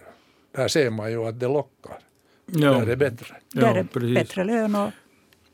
där 0.56 0.68
ser 0.68 0.90
man 0.90 1.10
ju 1.10 1.28
att 1.28 1.40
det 1.40 1.48
lockar. 1.48 1.98
Ja. 2.46 2.72
Där 2.72 2.82
är 2.82 2.86
det 2.86 2.96
bättre. 2.96 3.36
Där 3.52 3.74
är 3.74 3.86
det 3.92 4.14
bättre 4.14 4.44
lön 4.44 4.74
och 4.74 4.90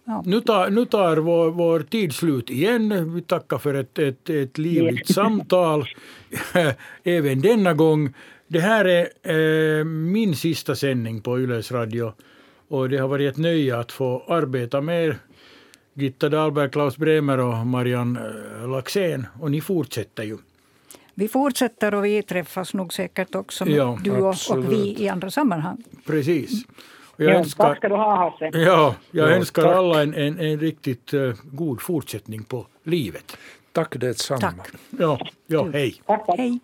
Ja. 0.04 0.22
Nu 0.26 0.40
tar, 0.40 0.70
nu 0.70 0.84
tar 0.84 1.16
vår, 1.16 1.50
vår 1.50 1.80
tid 1.80 2.14
slut 2.14 2.50
igen. 2.50 3.14
Vi 3.14 3.22
tackar 3.22 3.58
för 3.58 3.74
ett, 3.74 3.98
ett, 3.98 4.30
ett 4.30 4.58
livligt 4.58 5.14
samtal 5.14 5.88
även 7.04 7.40
denna 7.40 7.74
gång. 7.74 8.14
Det 8.52 8.60
här 8.60 8.84
är 8.84 9.78
eh, 9.78 9.84
min 9.84 10.36
sista 10.36 10.74
sändning 10.74 11.20
på 11.20 11.40
Yles 11.40 11.72
Radio 11.72 12.12
och 12.68 12.88
det 12.88 12.98
har 12.98 13.08
varit 13.08 13.32
ett 13.32 13.38
nöje 13.38 13.78
att 13.78 13.92
få 13.92 14.22
arbeta 14.28 14.80
med 14.80 15.14
Gitta 15.94 16.28
Dahlberg, 16.28 16.70
Klaus 16.70 16.96
Bremer 16.96 17.40
och 17.40 17.66
Marianne 17.66 18.20
eh, 18.60 18.68
Laxén. 18.68 19.26
Och 19.40 19.50
ni 19.50 19.60
fortsätter 19.60 20.22
ju. 20.22 20.38
Vi 21.14 21.28
fortsätter 21.28 21.94
och 21.94 22.04
vi 22.04 22.22
träffas 22.22 22.74
nog 22.74 22.92
säkert 22.92 23.34
också, 23.34 23.68
ja, 23.68 23.98
du 24.04 24.10
och, 24.10 24.34
och, 24.50 24.72
vi 24.72 24.96
i 24.98 25.08
andra 25.08 25.30
sammanhang. 25.30 25.84
Precis. 26.06 26.64
Jag 27.16 27.34
önskar, 27.34 27.64
tack 27.64 27.76
ska 27.76 27.88
du 27.88 27.94
ha 27.94 28.16
Hasse. 28.16 28.58
Ja, 28.58 28.94
jag 29.10 29.30
ja, 29.30 29.34
önskar 29.34 29.62
tack. 29.62 29.76
alla 29.76 30.02
en, 30.02 30.14
en, 30.14 30.38
en 30.38 30.60
riktigt 30.60 31.14
uh, 31.14 31.34
god 31.44 31.80
fortsättning 31.80 32.44
på 32.44 32.66
livet. 32.82 33.36
Tack 33.72 34.00
detsamma. 34.00 34.40
Tack. 34.40 34.68
Ja, 34.98 35.18
ja 35.46 35.68
hej. 35.72 36.02
Tack, 36.06 36.26
tack. 36.26 36.38
Hej. 36.38 36.60